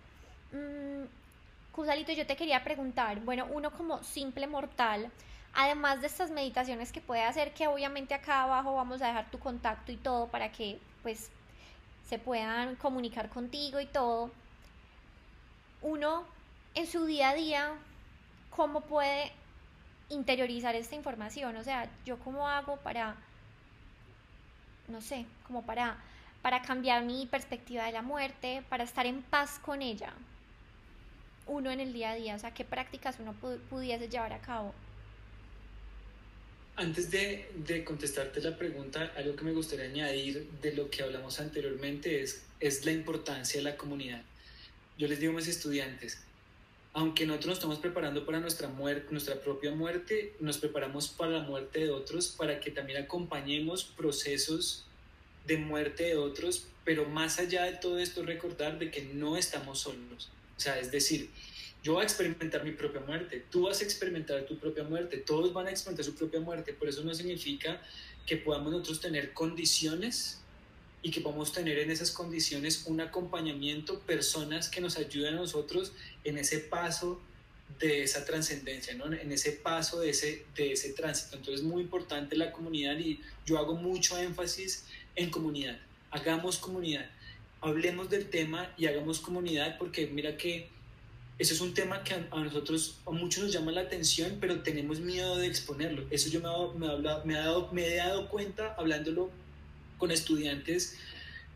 Mm, 0.51 1.05
Cusalito, 1.73 2.11
yo 2.11 2.27
te 2.27 2.35
quería 2.35 2.63
preguntar, 2.63 3.19
bueno, 3.21 3.47
uno 3.49 3.71
como 3.71 4.03
simple 4.03 4.47
mortal, 4.47 5.11
además 5.53 6.01
de 6.01 6.07
estas 6.07 6.31
meditaciones 6.31 6.91
que 6.91 7.01
puede 7.01 7.23
hacer, 7.23 7.53
que 7.53 7.67
obviamente 7.67 8.13
acá 8.13 8.43
abajo 8.43 8.75
vamos 8.75 9.01
a 9.01 9.07
dejar 9.07 9.29
tu 9.29 9.39
contacto 9.39 9.91
y 9.91 9.97
todo 9.97 10.27
para 10.27 10.51
que 10.51 10.79
pues 11.03 11.29
se 12.07 12.19
puedan 12.19 12.75
comunicar 12.75 13.29
contigo 13.29 13.79
y 13.79 13.85
todo, 13.85 14.31
uno 15.81 16.23
en 16.75 16.87
su 16.87 17.05
día 17.05 17.29
a 17.29 17.35
día, 17.35 17.73
¿cómo 18.49 18.81
puede 18.81 19.31
interiorizar 20.09 20.75
esta 20.75 20.95
información? 20.95 21.55
O 21.57 21.63
sea, 21.63 21.89
yo 22.05 22.17
cómo 22.19 22.47
hago 22.47 22.77
para, 22.77 23.15
no 24.87 25.01
sé, 25.01 25.25
como 25.47 25.63
para, 25.63 25.97
para 26.41 26.61
cambiar 26.61 27.03
mi 27.03 27.25
perspectiva 27.25 27.85
de 27.85 27.91
la 27.91 28.01
muerte, 28.01 28.63
para 28.69 28.83
estar 28.83 29.05
en 29.05 29.21
paz 29.21 29.59
con 29.59 29.81
ella, 29.81 30.13
uno 31.45 31.69
en 31.71 31.79
el 31.79 31.93
día 31.93 32.11
a 32.11 32.15
día, 32.15 32.35
o 32.35 32.39
sea, 32.39 32.53
qué 32.53 32.63
prácticas 32.63 33.19
uno 33.19 33.33
pudiese 33.69 34.07
llevar 34.07 34.33
a 34.33 34.39
cabo. 34.39 34.73
Antes 36.75 37.11
de, 37.11 37.47
de, 37.55 37.83
contestarte 37.83 38.41
la 38.41 38.57
pregunta, 38.57 39.13
algo 39.15 39.35
que 39.35 39.43
me 39.43 39.51
gustaría 39.51 39.85
añadir 39.85 40.49
de 40.61 40.73
lo 40.73 40.89
que 40.89 41.03
hablamos 41.03 41.39
anteriormente 41.39 42.23
es, 42.23 42.43
es 42.59 42.83
la 42.83 42.91
importancia 42.91 43.59
de 43.59 43.63
la 43.63 43.77
comunidad. 43.77 44.23
Yo 44.97 45.07
les 45.07 45.19
digo 45.19 45.33
a 45.33 45.35
mis 45.35 45.47
estudiantes, 45.47 46.19
aunque 46.93 47.27
nosotros 47.27 47.47
nos 47.47 47.57
estamos 47.57 47.77
preparando 47.79 48.25
para 48.25 48.39
nuestra, 48.39 48.69
muerte, 48.69 49.07
nuestra 49.11 49.39
propia 49.39 49.71
muerte, 49.71 50.33
nos 50.39 50.57
preparamos 50.57 51.09
para 51.09 51.31
la 51.31 51.43
muerte 51.43 51.79
de 51.79 51.91
otros, 51.91 52.29
para 52.29 52.59
que 52.59 52.71
también 52.71 53.03
acompañemos 53.03 53.83
procesos 53.83 54.85
de 55.45 55.57
muerte 55.57 56.05
de 56.05 56.17
otros, 56.17 56.67
pero 56.85 57.05
más 57.05 57.37
allá 57.39 57.65
de 57.65 57.73
todo 57.73 57.99
esto, 57.99 58.23
recordar 58.23 58.79
de 58.79 58.89
que 58.89 59.03
no 59.13 59.37
estamos 59.37 59.79
solos. 59.81 60.29
O 60.57 60.59
sea, 60.59 60.79
es 60.79 60.91
decir, 60.91 61.29
yo 61.83 61.93
voy 61.93 62.01
a 62.01 62.05
experimentar 62.05 62.63
mi 62.63 62.71
propia 62.71 63.01
muerte, 63.01 63.43
tú 63.51 63.63
vas 63.63 63.81
a 63.81 63.83
experimentar 63.83 64.45
tu 64.45 64.57
propia 64.57 64.85
muerte, 64.85 65.17
todos 65.17 65.51
van 65.51 65.67
a 65.67 65.69
experimentar 65.69 66.05
su 66.05 66.15
propia 66.15 66.39
muerte, 66.39 66.73
por 66.73 66.87
eso 66.87 67.03
no 67.03 67.13
significa 67.13 67.81
que 68.25 68.37
podamos 68.37 68.71
nosotros 68.71 69.01
tener 69.01 69.33
condiciones 69.33 70.39
y 71.01 71.11
que 71.11 71.19
podamos 71.19 71.51
tener 71.51 71.79
en 71.79 71.91
esas 71.91 72.11
condiciones 72.11 72.85
un 72.87 73.01
acompañamiento, 73.01 73.99
personas 73.99 74.69
que 74.69 74.79
nos 74.79 74.97
ayuden 74.97 75.33
a 75.33 75.37
nosotros 75.37 75.91
en 76.23 76.37
ese 76.37 76.59
paso 76.59 77.21
de 77.79 78.03
esa 78.03 78.23
trascendencia, 78.23 78.95
¿no? 78.95 79.11
en 79.11 79.31
ese 79.33 79.51
paso 79.51 79.99
de 79.99 80.11
ese, 80.11 80.45
de 80.55 80.71
ese 80.71 80.93
tránsito. 80.93 81.35
Entonces 81.35 81.61
es 81.61 81.67
muy 81.67 81.81
importante 81.81 82.37
la 82.37 82.53
comunidad 82.53 82.97
y 82.97 83.19
yo 83.45 83.57
hago 83.57 83.75
mucho 83.75 84.17
énfasis 84.17 84.85
en 85.17 85.29
comunidad. 85.29 85.77
Hagamos 86.11 86.57
comunidad, 86.57 87.09
hablemos 87.59 88.09
del 88.09 88.29
tema 88.29 88.73
y 88.77 88.85
hagamos 88.85 89.19
comunidad 89.19 89.77
porque 89.77 90.07
mira 90.07 90.37
que 90.37 90.69
eso 91.43 91.55
es 91.55 91.59
un 91.59 91.73
tema 91.73 92.05
que 92.05 92.13
a, 92.13 92.19
nosotros, 92.39 92.99
a 93.05 93.11
muchos 93.11 93.43
nos 93.43 93.51
llama 93.51 93.73
la 93.73 93.81
atención, 93.81 94.37
pero 94.39 94.61
tenemos 94.61 95.01
miedo 95.01 95.35
de 95.35 95.47
exponerlo. 95.47 96.05
Eso 96.09 96.29
yo 96.29 96.39
me, 96.39 96.79
me, 96.79 96.97
me, 97.25 97.33
dado, 97.33 97.69
me 97.73 97.85
he 97.85 97.95
dado 97.97 98.29
cuenta 98.29 98.73
hablándolo 98.77 99.29
con 99.97 100.11
estudiantes, 100.11 100.97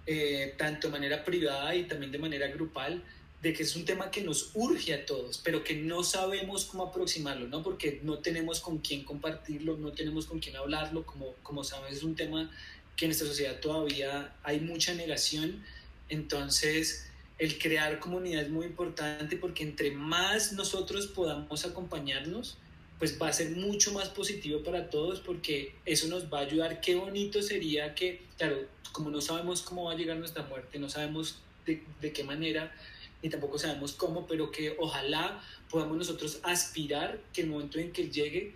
eh, 0.06 0.56
tanto 0.58 0.88
de 0.88 0.92
manera 0.92 1.24
privada 1.24 1.74
y 1.74 1.86
también 1.86 2.12
de 2.12 2.18
manera 2.18 2.48
grupal, 2.48 3.02
de 3.42 3.54
que 3.54 3.64
es 3.64 3.78
un 3.78 3.86
tema 3.86 4.12
que 4.12 4.22
nos 4.22 4.52
urge 4.56 4.94
a 4.94 5.06
todos, 5.06 5.38
pero 5.42 5.64
que 5.64 5.76
no 5.76 6.04
sabemos 6.04 6.66
cómo 6.66 6.88
aproximarlo, 6.88 7.48
¿no? 7.48 7.64
Porque 7.64 8.02
no 8.04 8.18
tenemos 8.18 8.60
con 8.60 8.80
quién 8.80 9.06
compartirlo, 9.06 9.78
no 9.78 9.94
tenemos 9.94 10.26
con 10.26 10.40
quién 10.40 10.58
hablarlo, 10.58 11.06
como, 11.06 11.34
como 11.44 11.64
sabes, 11.64 11.94
es 11.94 12.04
un 12.04 12.16
tema 12.16 12.52
que 12.98 13.06
en 13.06 13.12
esta 13.12 13.26
sociedad 13.26 13.62
todavía 13.62 14.36
hay 14.44 14.60
mucha 14.60 14.94
negación, 14.96 15.64
entonces 16.10 17.07
el 17.38 17.60
crear 17.60 18.00
comunidad 18.00 18.44
es 18.44 18.50
muy 18.50 18.66
importante 18.66 19.38
porque 19.38 19.64
entre 19.64 19.92
más 19.92 20.54
nosotros 20.54 21.08
podamos 21.08 21.66
acompañarnos, 21.66 22.58
pues 22.98 23.22
va 23.22 23.28
a 23.28 23.34
ser 23.34 23.52
mucho 23.52 23.94
más 23.94 24.10
positivo 24.10 24.64
para 24.64 24.90
todos 24.90 25.20
porque 25.20 25.76
eso 25.86 26.08
nos 26.08 26.32
va 26.34 26.40
a 26.40 26.42
ayudar. 26.42 26.82
Qué 26.82 26.96
bonito 26.96 27.42
sería 27.44 27.94
que, 27.94 28.24
claro, 28.38 28.58
como 28.92 29.12
no 29.12 29.22
sabemos 29.22 29.62
cómo 29.62 29.86
va 29.86 29.92
a 29.92 29.96
llegar 29.96 30.18
nuestra 30.18 30.44
muerte, 30.44 30.80
no 30.80 30.90
sabemos 30.90 31.40
de, 31.66 31.84
de 32.02 32.12
qué 32.12 32.24
manera, 32.24 32.76
ni 33.22 33.30
tampoco 33.30 33.60
sabemos 33.60 33.94
cómo, 33.94 34.26
pero 34.26 34.52
que 34.52 34.76
ojalá 34.80 35.44
podamos 35.70 35.98
nosotros 35.98 36.40
aspirar 36.44 37.20
que 37.34 37.42
el 37.42 37.50
momento 37.50 37.78
en 37.78 37.92
que 37.92 38.10
llegue 38.10 38.56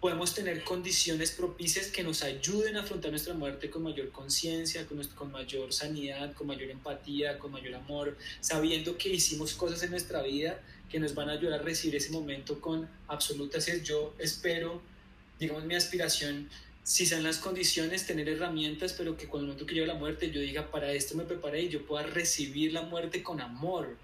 podemos 0.00 0.32
tener 0.32 0.62
condiciones 0.62 1.32
propicias 1.32 1.88
que 1.88 2.04
nos 2.04 2.22
ayuden 2.22 2.76
a 2.76 2.82
afrontar 2.82 3.10
nuestra 3.10 3.34
muerte 3.34 3.68
con 3.68 3.82
mayor 3.82 4.10
conciencia, 4.10 4.86
con, 4.86 5.02
con, 5.08 5.32
mayor 5.32 5.72
sanidad, 5.72 6.34
con 6.34 6.46
mayor 6.46 6.70
empatía, 6.70 7.38
con 7.38 7.50
mayor 7.50 7.74
amor, 7.74 8.16
sabiendo 8.40 8.96
que 8.96 9.08
hicimos 9.08 9.54
cosas 9.54 9.82
en 9.82 9.90
nuestra 9.90 10.22
vida 10.22 10.60
que 10.88 11.00
nos 11.00 11.14
van 11.14 11.28
a 11.28 11.32
ayudar 11.32 11.60
a 11.60 11.62
recibir 11.62 11.96
ese 11.96 12.10
momento 12.10 12.60
con 12.60 12.88
absoluta 13.08 13.58
Yo 13.82 14.14
espero, 14.18 14.80
digamos, 15.38 15.64
mi 15.64 15.74
aspiración, 15.74 16.48
si 16.84 17.04
sean 17.04 17.24
las 17.24 17.38
condiciones, 17.38 18.06
tener 18.06 18.28
herramientas, 18.28 18.94
pero 18.94 19.16
que 19.16 19.26
cuando 19.26 19.46
el 19.46 19.48
momento 19.48 19.66
que 19.66 19.74
llegue 19.74 19.86
la 19.86 19.94
muerte 19.94 20.30
yo 20.30 20.40
diga, 20.40 20.70
para 20.70 20.92
esto 20.92 21.16
me 21.16 21.24
preparé 21.24 21.62
y 21.62 21.68
yo 21.68 21.84
pueda 21.84 22.04
recibir 22.04 22.72
la 22.72 22.82
muerte 22.82 23.22
con 23.22 23.40
amor 23.40 23.98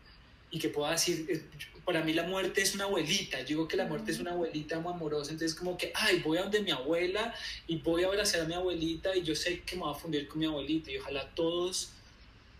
y 0.55 0.59
que 0.61 0.69
pueda 0.69 0.93
decir, 0.93 1.49
para 1.85 2.05
mí 2.05 2.13
la 2.13 2.23
muerte 2.23 2.63
es 2.63 2.77
una 2.77 2.85
abuelita, 2.85 3.41
yo 3.41 3.47
digo 3.47 3.69
que 3.69 3.77
la 3.77 3.87
muerte 3.87 4.13
es 4.13 4.21
una 4.21 4.31
abuelita 4.31 4.79
muy 4.79 4.93
amorosa, 4.93 5.33
entonces 5.33 5.59
como 5.59 5.77
que, 5.77 5.91
ay, 5.97 6.23
voy 6.25 6.39
a 6.39 6.43
donde 6.43 6.63
mi 6.63 6.71
abuela 6.71 7.35
y 7.67 7.79
voy 7.79 8.05
a 8.05 8.07
abrazar 8.07 8.43
a 8.43 8.45
mi 8.45 8.55
abuelita 8.55 9.17
y 9.17 9.25
yo 9.25 9.35
sé 9.35 9.63
que 9.63 9.75
me 9.75 9.83
voy 9.83 9.91
a 9.91 9.97
fundir 9.97 10.29
con 10.29 10.39
mi 10.39 10.47
abuelita 10.47 10.93
y 10.93 10.99
ojalá 10.99 11.29
todos 11.35 11.91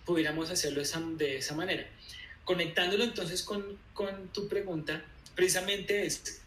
pudiéramos 0.05 0.51
hacerlo 0.51 0.83
de 0.83 1.37
esa 1.37 1.55
manera. 1.55 1.87
Conectándolo 2.45 3.05
entonces 3.05 3.45
con, 3.45 3.79
con 3.93 4.27
tu 4.33 4.49
pregunta, 4.49 5.05
precisamente 5.37 6.05
es, 6.05 6.43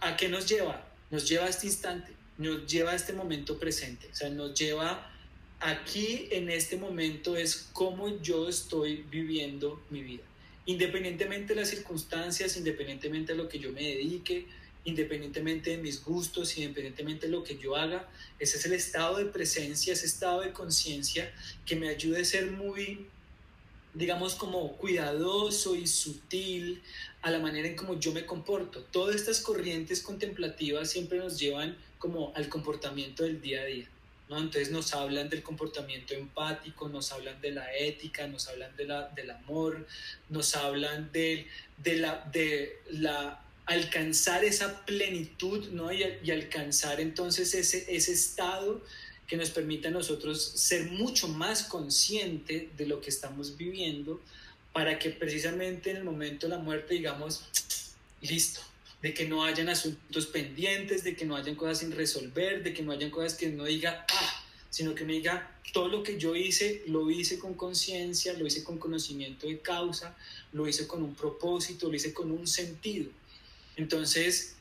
¿a 0.00 0.16
qué 0.16 0.28
nos 0.28 0.48
lleva? 0.48 0.84
Nos 1.12 1.28
lleva 1.28 1.44
a 1.44 1.48
este 1.48 1.68
instante, 1.68 2.10
nos 2.38 2.66
lleva 2.66 2.90
a 2.90 2.96
este 2.96 3.12
momento 3.12 3.56
presente, 3.56 4.08
o 4.10 4.16
sea, 4.16 4.30
nos 4.30 4.52
lleva 4.58 5.12
aquí 5.60 6.26
en 6.32 6.50
este 6.50 6.76
momento 6.76 7.36
es 7.36 7.68
cómo 7.72 8.20
yo 8.20 8.48
estoy 8.48 9.04
viviendo 9.08 9.80
mi 9.90 10.02
vida 10.02 10.27
independientemente 10.68 11.54
de 11.54 11.60
las 11.62 11.70
circunstancias, 11.70 12.58
independientemente 12.58 13.32
de 13.32 13.38
lo 13.38 13.48
que 13.48 13.58
yo 13.58 13.72
me 13.72 13.80
dedique, 13.80 14.46
independientemente 14.84 15.70
de 15.70 15.78
mis 15.78 16.04
gustos, 16.04 16.58
independientemente 16.58 17.26
de 17.26 17.32
lo 17.32 17.42
que 17.42 17.56
yo 17.56 17.74
haga, 17.74 18.06
ese 18.38 18.58
es 18.58 18.66
el 18.66 18.74
estado 18.74 19.16
de 19.16 19.24
presencia, 19.24 19.94
ese 19.94 20.04
estado 20.04 20.42
de 20.42 20.52
conciencia 20.52 21.32
que 21.64 21.74
me 21.74 21.88
ayude 21.88 22.20
a 22.20 22.24
ser 22.26 22.50
muy, 22.50 23.06
digamos, 23.94 24.34
como 24.34 24.76
cuidadoso 24.76 25.74
y 25.74 25.86
sutil 25.86 26.82
a 27.22 27.30
la 27.30 27.38
manera 27.38 27.66
en 27.66 27.74
como 27.74 27.98
yo 27.98 28.12
me 28.12 28.26
comporto. 28.26 28.82
Todas 28.92 29.16
estas 29.16 29.40
corrientes 29.40 30.02
contemplativas 30.02 30.90
siempre 30.90 31.16
nos 31.16 31.38
llevan 31.38 31.78
como 31.98 32.30
al 32.36 32.50
comportamiento 32.50 33.22
del 33.22 33.40
día 33.40 33.62
a 33.62 33.64
día. 33.64 33.88
Entonces 34.36 34.70
nos 34.70 34.92
hablan 34.94 35.28
del 35.28 35.42
comportamiento 35.42 36.14
empático, 36.14 36.88
nos 36.88 37.12
hablan 37.12 37.40
de 37.40 37.52
la 37.52 37.74
ética, 37.74 38.26
nos 38.26 38.48
hablan 38.48 38.76
de 38.76 38.84
la, 38.84 39.08
del 39.08 39.30
amor, 39.30 39.86
nos 40.28 40.54
hablan 40.54 41.10
de, 41.12 41.46
de, 41.78 41.96
la, 41.96 42.28
de 42.32 42.78
la 42.90 43.42
alcanzar 43.66 44.44
esa 44.44 44.84
plenitud, 44.84 45.68
¿no? 45.70 45.92
Y, 45.92 46.30
alcanzar 46.30 47.00
entonces 47.00 47.54
ese, 47.54 47.84
ese 47.94 48.12
estado 48.12 48.82
que 49.26 49.36
nos 49.36 49.50
permite 49.50 49.88
a 49.88 49.90
nosotros 49.90 50.42
ser 50.42 50.90
mucho 50.90 51.28
más 51.28 51.62
consciente 51.64 52.70
de 52.76 52.86
lo 52.86 53.00
que 53.00 53.10
estamos 53.10 53.56
viviendo 53.56 54.20
para 54.72 54.98
que 54.98 55.10
precisamente 55.10 55.90
en 55.90 55.98
el 55.98 56.04
momento 56.04 56.46
de 56.46 56.56
la 56.56 56.62
muerte 56.62 56.94
digamos, 56.94 57.44
listo, 58.22 58.60
de 59.02 59.14
que 59.14 59.28
no 59.28 59.44
hayan 59.44 59.68
asuntos 59.68 60.26
pendientes, 60.26 61.04
de 61.04 61.14
que 61.14 61.24
no 61.24 61.36
hayan 61.36 61.54
cosas 61.54 61.78
sin 61.78 61.92
resolver, 61.92 62.62
de 62.62 62.72
que 62.72 62.82
no 62.82 62.92
hayan 62.92 63.10
cosas 63.10 63.34
que 63.34 63.48
no 63.48 63.64
diga, 63.64 64.04
ah, 64.10 64.44
sino 64.70 64.94
que 64.94 65.04
me 65.04 65.14
diga, 65.14 65.58
todo 65.72 65.88
lo 65.88 66.02
que 66.02 66.18
yo 66.18 66.34
hice, 66.34 66.82
lo 66.86 67.10
hice 67.10 67.38
con 67.38 67.54
conciencia, 67.54 68.32
lo 68.32 68.46
hice 68.46 68.64
con 68.64 68.78
conocimiento 68.78 69.46
de 69.46 69.60
causa, 69.60 70.16
lo 70.52 70.66
hice 70.66 70.86
con 70.86 71.02
un 71.02 71.14
propósito, 71.14 71.88
lo 71.88 71.94
hice 71.94 72.12
con 72.12 72.30
un 72.30 72.46
sentido. 72.46 73.10
Entonces, 73.76 74.56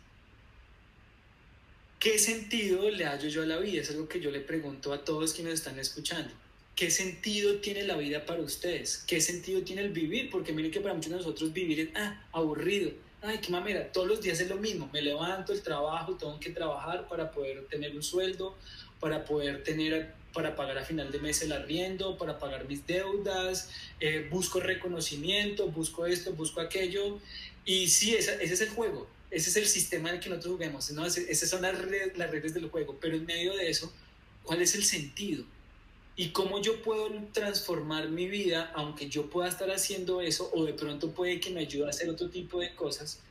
¿qué 1.99 2.19
sentido 2.19 2.89
le 2.89 3.05
hallo 3.05 3.29
yo 3.29 3.41
a 3.41 3.45
la 3.45 3.57
vida? 3.57 3.81
Es 3.81 3.89
algo 3.89 4.07
que 4.07 4.19
yo 4.19 4.29
le 4.29 4.41
pregunto 4.41 4.93
a 4.93 5.03
todos 5.03 5.33
quienes 5.33 5.55
están 5.55 5.79
escuchando. 5.79 6.33
¿Qué 6.75 6.91
sentido 6.91 7.55
tiene 7.55 7.83
la 7.83 7.97
vida 7.97 8.25
para 8.25 8.41
ustedes? 8.41 9.03
¿Qué 9.07 9.19
sentido 9.19 9.63
tiene 9.63 9.81
el 9.81 9.89
vivir? 9.89 10.29
Porque 10.29 10.53
miren 10.53 10.69
que 10.69 10.79
para 10.79 10.93
muchos 10.93 11.11
de 11.11 11.17
nosotros 11.17 11.51
vivir 11.51 11.79
es 11.79 11.89
ah, 11.95 12.23
aburrido, 12.31 12.91
ay, 13.27 13.39
qué 13.39 13.51
mamera, 13.51 13.91
todos 13.91 14.07
los 14.07 14.21
días 14.21 14.39
es 14.39 14.49
lo 14.49 14.55
mismo, 14.55 14.89
me 14.93 15.01
levanto, 15.01 15.53
el 15.53 15.61
trabajo, 15.61 16.15
tengo 16.15 16.39
que 16.39 16.49
trabajar 16.51 17.07
para 17.07 17.31
poder 17.31 17.65
tener 17.67 17.95
un 17.95 18.03
sueldo, 18.03 18.55
para 18.99 19.25
poder 19.25 19.63
tener, 19.63 20.13
para 20.33 20.55
pagar 20.55 20.77
a 20.77 20.85
final 20.85 21.11
de 21.11 21.19
mes 21.19 21.41
el 21.41 21.51
arriendo, 21.51 22.17
para 22.17 22.39
pagar 22.39 22.67
mis 22.67 22.85
deudas, 22.87 23.69
eh, 23.99 24.27
busco 24.31 24.59
reconocimiento, 24.59 25.69
busco 25.69 26.05
esto, 26.05 26.33
busco 26.33 26.61
aquello, 26.61 27.19
y 27.65 27.87
sí, 27.89 28.15
ese, 28.15 28.35
ese 28.43 28.53
es 28.53 28.61
el 28.61 28.69
juego, 28.69 29.07
ese 29.29 29.49
es 29.49 29.57
el 29.57 29.67
sistema 29.67 30.09
en 30.09 30.15
el 30.15 30.21
que 30.21 30.29
nosotros 30.29 30.53
juguemos, 30.53 30.89
¿no? 30.91 31.05
esas 31.05 31.49
son 31.49 31.61
las 31.61 31.75
las 32.15 32.31
redes 32.31 32.53
del 32.53 32.69
juego, 32.69 32.97
pero 33.01 33.17
en 33.17 33.25
medio 33.25 33.55
de 33.55 33.69
eso, 33.69 33.91
¿cuál 34.43 34.61
es 34.61 34.73
el 34.75 34.85
sentido? 34.85 35.43
Y 36.19 36.29
cómo 36.29 36.59
yo 36.59 36.81
puedo 36.81 37.09
transformar 37.31 38.09
mi 38.09 38.27
vida, 38.27 38.71
aunque 38.73 39.07
yo 39.07 39.29
pueda 39.29 39.47
estar 39.47 39.69
haciendo 39.69 40.19
eso, 40.19 40.49
o 40.51 40.65
de 40.65 40.73
pronto 40.73 41.11
puede 41.11 41.39
que 41.39 41.51
me 41.51 41.61
ayude 41.61 41.85
a 41.85 41.89
hacer 41.91 42.09
otro 42.09 42.27
tipo 42.29 42.59
de 42.59 42.73
cosas, 42.73 43.21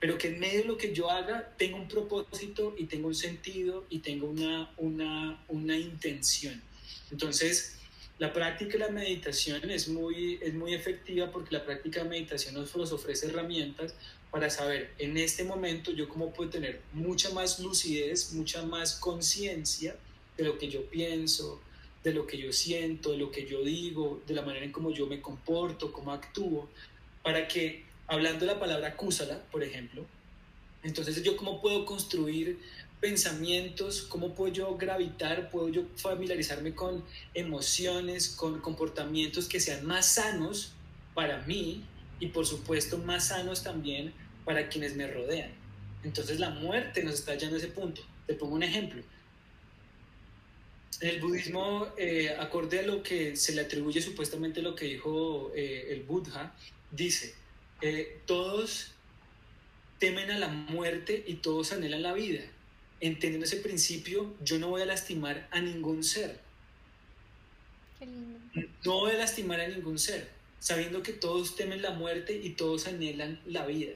pero 0.00 0.18
que 0.18 0.28
en 0.28 0.40
medio 0.40 0.62
de 0.62 0.64
lo 0.66 0.76
que 0.76 0.92
yo 0.92 1.08
haga 1.08 1.54
tenga 1.56 1.76
un 1.76 1.86
propósito 1.86 2.74
y 2.76 2.86
tenga 2.86 3.06
un 3.06 3.14
sentido 3.14 3.86
y 3.88 4.00
tenga 4.00 4.26
una, 4.26 4.74
una, 4.78 5.44
una 5.46 5.78
intención. 5.78 6.60
Entonces, 7.12 7.76
la 8.18 8.32
práctica 8.32 8.72
de 8.72 8.78
la 8.80 8.90
meditación 8.90 9.70
es 9.70 9.88
muy, 9.88 10.40
es 10.42 10.54
muy 10.54 10.74
efectiva 10.74 11.30
porque 11.30 11.54
la 11.54 11.64
práctica 11.64 12.02
de 12.02 12.08
meditación 12.08 12.54
nos, 12.54 12.74
nos 12.76 12.90
ofrece 12.90 13.28
herramientas 13.28 13.94
para 14.32 14.50
saber 14.50 14.92
en 14.98 15.16
este 15.16 15.44
momento 15.44 15.92
yo 15.92 16.08
cómo 16.08 16.32
puedo 16.32 16.50
tener 16.50 16.80
mucha 16.92 17.30
más 17.30 17.60
lucidez, 17.60 18.32
mucha 18.32 18.62
más 18.62 18.96
conciencia 18.96 19.96
de 20.36 20.44
lo 20.44 20.58
que 20.58 20.68
yo 20.68 20.84
pienso, 20.86 21.60
de 22.04 22.12
lo 22.12 22.26
que 22.26 22.38
yo 22.38 22.52
siento, 22.52 23.12
de 23.12 23.18
lo 23.18 23.30
que 23.30 23.46
yo 23.46 23.62
digo, 23.62 24.22
de 24.26 24.34
la 24.34 24.42
manera 24.42 24.64
en 24.64 24.72
cómo 24.72 24.90
yo 24.90 25.06
me 25.06 25.20
comporto, 25.20 25.92
cómo 25.92 26.12
actúo, 26.12 26.68
para 27.22 27.48
que, 27.48 27.84
hablando 28.06 28.46
la 28.46 28.58
palabra 28.58 28.96
cúsala, 28.96 29.42
por 29.50 29.62
ejemplo, 29.62 30.06
entonces 30.82 31.22
yo 31.22 31.36
cómo 31.36 31.60
puedo 31.60 31.84
construir 31.84 32.58
pensamientos, 33.00 34.02
cómo 34.02 34.34
puedo 34.34 34.52
yo 34.52 34.76
gravitar, 34.76 35.50
puedo 35.50 35.68
yo 35.68 35.82
familiarizarme 35.96 36.74
con 36.74 37.04
emociones, 37.34 38.28
con 38.28 38.60
comportamientos 38.60 39.48
que 39.48 39.60
sean 39.60 39.86
más 39.86 40.14
sanos 40.14 40.72
para 41.14 41.42
mí 41.42 41.84
y 42.20 42.28
por 42.28 42.46
supuesto 42.46 42.98
más 42.98 43.28
sanos 43.28 43.62
también 43.62 44.12
para 44.44 44.68
quienes 44.68 44.96
me 44.96 45.06
rodean. 45.06 45.50
Entonces 46.04 46.40
la 46.40 46.50
muerte 46.50 47.02
nos 47.02 47.14
está 47.14 47.34
llevando 47.34 47.56
a 47.56 47.58
ese 47.58 47.68
punto. 47.68 48.02
Te 48.26 48.34
pongo 48.34 48.54
un 48.54 48.62
ejemplo 48.62 49.02
el 51.00 51.20
budismo, 51.20 51.88
eh, 51.96 52.34
acorde 52.38 52.80
a 52.80 52.82
lo 52.82 53.02
que 53.02 53.36
se 53.36 53.54
le 53.54 53.62
atribuye 53.62 54.00
supuestamente 54.00 54.62
lo 54.62 54.74
que 54.74 54.86
dijo 54.86 55.52
eh, 55.54 55.88
el 55.90 56.02
Buddha, 56.02 56.54
dice, 56.90 57.34
eh, 57.80 58.20
todos 58.26 58.92
temen 59.98 60.30
a 60.30 60.38
la 60.38 60.48
muerte 60.48 61.24
y 61.26 61.34
todos 61.34 61.72
anhelan 61.72 62.02
la 62.02 62.14
vida. 62.14 62.40
Entendiendo 63.00 63.46
ese 63.46 63.58
principio, 63.58 64.34
yo 64.42 64.58
no 64.58 64.70
voy 64.70 64.82
a 64.82 64.86
lastimar 64.86 65.48
a 65.52 65.60
ningún 65.60 66.02
ser. 66.02 66.40
No 68.84 68.92
voy 69.00 69.12
a 69.12 69.18
lastimar 69.18 69.60
a 69.60 69.68
ningún 69.68 69.98
ser, 69.98 70.28
sabiendo 70.58 71.02
que 71.02 71.12
todos 71.12 71.54
temen 71.56 71.82
la 71.82 71.92
muerte 71.92 72.40
y 72.42 72.50
todos 72.50 72.86
anhelan 72.86 73.40
la 73.46 73.66
vida. 73.66 73.92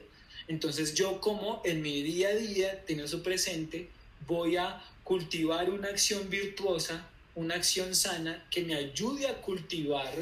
Entonces 0.47 0.93
yo 0.93 1.19
como 1.19 1.61
en 1.65 1.81
mi 1.81 2.01
día 2.01 2.29
a 2.29 2.35
día, 2.35 2.85
teniendo 2.85 3.05
eso 3.05 3.23
presente, 3.23 3.89
voy 4.27 4.57
a 4.57 4.81
cultivar 5.03 5.69
una 5.69 5.89
acción 5.89 6.29
virtuosa, 6.29 7.07
una 7.35 7.55
acción 7.55 7.95
sana 7.95 8.45
que 8.49 8.63
me 8.63 8.75
ayude 8.75 9.27
a 9.27 9.41
cultivar 9.41 10.13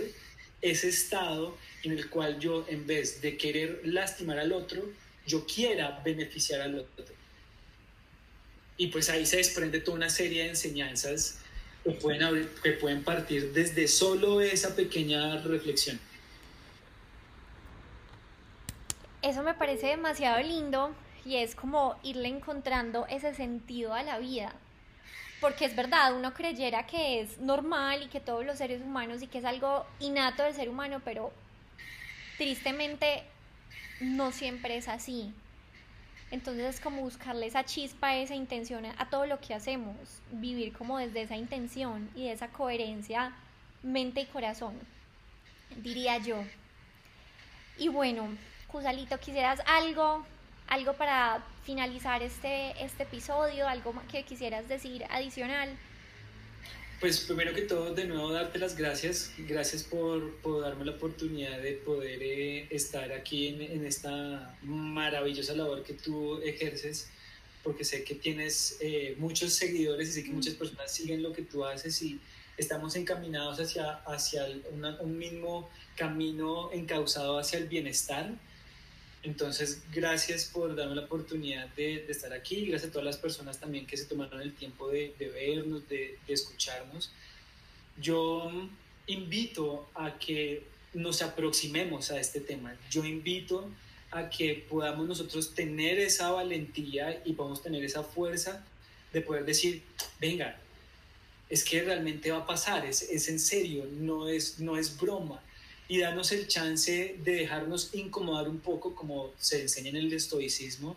ese 0.62 0.89
estado 0.89 1.58
en 1.84 1.93
el 1.93 2.10
cual 2.10 2.39
yo, 2.39 2.66
en 2.68 2.86
vez 2.86 3.22
de 3.22 3.38
querer 3.38 3.82
lastimar 3.84 4.39
al 4.39 4.52
otro, 4.52 4.84
yo 5.26 5.45
quiera 5.45 6.02
beneficiar 6.04 6.62
al 6.62 6.80
otro. 6.80 7.06
Y 8.78 8.88
pues 8.88 9.10
ahí 9.10 9.26
se 9.26 9.38
desprende 9.38 9.80
toda 9.80 9.97
una 9.97 10.10
serie 10.10 10.43
de 10.43 10.49
enseñanzas 10.49 11.39
que 11.84 11.91
pueden, 11.91 12.49
que 12.64 12.72
pueden 12.74 13.04
partir 13.04 13.54
desde 13.54 13.88
solo 13.88 14.41
esa 14.41 14.76
pequeña 14.76 15.41
reflexión. 15.41 15.99
Eso 19.22 19.43
me 19.43 19.54
parece 19.54 19.88
demasiado 19.88 20.41
lindo 20.41 20.95
y 21.26 21.38
es 21.38 21.56
como 21.56 21.96
irle 22.04 22.30
encontrando 22.30 23.06
ese 23.08 23.34
sentido 23.34 23.94
a 23.94 24.04
la 24.04 24.20
vida 24.20 24.54
porque 25.42 25.66
es 25.66 25.76
verdad, 25.76 26.16
uno 26.16 26.34
creyera 26.36 26.86
que 26.86 27.20
es 27.20 27.40
normal 27.40 28.04
y 28.04 28.08
que 28.08 28.20
todos 28.20 28.46
los 28.46 28.60
seres 28.60 28.82
humanos 28.82 29.24
y 29.24 29.28
que 29.28 29.40
es 29.40 29.46
algo 29.46 29.86
innato 30.00 30.44
del 30.44 30.54
ser 30.54 30.70
humano, 30.70 31.02
pero 31.04 31.34
tristemente 32.38 33.24
no 34.00 34.32
siempre 34.32 34.78
es 34.78 34.88
así. 34.88 35.34
Entonces 36.30 36.76
es 36.76 36.80
como 36.80 37.02
buscarle 37.02 37.48
esa 37.48 37.66
chispa, 37.66 38.16
esa 38.16 38.36
intención 38.36 38.86
a 38.86 39.10
todo 39.10 39.26
lo 39.26 39.42
que 39.42 39.56
hacemos, 39.56 39.96
vivir 40.32 40.74
como 40.74 41.00
desde 41.00 41.24
esa 41.24 41.36
intención 41.36 42.10
y 42.16 42.26
de 42.26 42.34
esa 42.34 42.50
coherencia 42.50 43.34
mente 43.82 44.22
y 44.22 44.26
corazón, 44.28 44.80
diría 45.78 46.20
yo. 46.20 46.44
Y 47.80 47.88
bueno, 47.88 48.28
Cusalito, 48.68 49.20
¿quisieras 49.20 49.60
algo 49.66 50.24
algo 50.68 50.93
para 50.93 51.43
finalizar 51.64 52.24
este, 52.24 52.74
este 52.84 53.03
episodio, 53.03 53.68
algo 53.68 53.93
que 54.12 54.24
quisieras 54.24 54.68
decir 54.68 55.03
adicional. 55.09 55.78
Pues 56.99 57.22
primero 57.22 57.53
que 57.53 57.64
todo, 57.64 57.95
de 57.95 58.05
nuevo 58.05 58.32
darte 58.32 58.59
las 58.59 58.78
gracias, 58.78 59.32
gracias 59.39 59.84
por, 59.84 60.36
por 60.38 60.62
darme 60.62 60.86
la 60.86 60.91
oportunidad 60.91 61.59
de 61.59 61.74
poder 61.74 62.22
eh, 62.22 62.68
estar 62.70 63.12
aquí 63.12 63.47
en, 63.47 63.62
en, 63.62 63.86
esta 63.88 64.55
maravillosa 64.62 65.55
labor 65.55 65.84
que 65.84 65.93
tú 65.93 66.39
ejerces, 66.43 67.09
porque 67.64 67.84
sé 67.84 68.03
que 68.03 68.14
tienes 68.14 68.78
eh, 68.82 69.16
muchos 69.18 69.53
seguidores 69.53 70.09
y 70.09 70.12
sé 70.12 70.24
que 70.24 70.32
muchas 70.32 70.53
personas 70.53 70.93
siguen 70.93 71.24
lo 71.24 71.34
que 71.34 71.41
tú 71.41 71.66
haces 71.66 71.99
y 72.03 72.20
estamos 72.55 72.95
encaminados 72.95 73.59
hacia, 73.59 73.93
hacia 74.05 74.45
un 74.99 75.18
mismo 75.18 75.70
camino 75.95 76.72
encauzado 76.72 77.39
hacia 77.39 77.57
el 77.57 77.68
bienestar 77.68 78.36
entonces, 79.24 79.84
gracias 79.94 80.46
por 80.46 80.76
darme 80.76 80.96
la 80.96 81.04
oportunidad 81.04 81.68
de, 81.76 82.06
estar 82.10 82.34
aquí, 82.34 82.66
gracias 82.66 82.90
a 82.90 82.94
todas 82.94 83.06
las 83.06 83.18
personas 83.18 83.60
también 83.60 83.86
que 83.86 83.96
se 83.96 84.06
tomaron 84.06 84.42
el 84.42 84.54
tiempo 84.54 84.90
de, 84.90 85.14
vernos, 85.20 85.88
de, 85.88 86.18
escucharnos. 86.28 87.12
Yo 88.00 88.52
invito 89.06 89.90
a 89.94 90.18
que 90.18 90.64
nos 90.94 91.22
aproximemos 91.22 92.10
a 92.10 92.20
este 92.20 92.40
tema. 92.40 92.76
Yo 92.90 93.06
invito 93.06 93.70
a 94.10 94.28
que 94.30 94.66
podamos 94.68 95.08
nosotros 95.08 95.54
tener 95.54 96.00
esa 96.00 96.32
valentía 96.32 97.22
y 97.24 97.34
podamos 97.34 97.62
tener 97.62 97.84
esa 97.84 98.04
fuerza 98.04 98.66
de 99.14 99.22
poder 99.22 99.46
decir, 99.46 99.84
venga, 100.20 100.60
es 101.48 101.64
que 101.64 101.84
realmente 101.84 102.32
va 102.32 102.40
a 102.40 102.46
pasar, 102.48 102.86
es, 102.86 103.04
es 103.04 103.28
en 103.28 103.40
serio, 103.40 103.86
no 104.00 104.28
es, 104.28 104.60
no 104.60 104.78
es 104.78 104.98
broma 104.98 105.42
y 105.88 106.00
darnos 106.00 106.32
el 106.32 106.48
chance 106.48 107.16
de 107.24 107.32
dejarnos 107.32 107.90
incomodar 107.94 108.48
un 108.48 108.60
poco, 108.60 108.96
como 108.96 109.32
se 109.38 109.62
enseña 109.62 109.90
en 109.90 109.98
el 109.98 110.14
estoicismo, 110.14 110.96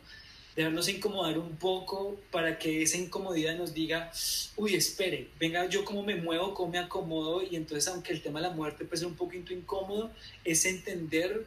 dejarnos 0.54 0.88
incomodar 0.88 1.38
un 1.38 1.56
poco 1.56 2.16
para 2.30 2.58
que 2.58 2.82
esa 2.82 2.96
incomodidad 2.96 3.56
nos 3.56 3.74
diga, 3.74 4.12
uy, 4.56 4.74
espere, 4.74 5.28
venga, 5.40 5.68
yo 5.68 5.84
cómo 5.84 6.02
me 6.04 6.14
muevo, 6.14 6.54
cómo 6.54 6.70
me 6.70 6.78
acomodo, 6.78 7.42
y 7.42 7.56
entonces 7.56 7.88
aunque 7.88 8.12
el 8.12 8.22
tema 8.22 8.40
de 8.40 8.48
la 8.48 8.54
muerte 8.54 8.84
puede 8.84 8.98
ser 8.98 9.08
un 9.08 9.16
poquito 9.16 9.52
incómodo, 9.52 10.12
es 10.44 10.64
entender 10.64 11.44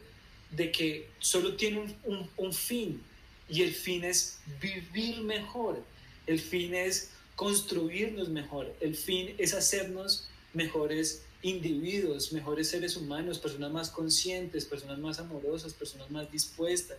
de 0.50 0.70
que 0.70 1.08
solo 1.18 1.54
tiene 1.56 1.96
un 2.36 2.52
fin, 2.52 3.02
y 3.48 3.62
el 3.62 3.72
fin 3.72 4.04
es 4.04 4.40
vivir 4.60 5.20
mejor, 5.22 5.82
el 6.26 6.38
fin 6.38 6.74
es 6.74 7.10
construirnos 7.34 8.28
mejor, 8.28 8.74
el 8.80 8.94
fin 8.94 9.34
es 9.38 9.54
hacernos 9.54 10.28
mejores 10.52 11.22
individuos, 11.42 12.32
mejores 12.32 12.68
seres 12.68 12.96
humanos, 12.96 13.38
personas 13.38 13.70
más 13.70 13.90
conscientes, 13.90 14.64
personas 14.64 14.98
más 14.98 15.18
amorosas, 15.20 15.72
personas 15.72 16.10
más 16.10 16.30
dispuestas, 16.32 16.98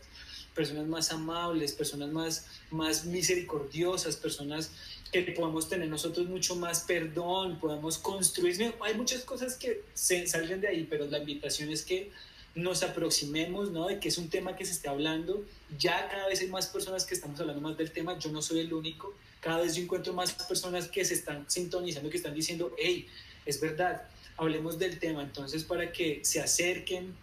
personas 0.56 0.88
más 0.88 1.12
amables, 1.12 1.74
personas 1.74 2.10
más, 2.10 2.46
más 2.72 3.06
misericordiosas, 3.06 4.16
personas 4.16 4.72
que 5.12 5.22
podemos 5.24 5.68
tener 5.68 5.90
nosotros 5.90 6.28
mucho 6.28 6.56
más 6.56 6.82
perdón, 6.82 7.60
podemos 7.60 7.98
construir. 7.98 8.74
Hay 8.82 8.94
muchas 8.96 9.24
cosas 9.24 9.56
que 9.56 9.84
se 9.94 10.26
salen 10.28 10.62
de 10.62 10.68
ahí, 10.68 10.88
pero 10.90 11.06
la 11.08 11.20
invitación 11.20 11.70
es 11.70 11.84
que 11.84 12.12
nos 12.56 12.84
aproximemos, 12.84 13.72
¿no? 13.72 13.88
De 13.88 14.00
que 14.00 14.10
es 14.10 14.18
un 14.18 14.30
tema 14.30 14.56
que 14.56 14.66
se 14.66 14.72
está 14.72 14.92
hablando. 14.92 15.46
Ya 15.78 16.08
cada 16.10 16.28
vez 16.28 16.42
hay 16.42 16.48
más 16.48 16.68
personas 16.68 17.06
que 17.06 17.14
estamos 17.14 17.40
hablando 17.40 17.62
más 17.62 17.78
del 17.78 17.92
tema. 17.92 18.18
Yo 18.18 18.32
no 18.32 18.42
soy 18.42 18.60
el 18.60 18.74
único. 18.74 19.14
Cada 19.40 19.62
vez 19.62 19.76
yo 19.76 19.84
encuentro 19.84 20.14
más 20.14 20.34
personas 20.34 20.88
que 20.88 21.06
se 21.06 21.14
están 21.14 21.50
sintonizando, 21.50 22.10
que 22.10 22.18
están 22.18 22.34
diciendo, 22.34 22.76
hey, 22.78 23.08
es 23.46 23.62
verdad, 23.62 24.04
hablemos 24.40 24.80
del 24.80 25.00
tema, 25.00 25.22
entonces 25.22 25.64
para 25.64 25.92
que 25.92 26.22
se 26.24 26.40
acerquen, 26.40 27.14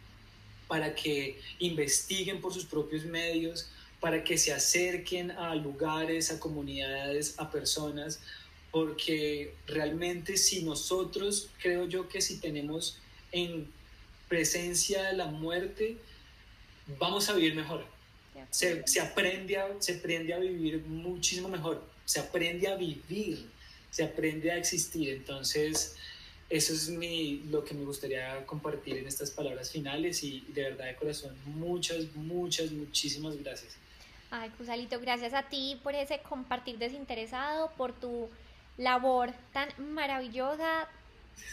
para 0.68 0.94
que 0.94 1.40
investiguen 1.58 2.40
por 2.40 2.52
sus 2.52 2.66
propios 2.66 3.04
medios, 3.04 3.68
para 4.00 4.22
que 4.22 4.36
se 4.36 4.52
acerquen 4.52 5.30
a 5.30 5.54
lugares, 5.54 6.30
a 6.30 6.38
comunidades, 6.38 7.38
a 7.38 7.50
personas, 7.50 8.20
porque 8.70 9.54
realmente 9.66 10.36
si 10.36 10.62
nosotros, 10.62 11.48
creo 11.62 11.88
yo 11.88 12.08
que 12.08 12.20
si 12.20 12.38
tenemos 12.38 12.98
en 13.32 13.72
presencia 14.28 15.04
de 15.04 15.16
la 15.16 15.26
muerte, 15.26 15.96
vamos 16.98 17.28
a 17.28 17.32
vivir 17.32 17.54
mejor. 17.54 17.86
se, 18.50 18.86
se, 18.86 19.00
aprende 19.00 19.56
a, 19.56 19.68
se 19.78 19.94
aprende 19.94 20.34
a 20.34 20.38
vivir 20.38 20.82
muchísimo 20.86 21.48
mejor, 21.48 21.82
se 22.04 22.20
aprende 22.20 22.68
a 22.68 22.76
vivir, 22.76 23.48
se 23.90 24.04
aprende 24.04 24.50
a 24.50 24.58
existir. 24.58 25.08
Entonces, 25.08 25.96
eso 26.48 26.72
es 26.72 26.88
mi, 26.88 27.42
lo 27.50 27.64
que 27.64 27.74
me 27.74 27.84
gustaría 27.84 28.46
compartir 28.46 28.98
en 28.98 29.06
estas 29.06 29.30
palabras 29.30 29.70
finales 29.70 30.22
y 30.22 30.40
de 30.48 30.62
verdad 30.62 30.86
de 30.86 30.96
corazón, 30.96 31.36
muchas, 31.44 32.14
muchas, 32.14 32.70
muchísimas 32.70 33.36
gracias. 33.36 33.76
Ay, 34.30 34.50
Cusalito, 34.50 35.00
gracias 35.00 35.34
a 35.34 35.42
ti 35.44 35.78
por 35.82 35.94
ese 35.94 36.20
compartir 36.20 36.78
desinteresado, 36.78 37.70
por 37.76 37.92
tu 37.92 38.28
labor 38.76 39.32
tan 39.52 39.68
maravillosa, 39.94 40.88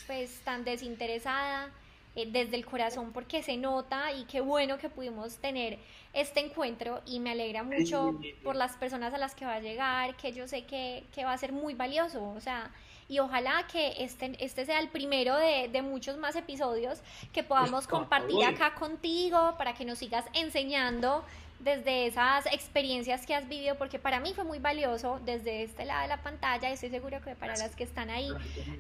pues 0.08 0.40
tan 0.44 0.64
desinteresada 0.64 1.72
eh, 2.16 2.28
desde 2.32 2.56
el 2.56 2.66
corazón 2.66 3.12
porque 3.14 3.42
se 3.42 3.58
nota 3.58 4.12
y 4.12 4.26
qué 4.26 4.42
bueno 4.42 4.78
que 4.78 4.90
pudimos 4.90 5.38
tener 5.38 5.80
este 6.14 6.40
encuentro 6.40 7.02
y 7.08 7.20
me 7.20 7.32
alegra 7.32 7.64
mucho 7.64 8.20
por 8.44 8.56
las 8.56 8.76
personas 8.78 9.14
a 9.14 9.18
las 9.18 9.34
que 9.34 9.46
va 9.46 9.56
a 9.56 9.60
llegar, 9.60 10.16
que 10.18 10.34
yo 10.34 10.48
sé 10.48 10.66
que, 10.66 11.04
que 11.14 11.26
va 11.26 11.34
a 11.34 11.38
ser 11.38 11.52
muy 11.52 11.74
valioso, 11.74 12.24
o 12.24 12.40
sea, 12.40 12.72
y 13.08 13.20
ojalá 13.20 13.66
que 13.72 13.94
este, 14.00 14.36
este 14.44 14.66
sea 14.66 14.80
el 14.80 14.90
primero 14.90 15.36
de, 15.36 15.70
de 15.72 15.82
muchos 15.82 16.18
más 16.18 16.36
episodios 16.36 17.02
que 17.32 17.44
podamos 17.44 17.88
compartir 17.88 18.44
acá 18.46 18.76
contigo 18.76 19.56
para 19.58 19.74
que 19.74 19.86
nos 19.86 20.00
sigas 20.00 20.26
enseñando 20.34 21.24
desde 21.64 22.08
esas 22.08 22.46
experiencias 22.48 23.26
que 23.26 23.34
has 23.36 23.48
vivido, 23.48 23.76
porque 23.76 24.00
para 24.00 24.20
mí 24.20 24.34
fue 24.34 24.44
muy 24.44 24.60
valioso 24.60 25.20
desde 25.24 25.64
este 25.64 25.86
lado 25.86 26.02
de 26.02 26.08
la 26.10 26.22
pantalla, 26.22 26.70
estoy 26.70 26.90
seguro 26.90 27.22
que 27.22 27.36
para 27.36 27.56
las 27.56 27.76
que 27.76 27.84
están 27.84 28.10
ahí 28.10 28.30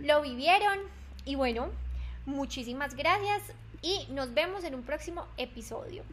lo 0.02 0.22
vivieron. 0.22 0.80
Y 1.26 1.36
bueno, 1.36 1.70
muchísimas 2.26 2.96
gracias 2.96 3.42
y 3.82 4.08
nos 4.10 4.34
vemos 4.34 4.64
en 4.64 4.76
un 4.76 4.84
próximo 4.84 5.26
episodio. 5.38 6.04